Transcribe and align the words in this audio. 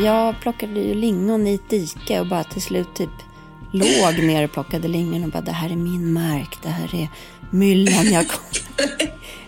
Jag 0.00 0.40
plockade 0.40 0.80
ju 0.80 0.94
lingon 0.94 1.46
i 1.46 1.54
ett 1.54 1.68
dike 1.68 2.20
och 2.20 2.26
bara 2.26 2.44
till 2.44 2.62
slut 2.62 2.94
typ 2.94 3.10
låg 3.70 4.18
ner 4.18 4.44
och 4.44 4.52
plockade 4.52 4.88
lingon 4.88 5.24
och 5.24 5.30
bara 5.30 5.42
det 5.42 5.52
här 5.52 5.70
är 5.70 5.76
min 5.76 6.12
mark, 6.12 6.58
det 6.62 6.68
här 6.68 6.94
är 6.94 7.08
myllan 7.50 8.12
jag 8.12 8.28
kom. 8.28 8.44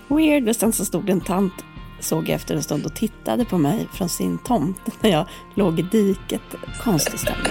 Weird. 0.17 0.49
Och 0.49 0.57
sen 0.57 0.73
så 0.73 0.85
stod 0.85 1.11
en 1.11 1.21
tant, 1.21 1.53
såg 2.01 2.29
jag 2.29 2.35
efter 2.35 2.55
en 2.55 2.63
stund 2.63 2.87
och 2.87 2.95
tittade 2.95 3.45
på 3.45 3.59
mig 3.59 3.89
från 3.93 4.09
sin 4.09 4.39
tomt 4.39 4.81
när 5.01 5.11
jag 5.11 5.27
låg 5.55 5.79
i 5.79 5.83
diket. 5.83 6.43
Konstigt 6.81 7.21
ställe. 7.21 7.51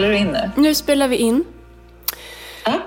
Spelar 0.00 0.12
du 0.12 0.18
in 0.18 0.26
nu? 0.26 0.50
Nu 0.56 0.74
spelar 0.74 1.08
vi 1.08 1.16
in. 1.16 1.44
Ja. 2.64 2.80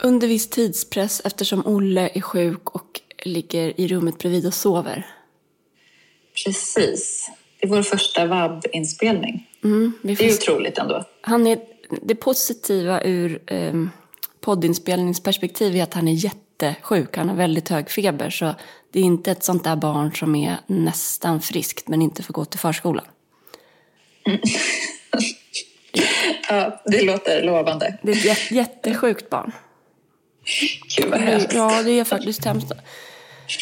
Under 0.00 0.28
viss 0.28 0.50
tidspress 0.50 1.22
eftersom 1.24 1.66
Olle 1.66 2.10
är 2.14 2.20
sjuk 2.20 2.70
och 2.70 3.00
ligger 3.24 3.80
i 3.80 3.88
rummet 3.88 4.18
bredvid 4.18 4.46
och 4.46 4.54
sover. 4.54 5.06
Precis. 6.44 7.30
Det 7.60 7.66
är 7.66 7.70
vår 7.70 7.82
första 7.82 8.26
vab-inspelning. 8.26 9.50
Mm, 9.64 9.92
Det 10.02 10.12
är 10.20 10.32
otroligt 10.34 10.78
ändå. 10.78 11.04
han 11.20 11.46
är, 11.46 11.58
det 12.02 12.14
positiva 12.14 13.02
ur 13.02 13.42
eh, 13.46 13.74
poddinspelningsperspektiv 14.40 15.76
är 15.76 15.82
att 15.82 15.94
han 15.94 16.08
är 16.08 16.12
jättesjuk. 16.24 17.16
Han 17.16 17.28
har 17.28 17.36
väldigt 17.36 17.68
hög 17.68 17.90
feber. 17.90 18.30
Så 18.30 18.54
det 18.92 19.00
är 19.00 19.04
inte 19.04 19.30
ett 19.30 19.44
sånt 19.44 19.64
där 19.64 19.76
barn 19.76 20.12
som 20.14 20.34
är 20.34 20.56
nästan 20.66 21.40
friskt 21.40 21.88
men 21.88 22.02
inte 22.02 22.22
får 22.22 22.34
gå 22.34 22.44
till 22.44 22.60
förskolan. 22.60 23.04
Ja, 26.48 26.82
det 26.84 27.02
låter 27.02 27.42
lovande. 27.42 27.98
Det 28.02 28.12
är 28.12 28.16
ett 28.16 28.24
jät- 28.24 28.52
jättesjukt 28.54 29.30
barn. 29.30 29.52
Gud 30.96 31.10
vad 31.10 31.20
hemskt. 31.20 31.52
Ja, 31.54 31.82
det 31.82 31.90
är 31.90 32.04
faktiskt 32.04 32.44
hemskt. 32.44 32.72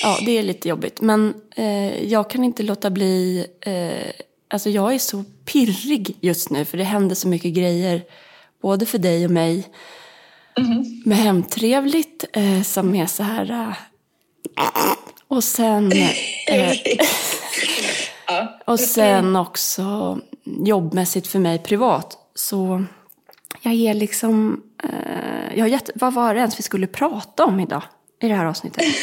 Ja, 0.03 0.19
det 0.27 0.39
är 0.39 0.43
lite 0.43 0.69
jobbigt. 0.69 1.01
Men 1.01 1.35
eh, 1.57 2.05
jag 2.05 2.31
kan 2.31 2.45
inte 2.45 2.63
låta 2.63 2.91
bli... 2.91 3.47
Eh, 3.61 4.11
alltså 4.51 4.71
jag 4.71 4.95
är 4.95 4.99
så 4.99 5.25
pirrig 5.45 6.17
just 6.21 6.51
nu 6.51 6.65
för 6.65 6.79
det 6.79 6.85
händer 6.85 7.15
så 7.15 7.29
mycket 7.29 7.53
grejer. 7.55 8.03
Både 8.63 8.87
för 8.87 8.99
dig 8.99 9.25
och 9.25 9.31
mig. 9.31 9.65
Med 11.05 11.19
Hemtrevligt 11.19 12.25
eh, 12.33 12.63
som 12.63 12.95
är 12.95 13.07
så 13.07 13.23
här... 13.23 13.51
Eh, 13.51 13.73
och 15.29 15.45
sen... 15.45 15.93
Eh, 16.49 16.73
och 18.65 18.81
sen 18.81 19.37
också 19.37 20.19
jobbmässigt 20.45 21.27
för 21.27 21.39
mig 21.39 21.59
privat. 21.59 22.19
Så 22.41 22.85
jag 23.63 23.75
är 23.75 23.95
liksom... 23.95 24.63
Eh, 24.83 25.59
jag 25.59 25.69
gett, 25.69 25.91
vad 25.95 26.15
var 26.15 26.35
det 26.35 26.41
ens 26.41 26.59
vi 26.59 26.63
skulle 26.63 26.87
prata 26.87 27.45
om 27.45 27.61
idag 27.61 27.83
i 28.23 28.29
det 28.29 28.35
här 28.35 28.47
avsnittet? 28.47 28.85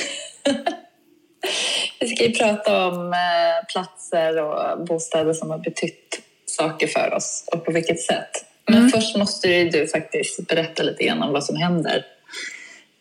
Vi 2.00 2.08
ska 2.08 2.24
ju 2.24 2.34
prata 2.34 2.88
om 2.88 3.14
eh, 3.14 3.66
platser 3.72 4.44
och 4.44 4.86
bostäder 4.86 5.34
som 5.34 5.50
har 5.50 5.58
betytt 5.58 6.22
saker 6.46 6.88
för 6.88 7.14
oss 7.14 7.44
och 7.52 7.66
på 7.66 7.72
vilket 7.72 8.02
sätt. 8.02 8.30
Men 8.68 8.90
först 8.90 9.18
måste 9.18 9.48
ju 9.48 9.70
du 9.70 9.88
faktiskt 9.88 10.48
berätta 10.48 10.84
lite 10.84 11.04
grann 11.04 11.24
om 11.24 11.34
vad 11.34 11.44
som 11.44 11.56
händer 11.56 12.06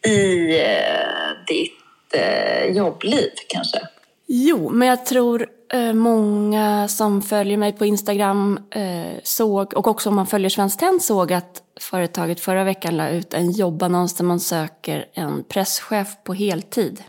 i 0.06 0.60
eh, 0.60 1.46
ditt 1.46 2.14
eh, 2.14 2.76
jobbliv 2.76 3.30
kanske. 3.48 3.78
Jo, 4.26 4.70
men 4.70 4.88
jag 4.88 5.06
tror 5.06 5.48
många 5.94 6.88
som 6.88 7.22
följer 7.22 7.56
mig 7.56 7.72
på 7.72 7.86
Instagram 7.86 8.60
eh, 8.70 9.12
såg, 9.22 9.74
och 9.74 9.86
också 9.86 10.08
om 10.08 10.16
man 10.16 10.26
följer 10.26 10.50
Svenskt 10.50 10.80
Tenn 10.80 11.00
såg 11.00 11.32
att 11.32 11.62
företaget 11.80 12.40
förra 12.40 12.64
veckan 12.64 12.96
la 12.96 13.08
ut 13.08 13.34
en 13.34 13.50
jobbannons 13.50 14.14
där 14.14 14.24
man 14.24 14.40
söker 14.40 15.06
en 15.12 15.44
presschef 15.48 16.08
på 16.24 16.34
heltid. 16.34 17.02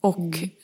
Och 0.00 0.18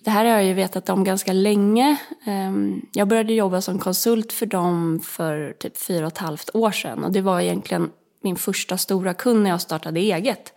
det 0.04 0.10
här 0.10 0.24
har 0.24 0.32
jag 0.32 0.44
ju 0.44 0.54
vetat 0.54 0.88
om 0.88 1.04
ganska 1.04 1.32
länge. 1.32 1.96
Ehm, 2.26 2.82
Jag 2.92 3.08
började 3.08 3.32
jobba 3.32 3.60
som 3.60 3.78
konsult 3.78 4.32
för 4.32 4.46
dem 4.46 5.00
för 5.04 5.52
typ 5.58 5.76
fyra 5.76 6.06
och 6.06 6.12
ett 6.12 6.18
halvt 6.18 6.54
år 6.54 6.70
sedan. 6.70 7.04
Och 7.04 7.12
det 7.12 7.20
var 7.20 7.40
egentligen 7.40 7.90
min 8.22 8.36
första 8.36 8.78
stora 8.78 9.14
kund 9.14 9.42
när 9.42 9.50
jag 9.50 9.60
startade 9.60 10.00
eget. 10.00 10.52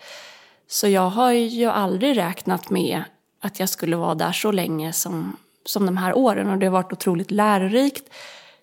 Så 0.67 0.87
jag 0.87 1.09
har 1.09 1.31
ju 1.31 1.65
aldrig 1.65 2.17
räknat 2.17 2.69
med 2.69 3.03
att 3.41 3.59
jag 3.59 3.69
skulle 3.69 3.95
vara 3.95 4.15
där 4.15 4.31
så 4.31 4.51
länge 4.51 4.93
som, 4.93 5.37
som 5.66 5.85
de 5.85 5.97
här 5.97 6.17
åren. 6.17 6.49
Och 6.49 6.57
det 6.57 6.66
har 6.66 6.73
varit 6.73 6.94
otroligt 6.94 7.31
lärorikt. 7.31 8.09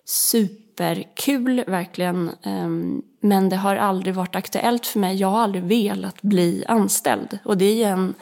Superkul, 0.05 1.63
verkligen. 1.67 2.31
Ehm, 2.43 3.01
men 3.19 3.49
det 3.49 3.55
har 3.55 3.75
aldrig 3.75 4.15
varit 4.15 4.35
aktuellt 4.35 4.85
för 4.85 4.99
mig. 4.99 5.15
Jag 5.15 5.27
har 5.27 5.39
aldrig 5.39 5.63
velat 5.63 6.21
bli 6.21 6.65
anställd. 6.67 7.39
Och 7.45 7.57
det 7.57 7.65
är 7.65 7.75
ju 7.75 7.83
en 7.83 8.13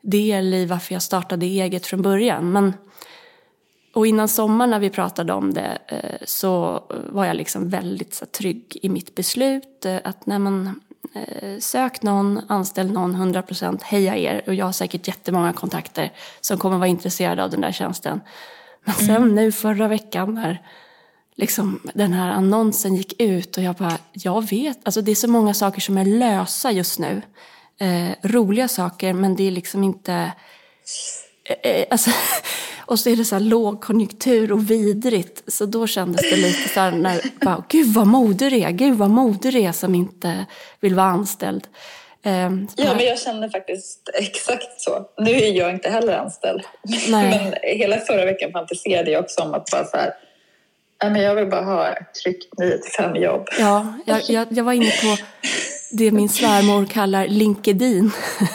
del 0.00 0.54
i 0.54 0.66
varför 0.66 0.94
jag 0.94 1.02
startade 1.02 1.46
eget 1.46 1.86
från 1.86 2.02
början. 2.02 2.52
Men, 2.52 2.74
och 3.94 4.06
innan 4.06 4.28
sommaren 4.28 4.70
när 4.70 4.78
vi 4.78 4.90
pratade 4.90 5.32
om 5.32 5.54
det 5.54 5.78
eh, 5.86 6.26
så 6.26 6.82
var 6.90 7.24
jag 7.24 7.36
liksom 7.36 7.68
väldigt 7.68 8.14
så, 8.14 8.26
trygg 8.26 8.78
i 8.82 8.88
mitt 8.88 9.14
beslut. 9.14 9.84
Eh, 9.84 9.96
att 10.04 10.26
när 10.26 10.38
man 10.38 10.80
sök 11.60 12.02
någon, 12.02 12.40
anställ 12.48 12.92
någon 12.92 13.34
100% 13.34 13.82
heja 13.82 14.16
er. 14.16 14.42
Och 14.46 14.54
jag 14.54 14.64
har 14.64 14.72
säkert 14.72 15.08
jättemånga 15.08 15.52
kontakter 15.52 16.12
som 16.40 16.58
kommer 16.58 16.78
vara 16.78 16.88
intresserade 16.88 17.44
av 17.44 17.50
den 17.50 17.60
där 17.60 17.72
tjänsten. 17.72 18.20
Men 18.84 18.94
sen 18.94 19.34
nu 19.34 19.52
förra 19.52 19.88
veckan 19.88 20.34
när 20.34 20.62
liksom, 21.38 21.80
den 21.94 22.12
här 22.12 22.30
annonsen 22.30 22.94
gick 22.94 23.20
ut 23.20 23.56
och 23.56 23.62
jag 23.62 23.74
bara, 23.74 23.98
jag 24.12 24.50
vet, 24.50 24.78
alltså 24.82 25.02
det 25.02 25.10
är 25.10 25.14
så 25.14 25.28
många 25.28 25.54
saker 25.54 25.80
som 25.80 25.98
är 25.98 26.04
lösa 26.04 26.70
just 26.70 26.98
nu. 26.98 27.22
Eh, 27.80 28.10
roliga 28.22 28.68
saker 28.68 29.12
men 29.12 29.36
det 29.36 29.46
är 29.46 29.50
liksom 29.50 29.84
inte, 29.84 30.12
eh, 30.12 30.24
eh, 30.26 30.32
alltså, 31.90 32.10
och 32.86 32.98
så 32.98 33.10
är 33.10 33.16
det 33.16 33.24
så 33.24 33.34
här 33.34 33.40
lågkonjunktur 33.42 34.52
och 34.52 34.70
vidrigt. 34.70 35.42
Så 35.52 35.66
då 35.66 35.86
kändes 35.86 36.30
det 36.30 36.36
lite 36.36 36.68
så 36.68 36.80
här, 36.80 36.90
när, 36.90 37.20
bara, 37.44 37.64
gud 37.68 37.86
vad 37.94 38.06
modig 38.06 38.52
det 38.52 38.64
är, 38.64 38.70
gud 38.70 38.94
vad 38.98 39.10
modig 39.10 39.52
det 39.52 39.64
är 39.64 39.72
som 39.72 39.94
inte 39.94 40.46
vill 40.80 40.94
vara 40.94 41.06
anställd. 41.06 41.66
Eh, 42.22 42.32
Ja, 42.76 42.94
men 42.96 43.06
jag 43.06 43.18
känner 43.18 43.48
faktiskt 43.48 44.10
exakt 44.14 44.80
så. 44.80 45.06
Nu 45.18 45.30
är 45.30 45.52
jag 45.52 45.70
inte 45.70 45.90
heller 45.90 46.12
anställd. 46.18 46.62
Nej. 47.08 47.30
Men 47.30 47.54
hela 47.78 47.98
förra 47.98 48.24
veckan 48.24 48.52
fantiserade 48.52 49.10
jag 49.10 49.24
också 49.24 49.42
om 49.42 49.54
att 49.54 49.70
bara 49.70 49.84
så 49.84 49.96
här, 49.96 50.14
men 51.10 51.22
jag 51.22 51.34
vill 51.34 51.46
bara 51.46 51.64
ha 51.64 51.88
ett 51.88 52.14
tryggt 52.22 52.58
9 52.58 52.78
till 52.78 52.92
5 52.92 53.16
jobb. 53.16 53.48
Ja, 53.58 53.94
jag, 54.06 54.22
jag, 54.28 54.46
jag 54.50 54.64
var 54.64 54.72
inne 54.72 54.90
på 54.90 55.16
det 55.90 56.10
min 56.10 56.28
svärmor 56.28 56.86
kallar 56.86 57.26
LinkedIn 57.26 58.10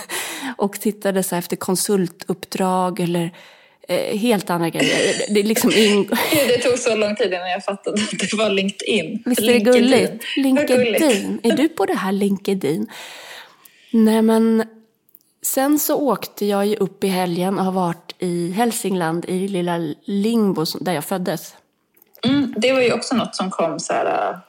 och 0.57 0.79
tittade 0.79 1.23
så 1.23 1.35
efter 1.35 1.55
konsultuppdrag 1.55 2.99
eller 2.99 3.31
eh, 3.87 4.17
helt 4.17 4.49
andra 4.49 4.69
grejer. 4.69 5.33
Det 5.33 5.43
liksom 5.43 5.69
Gud, 5.69 6.07
Det 6.31 6.57
tog 6.57 6.79
så 6.79 6.95
lång 6.95 7.15
tid 7.15 7.33
innan 7.33 7.51
jag 7.51 7.65
fattade 7.65 8.01
att 8.01 8.19
det 8.19 8.33
var 8.33 8.49
LinkedIn. 8.49 9.23
Visst 9.25 9.41
är 9.41 9.45
det? 9.45 9.65
Vad 9.65 9.73
gulligt. 9.75 10.23
LinkedIn. 10.37 11.39
Är 11.43 11.57
du 11.57 11.69
på 11.69 11.85
det 11.85 11.95
här 11.95 12.11
LinkedIn? 12.11 12.87
Nej, 13.91 14.21
men 14.21 14.63
sen 15.41 15.79
så 15.79 15.95
åkte 15.95 16.45
jag 16.45 16.65
ju 16.65 16.75
upp 16.75 17.03
i 17.03 17.07
helgen 17.07 17.59
och 17.59 17.65
har 17.65 17.71
varit 17.71 18.15
i 18.19 18.51
Hälsingland 18.51 19.25
i 19.25 19.47
lilla 19.47 19.77
Lingbo 20.03 20.65
där 20.81 20.93
jag 20.93 21.05
föddes. 21.05 21.55
Mm, 22.23 22.53
det 22.57 22.73
var 22.73 22.81
ju 22.81 22.93
också 22.93 23.15
något 23.15 23.35
som 23.35 23.51
kom 23.51 23.79
så 23.79 23.93
här 23.93 24.39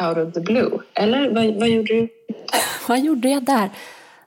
out 0.00 0.18
of 0.18 0.34
the 0.34 0.40
blue. 0.40 0.78
Eller 0.94 1.30
vad, 1.30 1.54
vad 1.54 1.68
gjorde 1.68 1.94
du? 1.94 2.08
Vad 2.88 3.00
gjorde 3.00 3.28
jag 3.28 3.44
där? 3.44 3.70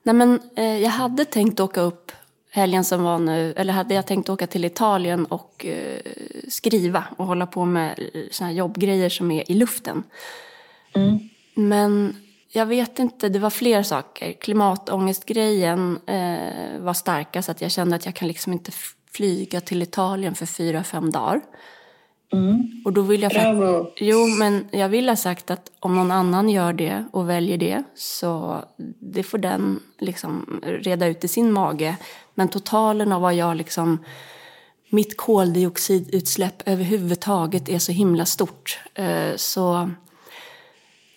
Nej, 0.03 0.15
men 0.15 0.39
eh, 0.55 0.77
jag 0.77 0.89
hade 0.89 1.25
tänkt 1.25 1.59
åka 1.59 1.81
upp 1.81 2.11
helgen 2.49 2.83
som 2.83 3.03
var 3.03 3.19
nu, 3.19 3.53
eller 3.57 3.73
hade 3.73 3.93
jag 3.93 4.07
tänkt 4.07 4.29
åka 4.29 4.47
till 4.47 4.65
Italien 4.65 5.25
och 5.25 5.65
eh, 5.65 5.99
skriva 6.49 7.03
och 7.17 7.25
hålla 7.25 7.47
på 7.47 7.65
med 7.65 7.99
eh, 8.13 8.21
såna 8.31 8.49
här 8.49 8.55
jobbgrejer 8.55 9.09
som 9.09 9.31
är 9.31 9.51
i 9.51 9.53
luften. 9.53 10.03
Men 11.53 12.15
jag 12.51 12.65
vet 12.65 12.99
inte, 12.99 13.29
det 13.29 13.39
var 13.39 13.49
fler 13.49 13.83
saker. 13.83 14.33
Klimatångestgrejen 14.33 15.99
eh, 16.07 16.79
var 16.79 16.93
starkast, 16.93 17.49
att 17.49 17.61
jag 17.61 17.71
kände 17.71 17.95
att 17.95 18.05
jag 18.05 18.15
kan 18.15 18.27
liksom 18.27 18.53
inte 18.53 18.71
flyga 19.11 19.61
till 19.61 19.81
Italien 19.81 20.35
för 20.35 20.45
fyra, 20.45 20.83
fem 20.83 21.11
dagar. 21.11 21.41
Och 22.85 22.93
då 22.93 23.01
vill 23.01 23.21
jag 23.21 23.31
Bravo. 23.31 23.87
Jo, 23.97 24.27
men 24.27 24.67
jag 24.71 24.89
vill 24.89 25.09
ha 25.09 25.15
sagt 25.15 25.51
att 25.51 25.71
om 25.79 25.95
någon 25.95 26.11
annan 26.11 26.49
gör 26.49 26.73
det 26.73 27.05
och 27.11 27.29
väljer 27.29 27.57
det 27.57 27.83
så 27.95 28.63
det 28.99 29.23
får 29.23 29.37
den 29.37 29.79
liksom 29.99 30.61
reda 30.63 31.07
ut 31.07 31.23
i 31.23 31.27
sin 31.27 31.51
mage. 31.51 31.97
Men 32.33 32.47
totalen 32.47 33.11
av 33.11 33.21
vad 33.21 33.33
jag 33.33 33.57
liksom 33.57 34.03
mitt 34.89 35.17
koldioxidutsläpp 35.17 36.63
överhuvudtaget 36.65 37.69
är 37.69 37.79
så 37.79 37.91
himla 37.91 38.25
stort. 38.25 38.79
Eh, 38.93 39.35
Så 39.35 39.89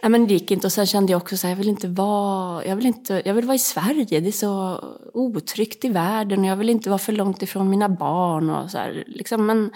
Nej, 0.03 0.11
men 0.11 0.27
det 0.27 0.35
gick 0.35 0.51
inte. 0.51 0.67
Och 0.67 0.73
sen 0.73 0.87
kände 0.87 1.13
jag 1.13 1.23
också 1.23 1.37
så 1.37 1.47
här, 1.47 1.55
jag 1.55 1.57
vill 1.59 1.69
inte 1.69 1.89
vara, 1.89 2.65
jag 2.65 2.77
vill 2.77 2.87
inte, 2.87 3.23
jag 3.25 3.35
vill 3.35 3.45
vara 3.45 3.55
i 3.55 3.59
Sverige. 3.59 4.21
Det 4.21 4.29
är 4.29 4.33
så 4.33 4.85
otryggt 5.15 5.85
i 5.85 5.89
världen 5.89 6.41
och 6.41 6.47
jag 6.47 6.57
vill 6.57 6.69
inte 6.69 6.91
vara 6.91 6.99
för 6.99 7.13
långt 7.13 7.43
ifrån 7.43 7.71
mina 7.71 7.89
barn 7.89 8.51
och 8.51 8.71
så 8.71 8.79
här, 8.79 9.05
liksom. 9.07 9.47
Men, 9.47 9.71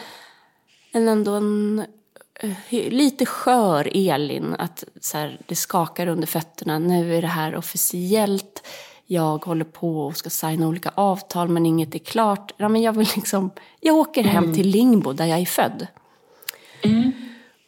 men 0.93 1.09
ändå 1.09 1.33
en 1.33 1.87
eh, 2.35 2.91
lite 2.91 3.27
skör 3.27 3.91
Elin, 3.95 4.57
att 4.59 4.85
så 5.01 5.19
här, 5.19 5.39
det 5.47 5.57
skakar 5.57 6.07
under 6.07 6.27
fötterna. 6.27 6.79
Nu 6.79 7.17
är 7.17 7.23
det 7.23 7.29
här 7.29 7.57
officiellt. 7.57 8.67
Jag 9.07 9.45
håller 9.45 9.65
på 9.65 10.07
och 10.07 10.17
ska 10.17 10.31
signa 10.31 10.69
olika 10.69 10.93
avtal 10.95 11.49
men 11.49 11.67
inget 11.67 11.95
är 11.95 11.99
klart. 11.99 12.55
Ja, 12.57 12.69
men 12.69 12.83
jag, 12.83 12.93
vill 12.93 13.09
liksom, 13.17 13.51
jag 13.81 13.97
åker 13.97 14.23
hem 14.23 14.45
mm. 14.45 14.55
till 14.55 14.69
Lingbo 14.69 15.13
där 15.13 15.27
jag 15.27 15.39
är 15.39 15.47
född. 15.47 15.87
Mm. 16.83 17.13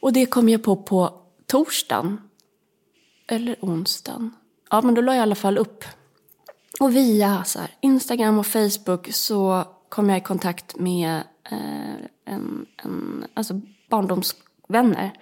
Och 0.00 0.12
det 0.12 0.26
kom 0.26 0.48
jag 0.48 0.62
på 0.62 0.76
på 0.76 1.20
torsdagen 1.46 2.20
eller 3.26 3.56
onsdagen. 3.60 4.34
Ja, 4.70 4.80
men 4.80 4.94
då 4.94 5.00
la 5.00 5.12
jag 5.12 5.18
i 5.18 5.22
alla 5.22 5.34
fall 5.34 5.58
upp. 5.58 5.84
Och 6.80 6.96
via 6.96 7.44
så 7.44 7.58
här, 7.58 7.70
Instagram 7.80 8.38
och 8.38 8.46
Facebook 8.46 9.12
så 9.12 9.64
kom 9.88 10.08
jag 10.08 10.18
i 10.18 10.20
kontakt 10.20 10.76
med 10.76 11.22
eh, 11.50 12.06
en, 12.24 12.66
en, 12.84 13.24
alltså 13.34 13.60
barndomsvänner. 13.90 15.12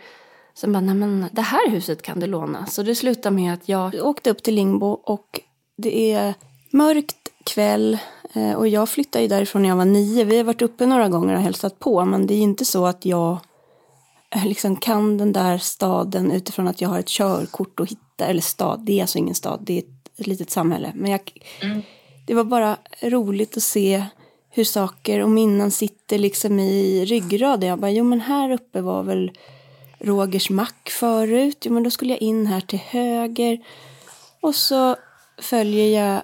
Som 0.54 0.72
bara, 0.72 0.80
nej 0.80 0.94
men 0.94 1.26
det 1.32 1.42
här 1.42 1.70
huset 1.70 2.02
kan 2.02 2.20
du 2.20 2.26
låna. 2.26 2.66
Så 2.66 2.82
det 2.82 2.94
slutade 2.94 3.36
med 3.36 3.54
att 3.54 3.68
jag 3.68 3.94
åkte 3.94 4.30
upp 4.30 4.42
till 4.42 4.54
Lingbo 4.54 4.86
och 4.86 5.40
det 5.76 6.12
är 6.12 6.34
mörkt 6.70 7.32
kväll 7.44 7.98
eh, 8.32 8.52
och 8.52 8.68
jag 8.68 8.88
flyttade 8.88 9.22
ju 9.22 9.28
därifrån 9.28 9.62
när 9.62 9.68
jag 9.68 9.76
var 9.76 9.84
nio. 9.84 10.24
Vi 10.24 10.36
har 10.36 10.44
varit 10.44 10.62
uppe 10.62 10.86
några 10.86 11.08
gånger 11.08 11.34
och 11.34 11.40
hälsat 11.40 11.78
på 11.78 12.04
men 12.04 12.26
det 12.26 12.34
är 12.34 12.38
inte 12.38 12.64
så 12.64 12.86
att 12.86 13.04
jag 13.04 13.38
Eh, 14.34 14.46
liksom 14.46 14.76
kan 14.76 15.18
den 15.18 15.32
där 15.32 15.58
staden 15.58 16.30
utifrån 16.30 16.68
att 16.68 16.80
jag 16.80 16.88
har 16.88 16.98
ett 16.98 17.08
körkort 17.08 17.80
och 17.80 17.90
hitta, 17.90 18.26
eller 18.26 18.40
stad, 18.40 18.80
det 18.80 18.98
är 18.98 19.00
alltså 19.00 19.18
ingen 19.18 19.34
stad, 19.34 19.60
det 19.62 19.78
är 19.78 19.82
ett 20.18 20.26
litet 20.26 20.50
samhälle. 20.50 20.92
Men 20.94 21.10
jag, 21.10 21.20
mm. 21.60 21.82
det 22.26 22.34
var 22.34 22.44
bara 22.44 22.76
roligt 23.02 23.56
att 23.56 23.62
se 23.62 24.04
hur 24.54 24.64
saker 24.64 25.20
och 25.20 25.30
minnen 25.30 25.70
sitter 25.70 26.18
liksom 26.18 26.58
i 26.58 27.04
ryggraden. 27.04 27.68
Jag 27.68 27.78
bara, 27.78 27.90
jo 27.90 28.04
men 28.04 28.20
här 28.20 28.50
uppe 28.50 28.80
var 28.80 29.02
väl 29.02 29.32
Rogers 29.98 30.50
mack 30.50 30.90
förut, 30.90 31.58
jo 31.64 31.72
men 31.72 31.82
då 31.82 31.90
skulle 31.90 32.12
jag 32.12 32.22
in 32.22 32.46
här 32.46 32.60
till 32.60 32.78
höger. 32.78 33.58
Och 34.40 34.54
så 34.54 34.96
följer 35.38 36.00
jag 36.00 36.22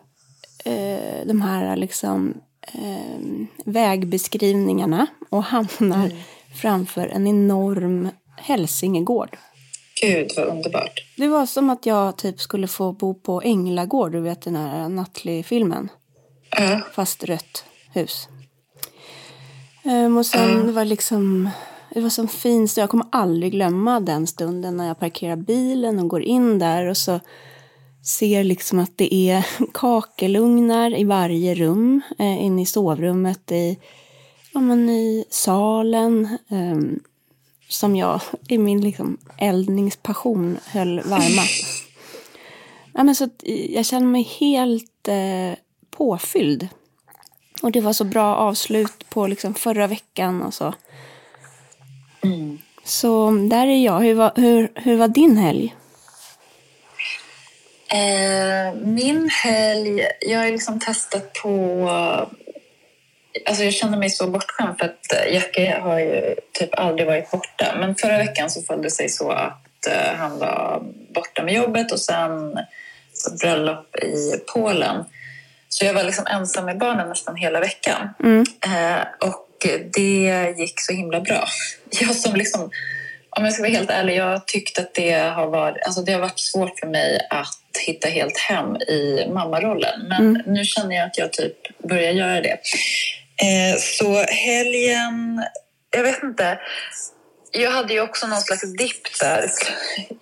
eh, 0.65 1.27
de 1.27 1.41
här 1.41 1.77
liksom 1.77 2.35
eh, 2.63 3.47
vägbeskrivningarna 3.65 5.07
och 5.31 5.43
hamnar 5.43 6.07
mm 6.07 6.17
framför 6.59 7.09
en 7.09 7.27
enorm 7.27 8.09
hälsingegård. 8.37 9.37
Gud 10.03 10.31
vad 10.37 10.47
underbart. 10.47 11.15
Det 11.17 11.29
var 11.29 11.47
som 11.47 11.71
att 11.71 11.87
jag 11.87 12.17
typ 12.17 12.41
skulle 12.41 12.67
få 12.67 12.93
bo 12.93 13.15
på 13.15 13.43
Änglagård, 13.43 14.13
du 14.13 14.21
vet 14.21 14.43
den 14.43 14.57
här 14.57 14.89
Nutley-filmen. 14.89 15.89
Uh. 16.61 16.79
Fast 16.93 17.25
rött 17.25 17.65
hus. 17.91 18.29
Um, 19.85 20.17
och 20.17 20.27
sen 20.27 20.57
uh. 20.57 20.67
det 20.67 20.73
var 20.73 20.85
liksom, 20.85 21.51
det 21.95 22.01
var 22.01 22.11
som 22.11 22.29
fint, 22.29 22.77
jag 22.77 22.91
kommer 22.91 23.07
aldrig 23.13 23.53
glömma 23.53 24.01
den 24.01 24.27
stunden 24.27 24.77
när 24.77 24.87
jag 24.87 24.99
parkerar 24.99 25.37
bilen 25.37 25.99
och 25.99 26.09
går 26.09 26.23
in 26.23 26.59
där 26.59 26.87
och 26.87 26.97
så 26.97 27.21
ser 28.03 28.45
liksom 28.45 28.79
att 28.79 28.97
det 28.97 29.15
är 29.15 29.47
kakelugnar 29.73 30.99
i 30.99 31.05
varje 31.05 31.55
rum, 31.55 32.03
eh, 32.19 32.45
inne 32.45 32.63
i 32.63 32.67
sovrummet, 32.67 33.53
i 33.53 33.79
ja, 34.55 34.61
men 34.61 34.91
i 34.91 35.25
salen 35.31 36.39
um, 36.49 37.01
som 37.69 37.97
jag 37.97 38.21
i 38.49 38.59
min 38.59 38.81
liksom, 38.81 39.19
eldningspassion 39.39 40.59
höll 40.67 41.01
varma. 41.01 41.43
ja, 42.95 43.05
men 43.05 43.15
så 43.15 43.25
att, 43.25 43.43
jag 43.69 43.87
känner 43.87 44.07
mig 44.07 44.23
helt 44.23 45.09
eh, 45.09 45.59
påfylld. 45.91 46.69
Och 47.63 47.73
det 47.73 47.81
var 47.81 47.93
så 47.93 48.05
bra 48.05 48.37
avslut 48.37 49.11
på 49.11 49.27
liksom, 49.27 49.55
förra 49.55 49.87
veckan 49.87 50.43
och 50.43 50.55
så. 50.55 50.75
Mm. 52.25 52.59
Så 52.85 53.31
där 53.31 53.67
är 53.67 53.85
jag. 53.85 54.01
Hur 54.01 54.15
var, 54.15 54.33
hur, 54.37 54.73
hur 54.75 54.97
var 54.97 55.09
din 55.09 55.37
helg? 55.37 55.75
Eh, 57.91 58.75
min 58.75 59.31
helg, 59.31 60.03
jag 60.21 60.39
har 60.39 60.51
liksom 60.51 60.81
testat 60.81 61.33
på 61.33 61.89
Alltså 63.47 63.65
jag 63.65 63.73
känner 63.73 63.99
mig 63.99 64.11
så 64.11 64.27
bortskämd 64.27 64.79
för 64.79 64.85
att 64.85 65.13
eh, 65.13 65.35
Jacke 65.35 65.79
har 65.83 65.99
ju 65.99 66.37
typ 66.53 66.79
aldrig 66.79 67.07
varit 67.07 67.31
borta. 67.31 67.75
Men 67.81 67.95
förra 67.95 68.19
veckan 68.19 68.51
så 68.51 68.63
föll 68.63 68.83
det 68.83 68.91
sig 68.91 69.09
så 69.09 69.31
att 69.31 69.89
uh, 69.89 70.17
han 70.17 70.39
var 70.39 70.83
borta 71.15 71.43
med 71.43 71.55
jobbet 71.55 71.93
och 71.93 72.01
sen 72.01 72.59
bröllop 73.41 73.97
i 73.97 74.39
Polen. 74.53 75.05
Så 75.69 75.85
jag 75.85 75.95
var 75.95 76.05
liksom 76.05 76.27
ensam 76.27 76.65
med 76.65 76.79
barnen 76.79 77.09
nästan 77.09 77.37
hela 77.37 77.61
veckan. 77.61 78.09
Mm. 78.25 78.45
Uh, 78.67 79.29
och 79.29 79.45
det 79.93 80.55
gick 80.59 80.81
så 80.81 80.93
himla 80.93 81.21
bra. 81.21 81.45
Jag 81.91 82.17
som 82.17 82.37
liksom, 82.37 82.71
om 83.31 83.45
jag 83.45 83.53
ska 83.53 83.63
vara 83.63 83.73
helt 83.73 83.91
ärlig, 83.91 84.17
jag 84.17 84.47
tyckte 84.47 84.81
att 84.81 84.95
det 84.95 85.13
har 85.13 85.47
varit, 85.47 85.83
alltså 85.85 86.03
det 86.03 86.13
har 86.13 86.21
varit 86.21 86.41
svårt 86.41 86.79
för 86.81 86.87
mig 86.87 87.27
att 87.31 87.59
hitta 87.87 88.09
helt 88.09 88.39
hem 88.39 88.77
i 88.77 89.27
mammarollen. 89.33 90.09
Men 90.09 90.21
mm. 90.21 90.43
nu 90.47 90.65
känner 90.65 90.97
jag 90.97 91.07
att 91.07 91.19
jag 91.19 91.33
typ 91.33 91.79
börjar 91.89 92.13
göra 92.13 92.41
det. 92.41 92.59
Eh, 93.43 93.79
så 93.79 94.25
helgen... 94.29 95.45
Jag 95.91 96.03
vet 96.03 96.23
inte. 96.23 96.59
Jag 97.53 97.71
hade 97.71 97.93
ju 97.93 98.01
också 98.01 98.27
någon 98.27 98.41
slags 98.41 98.73
dipp 98.73 99.19
där 99.21 99.51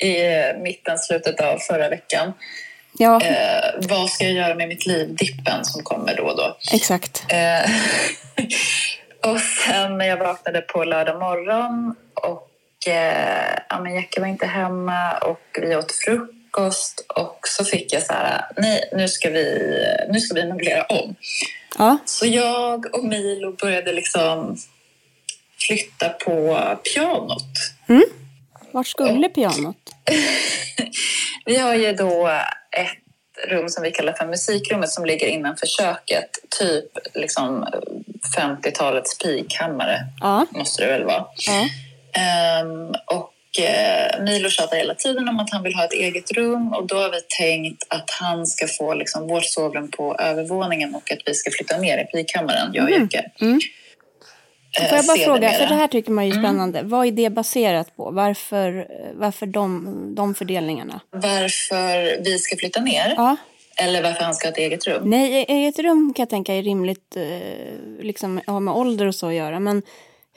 i 0.06 0.52
mitten, 0.62 0.98
slutet 0.98 1.40
av 1.40 1.58
förra 1.58 1.88
veckan. 1.88 2.32
Ja. 2.98 3.20
Eh, 3.20 3.88
vad 3.88 4.10
ska 4.10 4.24
jag 4.24 4.32
göra 4.32 4.54
med 4.54 4.68
mitt 4.68 4.86
liv? 4.86 5.14
Dippen 5.14 5.64
som 5.64 5.82
kommer 5.82 6.16
då 6.16 6.22
och 6.22 6.36
då. 6.36 6.56
Exakt. 6.72 7.24
Eh, 7.28 7.70
och 9.32 9.40
sen 9.40 9.98
när 9.98 10.06
jag 10.06 10.16
vaknade 10.16 10.60
på 10.60 10.84
lördag 10.84 11.18
morgon 11.20 11.94
och 12.14 12.88
eh, 12.88 13.58
ja, 13.68 13.80
men 13.80 13.94
Jackie 13.94 14.20
var 14.20 14.28
inte 14.28 14.46
hemma 14.46 15.18
och 15.18 15.58
vi 15.62 15.76
åt 15.76 15.92
frukost 15.92 17.04
och 17.08 17.38
så 17.42 17.64
fick 17.64 17.92
jag 17.92 18.02
så 18.02 18.12
här, 18.12 18.44
nej 18.56 18.90
nu 18.92 19.08
ska 19.08 19.30
vi, 19.30 19.78
nu 20.12 20.20
ska 20.20 20.34
vi 20.34 20.48
möblera 20.48 20.84
om. 20.84 21.14
Ja. 21.78 21.98
Så 22.04 22.26
jag 22.26 22.94
och 22.94 23.04
Milo 23.04 23.52
började 23.52 23.92
liksom 23.92 24.56
flytta 25.66 26.08
på 26.08 26.66
pianot. 26.94 27.42
Mm. 27.88 28.04
Vart 28.70 28.86
skulle 28.86 29.26
och, 29.26 29.34
pianot? 29.34 29.95
vi 31.44 31.56
har 31.56 31.74
ju 31.74 31.92
då 31.92 32.26
ett 32.70 33.06
rum 33.48 33.68
som 33.68 33.82
vi 33.82 33.90
kallar 33.90 34.12
för 34.12 34.26
musikrummet 34.26 34.90
som 34.90 35.04
ligger 35.04 35.26
innanför 35.26 35.66
köket. 35.66 36.30
Typ 36.58 36.98
liksom 37.14 37.66
50-talets 38.38 39.18
pigkammare 39.18 39.98
ja. 40.20 40.46
måste 40.50 40.84
det 40.84 40.88
väl 40.88 41.04
vara. 41.04 41.24
Ja. 41.46 41.68
Um, 42.62 42.94
och 43.06 43.32
eh, 43.64 44.22
Milo 44.24 44.48
tjatar 44.48 44.76
hela 44.76 44.94
tiden 44.94 45.28
om 45.28 45.40
att 45.40 45.50
han 45.50 45.62
vill 45.62 45.74
ha 45.74 45.84
ett 45.84 45.92
eget 45.92 46.30
rum 46.30 46.72
och 46.72 46.86
då 46.86 46.96
har 46.96 47.10
vi 47.10 47.20
tänkt 47.38 47.84
att 47.88 48.10
han 48.10 48.46
ska 48.46 48.66
få 48.68 48.94
liksom, 48.94 49.28
vårt 49.28 49.44
sovrum 49.44 49.90
på 49.90 50.16
övervåningen 50.18 50.94
och 50.94 51.12
att 51.12 51.18
vi 51.26 51.34
ska 51.34 51.50
flytta 51.50 51.78
ner 51.78 51.98
i 51.98 52.04
pigkammaren, 52.04 52.70
jag 52.74 52.84
och 52.84 52.90
mm. 52.90 53.02
Jocke. 53.02 53.30
Mm. 53.40 53.60
Eh, 54.80 54.88
Får 54.88 54.96
jag 54.96 55.06
bara 55.06 55.16
fråga, 55.16 55.52
för 55.52 55.66
det 55.66 55.74
här 55.74 55.88
tycker 55.88 56.10
man 56.10 56.24
är 56.24 56.30
mm. 56.30 56.42
spännande. 56.42 56.78
Mm. 56.78 56.90
Vad 56.90 57.06
är 57.06 57.10
det 57.10 57.30
baserat 57.30 57.96
på? 57.96 58.10
Varför, 58.10 58.88
varför 59.14 59.46
de, 59.46 60.14
de 60.14 60.34
fördelningarna? 60.34 61.00
Varför 61.10 62.22
vi 62.24 62.38
ska 62.38 62.56
flytta 62.56 62.80
ner? 62.80 63.14
Ja. 63.16 63.36
Eller 63.78 64.02
varför 64.02 64.24
han 64.24 64.34
ska 64.34 64.46
ha 64.46 64.52
ett 64.52 64.58
eget 64.58 64.86
rum? 64.86 65.10
Nej, 65.10 65.44
eget 65.48 65.78
rum 65.78 66.12
kan 66.16 66.22
jag 66.22 66.30
tänka 66.30 66.54
är 66.54 66.62
rimligt, 66.62 67.16
eh, 67.16 68.04
liksom 68.04 68.40
har 68.46 68.60
med 68.60 68.74
ålder 68.74 69.06
och 69.06 69.14
så 69.14 69.26
att 69.26 69.34
göra. 69.34 69.60
Men 69.60 69.82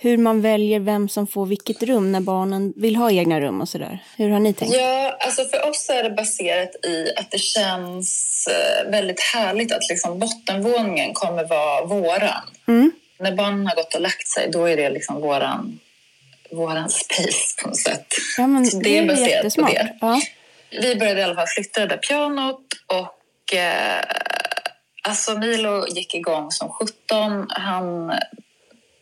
hur 0.01 0.17
man 0.17 0.41
väljer 0.41 0.79
vem 0.79 1.09
som 1.09 1.27
får 1.27 1.45
vilket 1.45 1.83
rum 1.83 2.11
när 2.11 2.21
barnen 2.21 2.73
vill 2.75 2.95
ha 2.95 3.11
egna 3.11 3.41
rum 3.41 3.61
och 3.61 3.69
sådär. 3.69 4.03
Hur 4.17 4.29
har 4.29 4.39
ni 4.39 4.53
tänkt? 4.53 4.75
Ja, 4.75 5.17
alltså 5.19 5.45
för 5.45 5.69
oss 5.69 5.89
är 5.89 6.03
det 6.03 6.09
baserat 6.09 6.85
i 6.85 7.11
att 7.15 7.31
det 7.31 7.39
känns 7.39 8.47
eh, 8.47 8.91
väldigt 8.91 9.19
härligt 9.19 9.71
att 9.71 9.89
liksom 9.89 10.19
bottenvåningen 10.19 11.13
kommer 11.13 11.47
vara 11.47 11.85
våran. 11.85 12.41
Mm. 12.67 12.91
När 13.19 13.31
barnen 13.31 13.67
har 13.67 13.75
gått 13.75 13.95
och 13.95 14.01
lagt 14.01 14.27
sig, 14.27 14.49
då 14.51 14.65
är 14.65 14.77
det 14.77 14.89
liksom 14.89 15.21
våran, 15.21 15.79
våran 16.51 16.89
space 16.89 17.61
på 17.61 17.67
något 17.67 17.77
sätt. 17.77 18.07
Ja, 18.37 18.47
men 18.47 18.63
det, 18.63 18.79
det 18.83 18.97
är 18.97 19.07
baserat 19.07 19.29
jättesmart. 19.29 19.69
på 19.69 19.75
det. 19.75 19.97
Ja. 20.01 20.21
Vi 20.71 20.95
började 20.95 21.19
i 21.19 21.23
alla 21.23 21.35
fall 21.35 21.47
flytta 21.47 21.79
det 21.79 21.87
där 21.87 21.97
pianot 21.97 22.61
och 22.87 23.53
eh, 23.53 24.03
alltså 25.03 25.37
Milo 25.37 25.87
gick 25.87 26.15
igång 26.15 26.51
som 26.51 26.69
17. 26.69 27.47
Han 27.49 28.11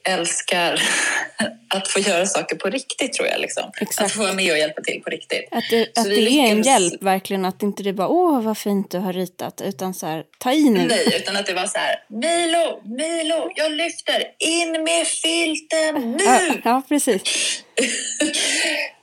älskar 0.07 0.81
att 1.69 1.87
få 1.87 1.99
göra 1.99 2.25
saker 2.25 2.55
på 2.55 2.69
riktigt 2.69 3.13
tror 3.13 3.27
jag. 3.27 3.39
Liksom. 3.41 3.71
Att 3.97 4.11
få 4.11 4.19
vara 4.21 4.33
med 4.33 4.51
och 4.51 4.57
hjälpa 4.57 4.81
till 4.81 5.01
på 5.03 5.09
riktigt. 5.09 5.47
Att 5.51 5.63
det, 5.69 5.81
att 5.99 6.05
det 6.05 6.11
är 6.11 6.17
en 6.17 6.57
lyckades- 6.57 6.65
hjälp 6.65 7.03
verkligen, 7.03 7.45
att 7.45 7.63
inte 7.63 7.83
det 7.83 7.93
bara 7.93 8.07
åh 8.07 8.41
vad 8.41 8.57
fint 8.57 8.91
du 8.91 8.97
har 8.97 9.13
ritat, 9.13 9.61
utan 9.61 9.93
så 9.93 10.05
här 10.05 10.23
ta 10.37 10.51
i 10.51 10.69
nu. 10.69 10.87
Nej, 10.87 11.15
utan 11.21 11.35
att 11.37 11.45
det 11.45 11.53
var 11.53 11.65
så 11.65 11.77
här, 11.77 11.95
Milo, 12.07 12.81
Milo, 12.97 13.51
jag 13.55 13.71
lyfter, 13.71 14.23
in 14.39 14.71
med 14.83 15.07
filten 15.07 16.11
nu! 16.17 16.23
Ja, 16.23 16.41
ja, 16.63 16.81
precis. 16.89 17.21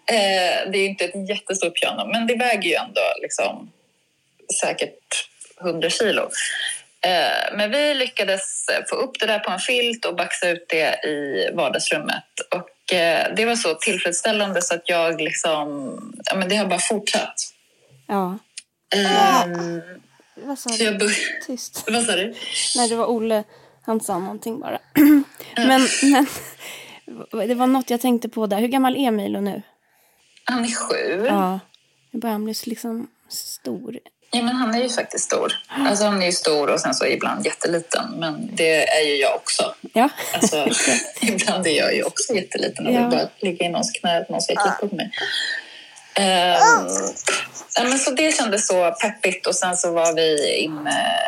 Eh, 0.06 0.70
det 0.70 0.78
är 0.78 0.86
inte 0.86 1.04
ett 1.04 1.28
jättestort 1.28 1.80
piano, 1.80 2.06
men 2.12 2.26
det 2.26 2.36
väger 2.36 2.68
ju 2.70 2.74
ändå 2.74 3.00
liksom, 3.22 3.70
säkert 4.60 5.28
100 5.60 5.90
kilo. 5.90 6.30
Eh, 7.06 7.56
men 7.56 7.70
vi 7.70 7.94
lyckades 7.94 8.66
få 8.90 8.96
upp 8.96 9.20
det 9.20 9.26
där 9.26 9.38
på 9.38 9.50
en 9.50 9.58
filt 9.58 10.04
och 10.04 10.16
baxa 10.16 10.48
ut 10.48 10.66
det 10.68 11.04
i 11.04 11.50
vardagsrummet. 11.54 12.24
Och 12.54 12.94
eh, 12.94 13.34
det 13.36 13.44
var 13.44 13.56
så 13.56 13.74
tillfredsställande 13.74 14.62
så 14.62 14.74
att 14.74 14.88
jag 14.88 15.20
liksom... 15.20 15.98
Ja, 16.24 16.36
men 16.36 16.48
det 16.48 16.56
har 16.56 16.66
bara 16.66 16.78
fortsatt. 16.78 17.34
Ja. 18.06 18.38
Ehm, 18.94 19.80
Vad 20.34 20.58
sa 20.58 20.70
du? 20.70 20.84
jag 20.84 20.98
bör... 20.98 21.10
Tyst. 21.46 21.84
Vad 21.90 22.04
sa 22.04 22.16
du? 22.16 22.34
Nej, 22.76 22.88
det 22.88 22.96
var 22.96 23.06
Olle. 23.06 23.44
Han 23.82 24.00
sa 24.00 24.18
någonting 24.18 24.60
bara. 24.60 24.78
men, 25.56 25.88
men 26.02 26.28
det 27.48 27.54
var 27.54 27.66
något 27.66 27.90
jag 27.90 28.00
tänkte 28.00 28.28
på 28.28 28.46
där. 28.46 28.60
Hur 28.60 28.68
gammal 28.68 28.96
är 28.96 29.10
Milo 29.10 29.40
nu? 29.40 29.62
Han 30.44 30.64
är 30.64 30.74
sju. 30.74 31.26
Ja. 31.26 31.60
Nu 32.10 32.20
börjar 32.20 32.32
han 32.32 32.44
bli 32.44 32.54
liksom 32.64 33.06
stor. 33.28 33.98
Ja, 34.34 34.42
men 34.42 34.56
han 34.56 34.74
är 34.74 34.82
ju 34.82 34.88
faktiskt 34.88 35.24
stor. 35.24 35.52
Alltså, 35.88 36.04
han 36.04 36.22
är 36.22 36.26
ju 36.26 36.32
stor 36.32 36.70
och 36.70 36.80
sen 36.80 36.94
så 36.94 37.06
ibland 37.06 37.46
jätteliten. 37.46 38.14
Men 38.18 38.48
det 38.56 38.88
är 38.88 39.02
ju 39.06 39.16
jag 39.16 39.34
också. 39.34 39.74
Ja. 39.92 40.08
Alltså, 40.34 40.66
ibland 41.20 41.66
är 41.66 41.78
jag 41.78 41.94
ju 41.94 42.02
också 42.02 42.34
jätteliten 42.34 42.86
och 42.86 42.92
Ja. 42.92 43.00
vill 43.00 43.18
bara 43.18 43.28
ligga 43.38 43.66
i 43.66 43.68
någons 43.68 43.90
knä 43.92 44.20
att 44.20 44.28
någon 44.28 44.42
ska 44.42 44.54
klippa 44.54 44.88
på 44.88 44.96
mig. 44.96 45.10
Ehm, 46.14 46.58
ja, 47.76 47.84
men 47.84 47.98
så 47.98 48.10
det 48.10 48.36
kändes 48.36 48.66
så 48.66 48.94
peppigt 49.02 49.46
och 49.46 49.54
sen 49.54 49.76
så 49.76 49.92
var 49.92 50.12
vi 50.14 50.56
inne 50.56 51.18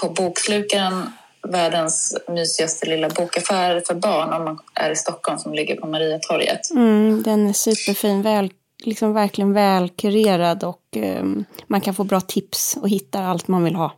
på 0.00 0.08
Bokslukaren 0.08 1.12
världens 1.48 2.16
mysigaste 2.28 2.86
lilla 2.86 3.08
bokaffär 3.08 3.82
för 3.86 3.94
barn 3.94 4.32
om 4.32 4.44
man 4.44 4.58
är 4.74 4.90
i 4.90 4.96
Stockholm 4.96 5.38
som 5.38 5.54
ligger 5.54 5.76
på 5.76 5.86
Mariatorget. 5.86 6.70
Mm, 6.70 7.22
den 7.22 7.48
är 7.48 7.52
superfin. 7.52 8.22
Väl, 8.22 8.50
liksom 8.86 9.14
verkligen 9.14 9.52
välkurerad 9.52 10.64
och 10.64 10.82
ehm, 10.96 11.44
man 11.66 11.80
kan 11.80 11.94
få 11.94 12.04
bra 12.04 12.20
tips 12.20 12.76
och 12.76 12.88
hitta 12.88 13.18
allt 13.18 13.48
man 13.48 13.64
vill 13.64 13.74
ha. 13.74 13.96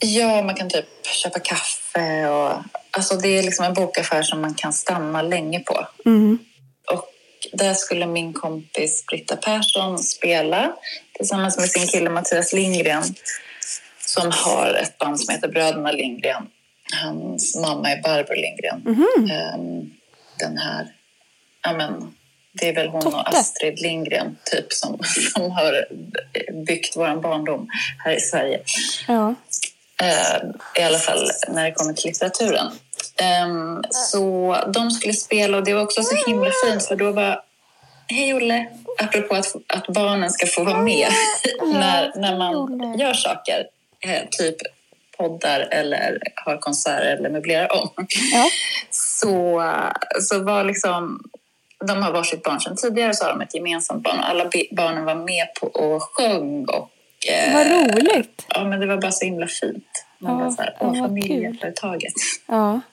Ja, 0.00 0.42
man 0.42 0.54
kan 0.54 0.70
typ 0.70 1.06
köpa 1.22 1.38
kaffe 1.38 2.28
och 2.28 2.52
alltså 2.90 3.16
det 3.16 3.28
är 3.28 3.42
liksom 3.42 3.64
en 3.64 3.74
bokaffär 3.74 4.22
som 4.22 4.40
man 4.40 4.54
kan 4.54 4.72
stanna 4.72 5.22
länge 5.22 5.60
på. 5.60 5.86
Mm. 6.04 6.38
Och 6.92 7.04
där 7.52 7.74
skulle 7.74 8.06
min 8.06 8.32
kompis 8.32 9.04
Britta 9.06 9.36
Persson 9.36 9.98
spela 9.98 10.76
tillsammans 11.12 11.58
med 11.58 11.70
sin 11.70 11.86
kille 11.86 12.10
Mattias 12.10 12.52
Lindgren 12.52 13.04
som 14.00 14.30
har 14.32 14.74
ett 14.82 14.98
band 14.98 15.20
som 15.20 15.34
heter 15.34 15.48
Bröderna 15.48 15.92
Lindgren. 15.92 16.46
Hans 17.02 17.56
mamma 17.56 17.90
är 17.90 18.02
Barbro 18.02 18.34
Lindgren. 18.34 19.06
Ehm, 19.30 19.90
Den 20.38 20.58
här... 20.58 20.86
Ja, 21.62 21.72
men, 21.72 22.14
det 22.54 22.68
är 22.68 22.74
väl 22.74 22.88
hon 22.88 23.02
Totte. 23.02 23.16
och 23.16 23.34
Astrid 23.34 23.80
Lindgren 23.80 24.36
typ 24.44 24.72
som, 24.72 24.98
som 25.34 25.50
har 25.50 25.86
byggt 26.66 26.96
vår 26.96 27.20
barndom 27.20 27.68
här 28.04 28.12
i 28.12 28.20
Sverige. 28.20 28.60
Ja. 29.08 29.34
Eh, 30.02 30.42
I 30.78 30.82
alla 30.82 30.98
fall 30.98 31.30
när 31.48 31.64
det 31.64 31.72
kommer 31.72 31.92
till 31.92 32.06
litteraturen. 32.06 32.66
Ehm, 33.16 33.82
så 33.90 34.56
de 34.74 34.90
skulle 34.90 35.14
spela 35.14 35.56
och 35.56 35.64
det 35.64 35.74
var 35.74 35.82
också 35.82 36.02
så 36.02 36.16
himla 36.26 36.50
fint 36.64 36.84
för 36.84 36.96
då 36.96 37.12
var 37.12 37.42
Hej 38.06 38.34
Olle! 38.34 38.66
Apropå 38.98 39.34
att, 39.34 39.56
att 39.66 39.86
barnen 39.86 40.30
ska 40.30 40.46
få 40.46 40.64
vara 40.64 40.82
med 40.82 41.08
när, 41.62 42.12
när 42.16 42.38
man 42.38 42.98
gör 42.98 43.14
saker. 43.14 43.66
Eh, 44.00 44.22
typ 44.30 44.56
poddar 45.16 45.60
eller 45.60 46.18
har 46.34 46.56
konserter 46.56 47.16
eller 47.16 47.30
möblerar 47.30 47.72
om. 47.72 47.90
Ja. 48.32 48.48
Så, 48.90 49.62
så 50.20 50.42
var 50.42 50.64
liksom... 50.64 51.20
De 51.86 52.02
har 52.02 52.12
varsitt 52.12 52.42
barn 52.42 52.60
sedan 52.60 52.76
tidigare 52.76 53.14
så 53.14 53.24
har 53.24 53.30
de 53.32 53.40
ett 53.40 53.54
gemensamt 53.54 54.02
barn. 54.02 54.18
Alla 54.20 54.50
barnen 54.76 55.04
var 55.04 55.14
med 55.14 55.46
på 55.60 55.66
och 55.66 56.02
sjöng. 56.02 56.64
Och, 56.64 56.90
eh, 57.32 57.54
Vad 57.54 57.66
roligt! 57.66 58.44
Ja, 58.48 58.64
men 58.64 58.80
det 58.80 58.86
var 58.86 58.96
bara 58.96 59.12
så 59.12 59.24
himla 59.24 59.46
fint. 59.46 60.06
Man 60.18 60.38
Ja, 60.38 60.44
var 60.44 60.50
så 60.50 60.62
här, 60.62 60.76
åh, 60.80 60.98
familjeföretaget. 60.98 62.12
Ja. 62.46 62.80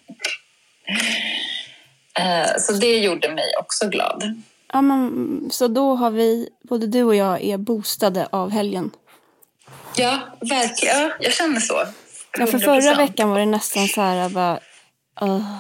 Eh, 2.20 2.58
så 2.60 2.74
det 2.74 2.98
gjorde 3.00 3.30
mig 3.34 3.44
också 3.60 3.88
glad. 3.88 4.42
ja 4.74 4.82
men, 4.82 5.48
så 5.52 5.68
då 5.68 5.96
har 5.96 6.12
vi, 6.12 6.50
både 6.70 6.88
du 6.88 7.04
och 7.04 7.16
jag 7.16 7.44
är 7.44 7.58
boostade 7.58 8.28
av 8.32 8.50
helgen. 8.52 8.92
Ja, 9.96 10.20
verkligen. 10.40 10.98
Ja, 11.02 11.12
jag 11.20 11.34
känner 11.34 11.60
så. 11.60 11.84
Ja, 12.38 12.46
för 12.48 12.60
förra 12.60 12.82
100%. 12.94 12.98
veckan 12.98 13.30
var 13.30 13.40
det 13.40 13.46
nästan 13.46 13.88
så 13.88 14.02
här 14.02 14.30
bara... 14.30 14.60
Uh, 15.22 15.58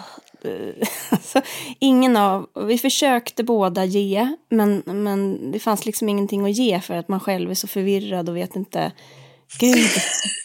alltså, 1.09 1.41
ingen 1.79 2.17
av... 2.17 2.49
Vi 2.67 2.77
försökte 2.77 3.43
båda 3.43 3.85
ge, 3.85 4.35
men, 4.49 4.83
men 4.85 5.51
det 5.51 5.59
fanns 5.59 5.85
liksom 5.85 6.09
ingenting 6.09 6.45
att 6.45 6.51
ge 6.51 6.79
för 6.79 6.93
att 6.93 7.07
man 7.07 7.19
själv 7.19 7.51
är 7.51 7.55
så 7.55 7.67
förvirrad 7.67 8.29
och 8.29 8.37
vet 8.37 8.55
inte... 8.55 8.91
Gud! 9.59 9.89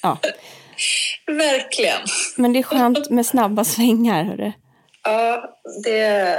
Ja. 0.03 0.19
Verkligen. 1.27 2.01
Men 2.37 2.53
det 2.53 2.59
är 2.59 2.63
skönt 2.63 3.11
med 3.11 3.27
snabba 3.27 3.65
svängar, 3.65 4.25
hörru. 4.25 4.53
Ja, 5.03 5.57
det 5.85 6.39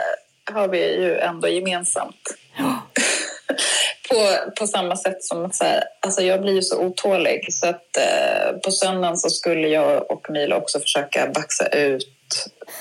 har 0.51 0.67
vi 0.67 0.95
ju 0.95 1.17
ändå 1.17 1.47
gemensamt. 1.47 2.35
på, 4.09 4.51
på 4.59 4.67
samma 4.67 4.95
sätt 4.95 5.23
som 5.23 5.45
att 5.45 5.55
så 5.55 5.63
här, 5.63 5.83
alltså 5.99 6.21
jag 6.21 6.41
blir 6.41 6.53
ju 6.53 6.61
så 6.61 6.79
otålig 6.79 7.53
så 7.53 7.67
att 7.67 7.97
eh, 7.97 8.57
på 8.63 8.71
söndagen 8.71 9.17
så 9.17 9.29
skulle 9.29 9.67
jag 9.67 10.11
och 10.11 10.29
Milo 10.29 10.55
också 10.55 10.79
försöka 10.79 11.27
baxa 11.35 11.67
ut 11.67 12.16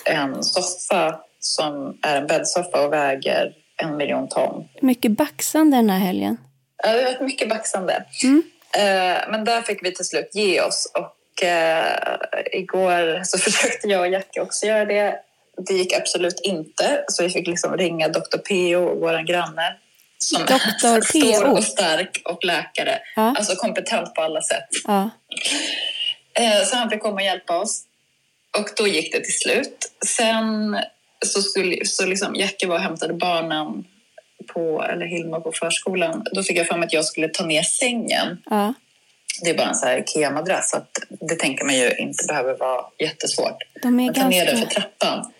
en 0.04 0.42
soffa 0.42 1.20
som 1.40 1.98
är 2.02 2.16
en 2.16 2.26
bäddsoffa 2.26 2.86
och 2.86 2.92
väger 2.92 3.52
en 3.76 3.96
miljon 3.96 4.28
ton. 4.28 4.68
Mycket 4.80 5.10
baxande 5.10 5.76
den 5.76 5.90
här 5.90 5.98
helgen. 5.98 6.36
Ja, 6.82 6.92
det 6.92 7.04
varit 7.04 7.20
mycket 7.20 7.48
baxande. 7.48 8.04
Mm. 8.22 8.42
Eh, 8.76 9.30
men 9.30 9.44
där 9.44 9.62
fick 9.62 9.84
vi 9.84 9.94
till 9.94 10.04
slut 10.04 10.30
ge 10.34 10.60
oss. 10.60 10.92
Och 10.94 11.44
eh, 11.44 12.18
igår 12.52 13.24
så 13.24 13.38
försökte 13.50 13.88
jag 13.88 14.00
och 14.00 14.08
Jackie 14.08 14.42
också 14.42 14.66
göra 14.66 14.84
det. 14.84 15.20
Det 15.66 15.74
gick 15.74 15.92
absolut 15.92 16.40
inte. 16.42 17.04
Så 17.08 17.22
vi 17.22 17.30
fick 17.30 17.46
liksom 17.46 17.76
ringa 17.76 18.08
Dr. 18.08 18.38
P.O., 18.48 18.98
vår 19.00 19.26
granne. 19.26 19.76
Som 20.18 20.44
Dr. 20.44 20.52
är 20.52 21.00
stor 21.40 21.50
och 21.50 21.64
stark 21.64 22.22
och 22.24 22.44
läkare. 22.44 22.98
Ja. 23.16 23.34
Alltså 23.38 23.56
kompetent 23.56 24.14
på 24.14 24.22
alla 24.22 24.42
sätt. 24.42 24.68
Ja. 24.86 25.10
Eh, 26.38 26.64
så 26.64 26.76
han 26.76 26.90
fick 26.90 27.00
komma 27.00 27.14
och 27.14 27.22
hjälpa 27.22 27.58
oss. 27.58 27.82
Och 28.58 28.68
då 28.76 28.86
gick 28.86 29.12
det 29.12 29.20
till 29.20 29.38
slut. 29.38 29.92
Sen 30.06 30.78
så 31.26 31.42
skulle 31.42 31.84
så 31.84 32.06
liksom 32.06 32.34
Jackie 32.34 32.68
var 32.68 32.76
och 32.76 32.82
hämtade 32.82 33.14
barnen 33.14 33.84
på, 34.46 34.82
eller 34.82 35.06
Hilma 35.06 35.40
på 35.40 35.52
förskolan. 35.52 36.26
Då 36.32 36.42
fick 36.42 36.58
jag 36.58 36.66
för 36.66 36.76
mig 36.76 36.86
att 36.86 36.92
jag 36.92 37.04
skulle 37.04 37.28
ta 37.28 37.46
ner 37.46 37.62
sängen. 37.62 38.42
ja. 38.50 38.74
Det 39.42 39.50
är 39.50 39.54
bara 39.54 39.68
en 39.68 39.74
så 39.74 39.86
här 39.86 39.98
Ikea-madrass. 39.98 40.70
så 40.70 40.76
att 40.76 40.98
Det 41.08 41.34
tänker 41.34 41.64
man 41.64 41.74
ju 41.74 41.96
inte 41.98 42.24
behöver 42.28 42.58
vara 42.58 42.84
jättesvårt. 42.98 43.56
De 43.82 44.00
är 44.00 44.04
Man 44.04 44.14
tar 44.14 44.28
ner 44.28 44.46
den 44.46 44.58
för 44.58 44.66
trappan. 44.66 45.32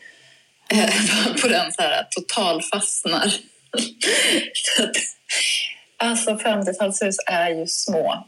Eh, 0.73 0.91
på 1.43 1.49
den 1.49 1.73
så 1.73 1.83
här 1.83 2.07
totalfastnar. 2.11 3.35
Alltså 5.99 6.31
50-talshus 6.31 7.17
är 7.27 7.51
ju 7.51 7.67
små. 7.67 8.27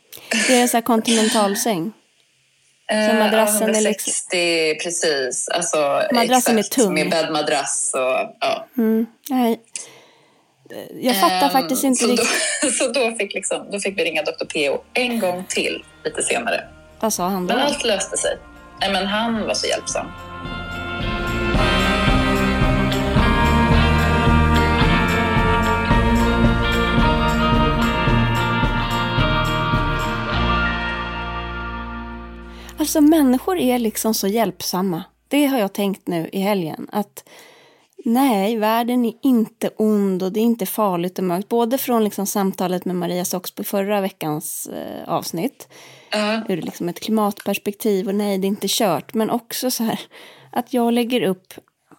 Det 0.49 0.55
är 0.55 0.61
en 0.63 0.69
sån 0.69 0.83
Eh, 2.93 3.19
madrassen 3.19 3.69
är 3.69 3.75
160, 3.75 4.75
precis. 4.83 5.49
Alltså, 5.49 6.03
Madrassen 6.13 6.55
är 6.55 6.61
exakt, 6.61 6.75
tung. 6.77 6.95
Med 6.95 7.11
bäddmadrass 7.11 7.93
och 7.95 8.37
ja. 8.41 8.67
Mm. 8.77 9.07
Nej. 9.31 9.61
Jag 11.01 11.21
fattar 11.21 11.47
Ehm, 11.47 11.51
faktiskt 11.51 11.85
inte 11.85 12.05
så 12.05 12.11
riktigt. 12.11 12.29
Då, 12.63 12.71
så 12.71 12.89
då 12.93 13.13
fick, 13.13 13.35
liksom, 13.35 13.71
då 13.71 13.81
fick 13.81 13.99
vi 13.99 14.05
ringa 14.05 14.23
Dr. 14.23 14.45
P.O. 14.45 14.83
en 14.95 15.21
gång 15.21 15.45
till 15.49 15.85
lite 16.05 16.23
senare. 16.23 16.65
Vad 17.01 17.13
sa 17.13 17.29
han 17.29 17.47
då? 17.47 17.55
Men 17.55 17.63
allt 17.67 17.85
löste 17.85 18.17
sig. 18.17 18.39
Nej, 18.81 18.93
men 18.93 19.07
han 19.07 19.47
var 19.47 19.55
så 19.55 19.67
hjälpsam. 19.67 20.07
Alltså 32.89 33.01
människor 33.01 33.59
är 33.59 33.79
liksom 33.79 34.15
så 34.15 34.27
hjälpsamma. 34.27 35.05
Det 35.29 35.47
har 35.47 35.59
jag 35.59 35.73
tänkt 35.73 36.07
nu 36.07 36.31
i 36.33 36.41
helgen. 36.41 36.89
Att 36.93 37.29
nej, 38.05 38.57
världen 38.57 39.05
är 39.05 39.13
inte 39.23 39.71
ond 39.77 40.23
och 40.23 40.33
det 40.33 40.41
är 40.41 40.45
inte 40.45 40.67
farligt 40.67 41.19
och 41.19 41.25
mörkt. 41.25 41.49
Både 41.49 41.79
från 41.79 42.05
liksom 42.05 42.27
samtalet 42.27 42.85
med 42.85 42.97
Maria 42.97 43.25
Soxby 43.25 43.65
förra 43.65 44.01
veckans 44.01 44.67
eh, 44.67 45.09
avsnitt. 45.09 45.69
Ja. 46.11 46.43
Ur 46.49 46.63
liksom 46.63 46.89
ett 46.89 47.01
klimatperspektiv 47.01 48.09
och 48.09 48.15
nej, 48.15 48.39
det 48.39 48.47
är 48.47 48.49
inte 48.49 48.69
kört. 48.71 49.15
Men 49.15 49.31
också 49.31 49.71
så 49.71 49.85
här 49.85 50.01
att 50.53 50.73
jag 50.73 50.93
lägger 50.93 51.23
upp 51.23 51.55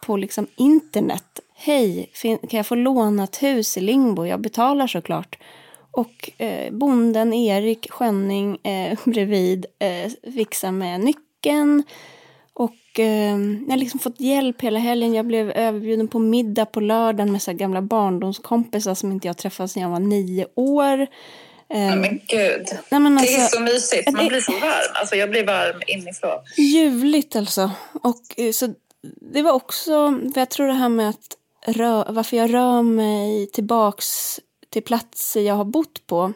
på 0.05 0.17
liksom 0.17 0.47
internet 0.55 1.39
hej, 1.55 2.11
kan 2.21 2.57
jag 2.57 2.67
få 2.67 2.75
låna 2.75 3.23
ett 3.23 3.43
hus 3.43 3.77
i 3.77 3.81
Lingbo? 3.81 4.25
Jag 4.25 4.41
betalar 4.41 4.87
såklart. 4.87 5.37
Och 5.99 6.41
eh, 6.41 6.71
bonden 6.71 7.33
Erik 7.33 7.91
Skönning 7.91 8.57
eh, 8.65 8.99
bredvid 9.05 9.65
eh, 9.79 10.31
fixar 10.33 10.71
med 10.71 10.99
nyckeln. 10.99 11.83
Och 12.53 12.99
eh, 12.99 13.37
jag 13.37 13.69
har 13.69 13.77
liksom 13.77 13.99
fått 13.99 14.19
hjälp 14.19 14.61
hela 14.61 14.79
helgen. 14.79 15.13
Jag 15.13 15.25
blev 15.25 15.51
överbjuden 15.51 16.07
på 16.07 16.19
middag 16.19 16.65
på 16.65 16.79
lördagen 16.79 17.31
med 17.31 17.41
så 17.41 17.53
gamla 17.53 17.81
barndomskompisar 17.81 18.95
som 18.95 19.11
inte 19.11 19.27
jag 19.27 19.37
träffat 19.37 19.71
sedan 19.71 19.83
jag 19.83 19.89
var 19.89 19.99
nio 19.99 20.45
år. 20.55 21.07
Ja, 21.67 21.95
men 21.95 22.21
gud. 22.27 22.67
Nej, 22.91 22.99
men 22.99 23.17
alltså, 23.17 23.37
det 23.37 23.41
är 23.41 23.47
så 23.47 23.59
mysigt. 23.59 24.11
Man 24.11 24.27
blir 24.27 24.41
så 24.41 24.51
varm. 24.51 24.93
Alltså, 24.93 25.15
jag 25.15 25.29
blir 25.29 25.45
varm 25.45 25.81
inifrån. 25.87 26.39
Ljuvligt 26.57 27.35
alltså. 27.35 27.71
Och, 28.03 28.39
eh, 28.39 28.51
så, 28.51 28.73
det 29.33 29.41
var 29.41 29.51
också, 29.51 30.19
för 30.33 30.41
jag 30.41 30.49
tror 30.49 30.67
det 30.67 30.73
här 30.73 30.89
med 30.89 31.09
att 31.09 31.37
rö, 31.65 32.03
varför 32.09 32.37
jag 32.37 32.53
rör 32.53 32.81
mig 32.81 33.47
tillbaks 33.47 34.39
till 34.69 34.83
platser 34.83 35.41
jag 35.41 35.55
har 35.55 35.65
bott 35.65 36.07
på. 36.07 36.33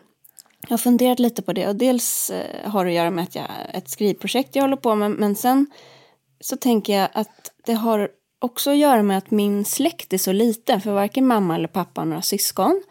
Jag 0.61 0.69
har 0.69 0.77
funderat 0.77 1.19
lite 1.19 1.41
på 1.41 1.53
det 1.53 1.67
och 1.67 1.75
dels 1.75 2.29
eh, 2.29 2.69
har 2.69 2.85
det 2.85 2.91
att 2.91 2.95
göra 2.95 3.11
med 3.11 3.23
att 3.23 3.35
jag, 3.35 3.45
ett 3.73 3.89
skrivprojekt 3.89 4.55
jag 4.55 4.63
håller 4.63 4.75
på 4.75 4.95
med 4.95 5.11
men 5.11 5.35
sen 5.35 5.67
så 6.39 6.57
tänker 6.57 6.99
jag 6.99 7.09
att 7.13 7.51
det 7.65 7.73
har 7.73 8.09
också 8.39 8.71
att 8.71 8.77
göra 8.77 9.03
med 9.03 9.17
att 9.17 9.31
min 9.31 9.65
släkt 9.65 10.13
är 10.13 10.17
så 10.17 10.31
liten 10.31 10.81
för 10.81 10.91
varken 10.91 11.27
mamma 11.27 11.55
eller 11.55 11.67
pappa 11.67 12.01
har 12.01 12.05
några 12.05 12.21
syskon. 12.21 12.83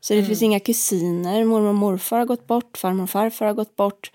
Så 0.00 0.12
det 0.12 0.18
mm. 0.18 0.28
finns 0.28 0.42
inga 0.42 0.60
kusiner, 0.60 1.44
mormor 1.44 1.68
och 1.68 1.74
morfar 1.74 2.18
har 2.18 2.26
gått 2.26 2.46
bort, 2.46 2.76
farmor 2.76 3.02
och 3.02 3.10
farfar 3.10 3.46
har 3.46 3.54
gått 3.54 3.76
bort. 3.76 4.10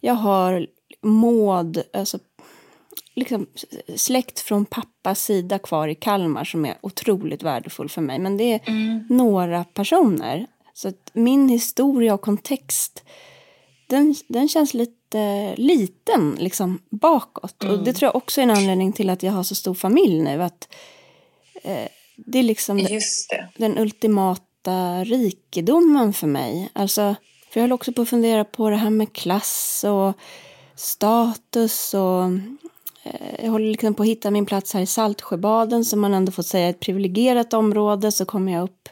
Jag 0.00 0.14
har 0.14 0.66
Maud, 1.02 1.82
alltså 1.92 2.18
liksom 3.14 3.46
släkt 3.96 4.40
från 4.40 4.64
pappas 4.64 5.22
sida 5.24 5.58
kvar 5.58 5.88
i 5.88 5.94
Kalmar 5.94 6.44
som 6.44 6.64
är 6.64 6.74
otroligt 6.80 7.42
värdefull 7.42 7.88
för 7.88 8.02
mig. 8.02 8.18
Men 8.18 8.36
det 8.36 8.52
är 8.52 8.60
mm. 8.66 9.06
några 9.08 9.64
personer. 9.64 10.46
Så 10.74 10.88
att 10.88 11.10
min 11.12 11.48
historia 11.48 12.14
och 12.14 12.20
kontext, 12.20 13.04
den, 13.86 14.14
den 14.28 14.48
känns 14.48 14.74
lite 14.74 15.54
liten 15.56 16.36
liksom 16.38 16.78
bakåt. 16.90 17.62
Mm. 17.62 17.74
Och 17.74 17.84
det 17.84 17.92
tror 17.92 18.06
jag 18.06 18.16
också 18.16 18.40
är 18.40 18.42
en 18.42 18.50
anledning 18.50 18.92
till 18.92 19.10
att 19.10 19.22
jag 19.22 19.32
har 19.32 19.42
så 19.42 19.54
stor 19.54 19.74
familj 19.74 20.22
nu. 20.22 20.42
Att 20.42 20.68
eh, 21.62 21.88
Det 22.16 22.38
är 22.38 22.42
liksom 22.42 22.78
det. 22.78 23.00
den 23.56 23.78
ultimata 23.78 25.04
rikedomen 25.04 26.12
för 26.12 26.26
mig. 26.26 26.68
Alltså, 26.72 27.14
för 27.50 27.60
jag 27.60 27.62
höll 27.62 27.72
också 27.72 27.92
på 27.92 28.02
att 28.02 28.08
fundera 28.08 28.44
på 28.44 28.70
det 28.70 28.76
här 28.76 28.90
med 28.90 29.12
klass 29.12 29.84
och 29.88 30.12
status 30.76 31.94
och 31.94 32.24
jag 33.42 33.50
håller 33.50 33.66
liksom 33.66 33.94
på 33.94 34.02
att 34.02 34.08
hitta 34.08 34.30
min 34.30 34.46
plats 34.46 34.74
här 34.74 34.80
i 34.80 34.86
Saltsjöbaden 34.86 35.84
som 35.84 36.00
man 36.00 36.14
ändå 36.14 36.32
får 36.32 36.42
säga 36.42 36.66
är 36.66 36.70
ett 36.70 36.80
privilegierat 36.80 37.54
område. 37.54 38.12
Så 38.12 38.24
kommer 38.24 38.52
jag 38.52 38.62
upp 38.62 38.88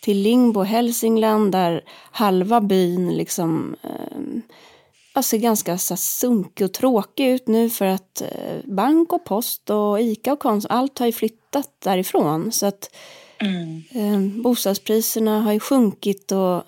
till 0.00 0.18
Lingbo, 0.18 0.62
Hälsingland 0.62 1.52
där 1.52 1.84
halva 2.10 2.60
byn 2.60 3.14
liksom 3.14 3.76
eh, 3.82 5.22
ser 5.22 5.38
ganska 5.38 5.78
så 5.78 5.96
sunkig 5.96 6.64
och 6.64 6.72
tråkig 6.72 7.26
ut 7.26 7.48
nu 7.48 7.70
för 7.70 7.86
att 7.86 8.20
eh, 8.20 8.64
bank 8.64 9.12
och 9.12 9.24
post 9.24 9.70
och 9.70 10.00
Ica 10.00 10.32
och 10.32 10.38
Konsum, 10.38 10.68
allt 10.70 10.98
har 10.98 11.06
ju 11.06 11.12
flyttat 11.12 11.70
därifrån. 11.78 12.52
Så 12.52 12.66
att 12.66 12.94
mm. 13.38 13.82
eh, 13.90 14.42
bostadspriserna 14.42 15.40
har 15.40 15.52
ju 15.52 15.60
sjunkit 15.60 16.32
och 16.32 16.62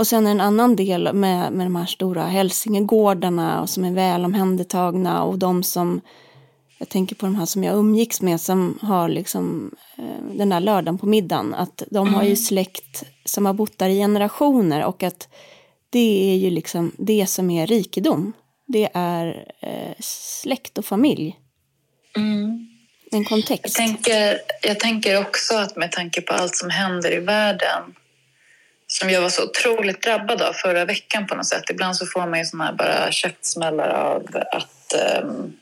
och 0.00 0.06
sen 0.06 0.26
en 0.26 0.40
annan 0.40 0.76
del 0.76 1.12
med, 1.12 1.52
med 1.52 1.66
de 1.66 1.76
här 1.76 1.86
stora 1.86 2.22
hälsingegårdarna 2.22 3.66
som 3.66 3.84
är 3.84 3.92
väl 3.92 4.24
omhändertagna 4.24 5.22
och 5.22 5.38
de 5.38 5.62
som 5.62 6.00
jag 6.78 6.88
tänker 6.88 7.14
på 7.14 7.26
de 7.26 7.34
här 7.34 7.46
som 7.46 7.64
jag 7.64 7.76
umgicks 7.76 8.20
med 8.22 8.40
som 8.40 8.78
har 8.82 9.08
liksom 9.08 9.74
eh, 9.98 10.36
den 10.36 10.48
där 10.48 10.60
lördagen 10.60 10.98
på 10.98 11.06
middagen. 11.06 11.54
Att 11.54 11.82
de 11.90 12.14
har 12.14 12.22
ju 12.22 12.28
mm. 12.28 12.36
släkt 12.36 13.04
som 13.24 13.46
har 13.46 13.52
bott 13.52 13.78
där 13.78 13.88
i 13.88 13.98
generationer 13.98 14.84
och 14.84 15.02
att 15.02 15.28
det 15.90 16.32
är 16.32 16.36
ju 16.36 16.50
liksom 16.50 16.92
det 16.98 17.26
som 17.26 17.50
är 17.50 17.66
rikedom. 17.66 18.32
Det 18.66 18.88
är 18.94 19.52
eh, 19.60 19.94
släkt 20.00 20.78
och 20.78 20.84
familj. 20.84 21.36
Mm. 22.16 22.66
En 23.12 23.24
kontext. 23.24 23.64
Jag 23.64 23.72
tänker, 23.72 24.38
jag 24.62 24.80
tänker 24.80 25.20
också 25.20 25.54
att 25.54 25.76
med 25.76 25.92
tanke 25.92 26.20
på 26.20 26.32
allt 26.32 26.56
som 26.56 26.70
händer 26.70 27.12
i 27.12 27.20
världen 27.20 27.94
som 28.92 29.10
jag 29.10 29.20
var 29.20 29.28
så 29.28 29.44
otroligt 29.44 30.02
drabbad 30.02 30.42
av 30.42 30.52
förra 30.52 30.84
veckan 30.84 31.26
på 31.26 31.34
något 31.34 31.46
sätt. 31.46 31.70
Ibland 31.70 31.96
så 31.96 32.06
får 32.06 32.26
man 32.26 32.38
ju 32.38 32.44
såna 32.44 32.64
här 32.64 32.72
bara 32.72 33.12
käftsmällar 33.12 33.88
av 33.88 34.26
att 34.52 34.94
um, 35.22 35.56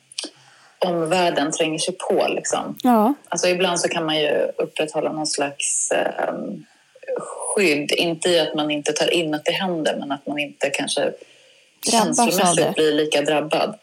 omvärlden 0.78 1.52
tränger 1.52 1.78
sig 1.78 1.94
på. 1.98 2.26
Liksom. 2.28 2.78
Ja. 2.82 3.14
Alltså 3.28 3.48
ibland 3.48 3.80
så 3.80 3.88
kan 3.88 4.06
man 4.06 4.20
ju 4.20 4.52
upprätthålla 4.56 5.12
någon 5.12 5.26
slags 5.26 5.92
um, 6.28 6.66
skydd. 7.18 7.90
Inte 7.92 8.28
i 8.28 8.40
att 8.40 8.54
man 8.54 8.70
inte 8.70 8.92
tar 8.92 9.14
in 9.14 9.34
att 9.34 9.44
det 9.44 9.52
händer 9.52 9.96
men 9.98 10.12
att 10.12 10.26
man 10.26 10.38
inte 10.38 10.70
kanske 10.70 11.12
känslomässigt 11.90 12.74
blir 12.74 12.92
lika 12.92 13.22
drabbad. 13.22 13.78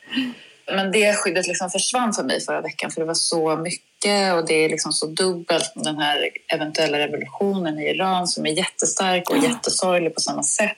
Men 0.67 0.91
det 0.91 1.13
skyddet 1.13 1.47
liksom 1.47 1.69
försvann 1.69 2.13
för 2.13 2.23
mig 2.23 2.41
förra 2.41 2.61
veckan 2.61 2.91
för 2.91 3.01
det 3.01 3.07
var 3.07 3.13
så 3.13 3.55
mycket 3.55 3.94
och 4.33 4.47
det 4.47 4.53
är 4.53 4.69
liksom 4.69 4.91
så 4.91 5.05
dubbelt 5.05 5.71
den 5.75 5.97
här 5.97 6.29
eventuella 6.53 6.99
revolutionen 6.99 7.79
i 7.79 7.89
Iran 7.89 8.27
som 8.27 8.45
är 8.45 8.51
jättestark 8.51 9.29
och 9.29 9.37
jättesorglig 9.37 10.15
på 10.15 10.21
samma 10.21 10.43
sätt 10.43 10.77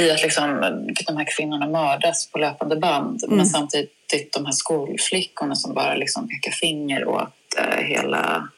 i 0.00 0.10
att 0.10 0.22
liksom, 0.22 0.60
de 1.06 1.16
här 1.16 1.36
kvinnorna 1.36 1.66
mördas 1.66 2.30
på 2.30 2.38
löpande 2.38 2.76
band 2.76 3.24
mm. 3.24 3.36
men 3.36 3.46
samtidigt 3.46 4.32
de 4.32 4.44
här 4.44 4.52
skolflickorna 4.52 5.54
som 5.54 5.74
bara 5.74 5.94
liksom 5.94 6.28
pekar 6.28 6.52
finger 6.52 7.08
åt 7.08 7.34
uh, 7.58 7.84
hela 7.84 8.48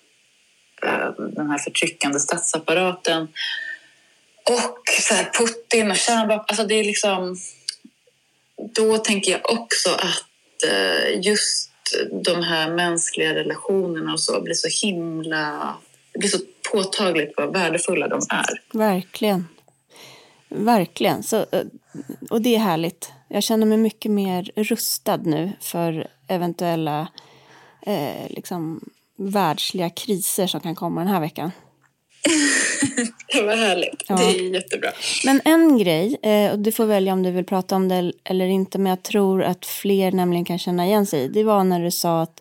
uh, 0.84 1.26
den 1.28 1.50
här 1.50 1.58
förtryckande 1.58 2.20
statsapparaten 2.20 3.28
och 4.50 4.82
så 5.00 5.14
här, 5.14 5.30
Putin 5.38 5.90
och 5.90 5.96
kärnvapen. 5.96 6.44
Alltså 6.48 6.66
det 6.66 6.74
är 6.74 6.84
liksom 6.84 7.36
då 8.56 8.98
tänker 8.98 9.32
jag 9.32 9.50
också 9.50 9.90
att 9.90 10.24
eh, 10.70 11.20
just 11.20 11.70
de 12.24 12.42
här 12.42 12.70
mänskliga 12.70 13.34
relationerna 13.34 14.12
och 14.12 14.20
så 14.20 14.40
blir 14.40 14.54
så 14.54 14.86
himla... 14.86 15.74
Det 16.12 16.18
blir 16.18 16.28
så 16.28 16.38
påtagligt 16.72 17.32
vad 17.36 17.52
värdefulla 17.52 18.08
de 18.08 18.20
är. 18.30 18.78
Verkligen. 18.78 19.48
Verkligen. 20.48 21.22
Så, 21.22 21.36
eh, 21.36 21.64
och 22.30 22.42
det 22.42 22.54
är 22.54 22.58
härligt. 22.58 23.12
Jag 23.28 23.42
känner 23.42 23.66
mig 23.66 23.78
mycket 23.78 24.10
mer 24.10 24.50
rustad 24.56 25.16
nu 25.16 25.52
för 25.60 26.08
eventuella 26.28 27.08
eh, 27.82 28.28
liksom, 28.30 28.80
världsliga 29.18 29.90
kriser 29.90 30.46
som 30.46 30.60
kan 30.60 30.74
komma 30.74 31.00
den 31.00 31.10
här 31.10 31.20
veckan. 31.20 31.50
Vad 33.46 33.58
härligt. 33.58 34.04
Ja. 34.08 34.16
Det 34.16 34.22
är 34.22 34.54
jättebra. 34.54 34.90
Men 35.24 35.40
en 35.44 35.78
grej, 35.78 36.16
eh, 36.22 36.52
och 36.52 36.58
du 36.58 36.72
får 36.72 36.86
välja 36.86 37.12
om 37.12 37.22
du 37.22 37.30
vill 37.30 37.44
prata 37.44 37.76
om 37.76 37.88
det 37.88 38.12
eller 38.24 38.46
inte, 38.46 38.78
men 38.78 38.90
jag 38.90 39.02
tror 39.02 39.42
att 39.42 39.66
fler 39.66 40.12
nämligen 40.12 40.44
kan 40.44 40.58
känna 40.58 40.86
igen 40.86 41.06
sig 41.06 41.28
Det 41.28 41.44
var 41.44 41.64
när 41.64 41.84
du 41.84 41.90
sa 41.90 42.22
att 42.22 42.40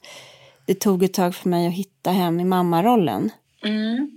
det 0.66 0.80
tog 0.80 1.04
ett 1.04 1.14
tag 1.14 1.36
för 1.36 1.50
mig 1.50 1.68
att 1.68 1.74
hitta 1.74 2.12
hem 2.12 2.40
i 2.40 2.46
mammarollen. 2.46 3.32
Mm. 3.64 4.12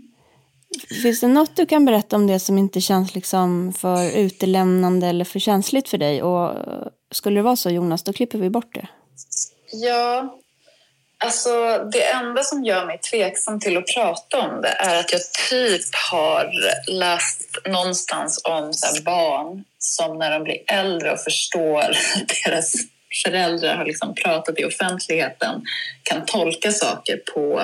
Finns 1.02 1.20
det 1.20 1.28
något 1.28 1.56
du 1.56 1.66
kan 1.66 1.84
berätta 1.84 2.16
om 2.16 2.26
det 2.26 2.38
som 2.38 2.58
inte 2.58 2.80
känns 2.80 3.14
liksom 3.14 3.72
för 3.72 4.16
utelämnande 4.16 5.06
eller 5.06 5.24
för 5.24 5.38
känsligt 5.38 5.88
för 5.88 5.98
dig? 5.98 6.22
Och 6.22 6.54
skulle 7.10 7.38
det 7.38 7.42
vara 7.42 7.56
så 7.56 7.70
Jonas, 7.70 8.02
då 8.02 8.12
klipper 8.12 8.38
vi 8.38 8.50
bort 8.50 8.74
det. 8.74 8.88
Ja, 9.72 10.38
Alltså, 11.24 11.78
det 11.92 12.02
enda 12.02 12.42
som 12.42 12.64
gör 12.64 12.86
mig 12.86 12.98
tveksam 12.98 13.60
till 13.60 13.76
att 13.76 13.86
prata 13.94 14.38
om 14.38 14.62
det 14.62 14.68
är 14.68 15.00
att 15.00 15.12
jag 15.12 15.20
typ 15.50 15.94
har 16.10 16.50
läst 16.92 17.40
någonstans 17.68 18.40
om 18.44 18.72
så 18.72 19.02
barn 19.02 19.64
som 19.78 20.18
när 20.18 20.30
de 20.30 20.44
blir 20.44 20.58
äldre 20.66 21.12
och 21.12 21.20
förstår 21.20 21.80
att 21.80 21.96
deras 22.44 22.72
föräldrar 23.24 23.76
har 23.76 23.84
liksom 23.84 24.14
pratat 24.14 24.58
i 24.58 24.64
offentligheten 24.64 25.62
kan 26.02 26.26
tolka 26.26 26.72
saker 26.72 27.20
på 27.34 27.62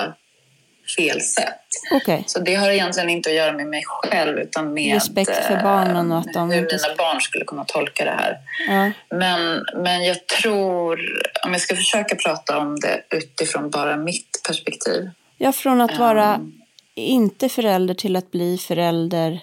fel 0.96 1.20
sätt. 1.20 1.60
Okay. 1.90 2.22
Så 2.26 2.40
det 2.40 2.54
har 2.54 2.70
egentligen 2.70 3.10
inte 3.10 3.30
att 3.30 3.36
göra 3.36 3.52
med 3.52 3.66
mig 3.66 3.82
själv 3.86 4.38
utan 4.38 4.74
med 4.74 4.94
Respekt 4.94 5.36
för 5.46 5.62
barnen 5.62 6.12
och 6.12 6.18
att 6.18 6.32
de 6.34 6.50
hur 6.50 6.60
mina 6.60 6.94
barn 6.98 7.20
skulle 7.20 7.44
kunna 7.44 7.64
tolka 7.64 8.04
det 8.04 8.10
här. 8.10 8.38
Ja. 8.68 8.90
Men, 9.16 9.64
men 9.84 10.04
jag 10.04 10.26
tror, 10.26 11.00
om 11.44 11.52
jag 11.52 11.60
ska 11.60 11.76
försöka 11.76 12.16
prata 12.16 12.58
om 12.58 12.80
det 12.80 13.02
utifrån 13.10 13.70
bara 13.70 13.96
mitt 13.96 14.40
perspektiv. 14.46 15.10
Ja, 15.38 15.52
från 15.52 15.80
att 15.80 15.98
vara 15.98 16.34
um, 16.34 16.52
inte 16.94 17.48
förälder 17.48 17.94
till 17.94 18.16
att 18.16 18.30
bli 18.30 18.58
förälder. 18.58 19.40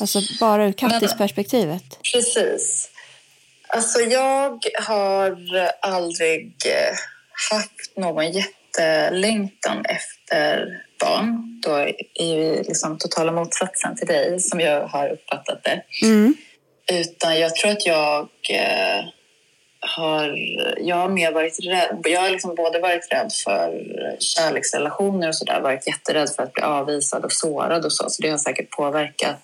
Alltså 0.00 0.20
bara 0.40 0.66
ur 0.66 0.72
Kattis-perspektivet. 0.72 1.98
Precis. 2.12 2.90
Alltså 3.68 4.00
jag 4.00 4.64
har 4.86 5.36
aldrig 5.80 6.54
haft 7.50 7.96
någon 7.96 8.32
jättelängtan 8.76 9.84
efter 9.84 10.82
barn. 11.00 11.60
Då 11.62 11.76
är 12.14 12.36
ju 12.36 12.62
liksom 12.62 12.98
totala 12.98 13.32
motsatsen 13.32 13.96
till 13.96 14.06
dig 14.06 14.40
som 14.40 14.60
jag 14.60 14.86
har 14.86 15.08
uppfattat 15.08 15.64
det. 15.64 15.82
Mm. 16.02 16.34
Utan 16.92 17.40
jag 17.40 17.56
tror 17.56 17.70
att 17.70 17.86
jag 17.86 18.28
eh, 18.50 19.04
har 19.80 20.36
jag 20.80 20.96
har 20.96 21.08
mer 21.08 21.32
varit 21.32 21.58
rädd. 21.64 22.00
Jag 22.04 22.20
har 22.20 22.30
liksom 22.30 22.54
både 22.54 22.78
varit 22.78 23.12
rädd 23.12 23.32
för 23.44 23.82
kärleksrelationer 24.18 25.28
och 25.28 25.36
sådär. 25.36 25.60
Varit 25.60 25.86
jätterädd 25.86 26.30
för 26.36 26.42
att 26.42 26.52
bli 26.52 26.62
avvisad 26.62 27.24
och 27.24 27.32
sårad 27.32 27.84
och 27.84 27.92
så. 27.92 28.10
Så 28.10 28.22
det 28.22 28.30
har 28.30 28.38
säkert 28.38 28.70
påverkat 28.70 29.42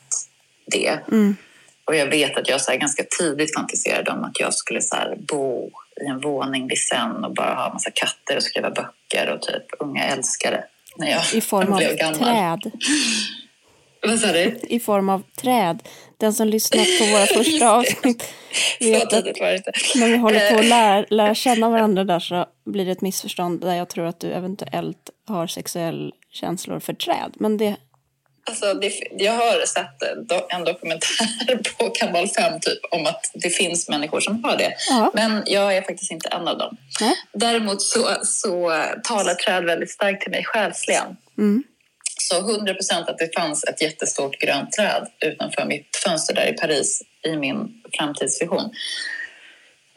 det. 0.67 0.99
Mm. 1.13 1.37
Och 1.85 1.97
jag 1.97 2.07
vet 2.07 2.37
att 2.37 2.49
jag 2.49 2.61
så 2.61 2.77
ganska 2.77 3.05
tidigt 3.19 3.55
fantiserade 3.55 4.11
om 4.11 4.25
att 4.25 4.41
jag 4.41 4.55
skulle 4.55 4.81
så 4.81 4.97
bo 5.19 5.71
i 6.01 6.07
en 6.07 6.21
våning 6.21 6.69
vid 6.69 6.79
Seine 6.79 7.27
och 7.27 7.35
bara 7.35 7.55
ha 7.55 7.73
massa 7.73 7.91
katter 7.91 8.37
och 8.37 8.43
skriva 8.43 8.71
böcker 8.71 9.31
och 9.35 9.43
typ 9.43 9.65
unga 9.79 10.05
älskare. 10.05 10.65
När 10.97 11.11
jag 11.11 11.35
I 11.35 11.41
form 11.41 11.73
av 11.73 11.81
gammal. 11.81 12.15
träd. 12.15 12.73
Vad 14.07 14.19
sa 14.19 14.33
du? 14.33 14.59
I 14.63 14.81
form 14.81 15.09
av 15.09 15.23
träd. 15.41 15.83
Den 16.17 16.33
som 16.33 16.49
lyssnat 16.49 16.87
på 16.99 17.05
våra 17.05 17.27
första 17.45 17.71
avsnitt 17.71 18.25
vet 18.81 19.13
att 19.13 19.25
när 19.95 20.09
vi 20.09 20.17
håller 20.17 20.51
på 20.53 20.59
att 20.59 20.65
lära, 20.65 21.07
lära 21.11 21.35
känna 21.35 21.69
varandra 21.69 22.05
där 22.05 22.19
så 22.19 22.47
blir 22.65 22.85
det 22.85 22.93
ett 22.93 23.01
missförstånd 23.01 23.61
där 23.61 23.75
jag 23.75 23.89
tror 23.89 24.07
att 24.07 24.21
du 24.21 24.33
eventuellt 24.33 25.11
har 25.27 25.47
sexuell 25.47 26.13
känslor 26.31 26.81
för 26.81 26.95
träd. 26.95 27.33
Men 27.35 27.57
det, 27.57 27.77
Alltså, 28.45 28.75
det, 28.75 28.93
jag 29.19 29.33
har 29.33 29.67
sett 29.67 30.03
en 30.03 30.27
do- 30.27 30.47
en 30.49 30.65
dokumentär 30.65 31.57
på 31.79 31.91
Kanal 31.91 32.29
5 32.29 32.61
typ, 32.61 32.79
om 32.91 33.07
att 33.07 33.31
det 33.35 33.51
finns 33.51 33.89
människor 33.89 34.21
som 34.21 34.45
har 34.45 34.57
det. 34.57 34.75
Ja. 34.89 35.11
Men 35.15 35.43
jag 35.47 35.77
är 35.77 35.83
faktiskt 35.83 36.11
inte 36.13 36.29
en 36.29 36.49
av 36.49 36.59
dem. 36.59 36.77
Nej. 37.01 37.15
Däremot 37.33 37.83
så, 37.83 38.17
så 38.23 38.85
talar 39.05 39.35
träd 39.35 39.65
väldigt 39.65 39.91
starkt 39.91 40.23
till 40.23 40.31
mig 40.31 40.45
själsligen. 40.45 41.17
mm, 41.39 41.63
Så 42.19 42.39
100 42.39 42.75
procent 42.75 43.09
att 43.09 43.19
det 43.19 43.35
fanns 43.35 43.65
ett 43.65 43.83
jättestort 43.83 44.39
grönt 44.41 44.73
träd 44.73 45.07
utanför 45.21 45.65
mitt 45.65 45.97
fönster 46.05 46.35
där 46.35 46.47
i 46.47 46.53
Paris 46.53 47.03
i 47.27 47.37
min 47.37 47.83
framtidsvision. 47.99 48.71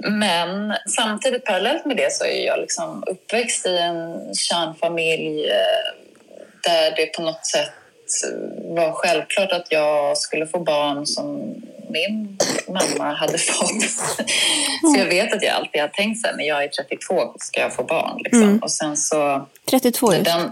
Men 0.09 0.73
samtidigt 0.89 1.45
parallellt 1.45 1.85
med 1.85 1.97
det 1.97 2.13
så 2.13 2.25
är 2.25 2.45
jag 2.45 2.59
liksom 2.59 3.03
uppväxt 3.07 3.65
i 3.65 3.77
en 3.77 4.33
kärnfamilj 4.35 5.45
eh, 5.45 5.93
där 6.63 6.95
det 6.95 7.05
på 7.05 7.21
något 7.21 7.45
sätt 7.45 7.71
var 8.63 8.91
självklart 8.91 9.51
att 9.51 9.67
jag 9.69 10.17
skulle 10.17 10.47
få 10.47 10.59
barn 10.59 11.05
som 11.05 11.55
min 11.89 12.37
mamma 12.67 13.13
hade 13.13 13.37
fått. 13.37 13.81
Så 14.81 14.95
jag 14.97 15.05
vet 15.05 15.33
att 15.33 15.43
jag 15.43 15.53
alltid 15.55 15.81
har 15.81 15.87
tänkt 15.87 16.21
så 16.21 16.27
här, 16.27 16.35
när 16.37 16.43
jag 16.43 16.63
är 16.63 16.67
32 16.67 17.33
ska 17.39 17.61
jag 17.61 17.73
få 17.73 17.83
barn. 17.83 18.21
Liksom. 18.23 18.43
Mm. 18.43 18.59
Och 18.59 18.71
sen 18.71 18.97
så... 18.97 19.47
32 19.69 20.13
just. 20.13 20.25
Den, 20.25 20.51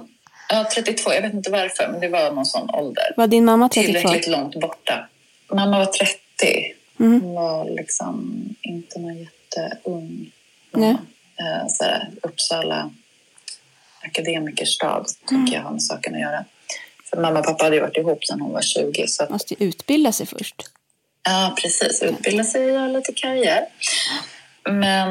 ja, 0.50 0.70
32. 0.76 1.14
Jag 1.14 1.22
vet 1.22 1.34
inte 1.34 1.52
varför, 1.52 1.88
men 1.92 2.02
det 2.02 2.08
var 2.08 2.32
någon 2.32 2.46
sån 2.46 2.70
ålder. 2.70 3.14
Var 3.18 3.28
din 3.28 3.46
mamma 3.46 3.70
32? 3.70 4.00
Tillräckligt 4.00 4.28
långt 4.28 4.56
borta. 4.56 5.08
Mamma 5.54 5.80
var 5.80 5.86
30. 5.86 6.18
Mm. 7.00 7.22
Hon 7.22 7.34
var 7.34 7.70
liksom 7.70 8.46
inte 8.62 9.00
någon 9.00 9.18
jätteung 9.18 10.32
mamma. 10.72 10.90
Eh, 11.40 11.68
Så 11.68 11.84
här, 11.84 12.10
Uppsala 12.22 12.92
akademikerstad, 14.02 15.06
tänker 15.30 15.56
jag 15.56 15.62
har 15.62 15.72
med 15.72 15.84
saken 15.84 16.16
att 16.16 16.22
göra. 16.22 16.46
För 17.14 17.22
mamma 17.22 17.40
och 17.40 17.46
pappa 17.46 17.64
hade 17.64 17.80
varit 17.82 17.98
ihop 17.98 18.26
sedan 18.26 18.42
hon 18.42 18.54
var 18.54 18.62
20. 18.62 19.08
Så 19.08 19.24
att, 19.24 19.30
Måste 19.30 19.64
utbilda 19.64 20.12
sig 20.12 20.26
först. 20.26 20.56
ja, 21.24 21.56
precis. 21.62 22.04
Utbilda 22.04 22.44
sig 22.44 22.66
och 22.66 22.72
göra 22.72 22.88
lite 22.88 23.14
karriär. 23.14 23.66
Men 24.70 25.10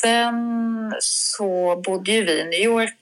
sen 0.00 0.94
så 1.00 1.82
bodde 1.86 2.12
ju 2.12 2.24
vi 2.24 2.40
i 2.40 2.44
New 2.44 2.60
York. 2.60 2.98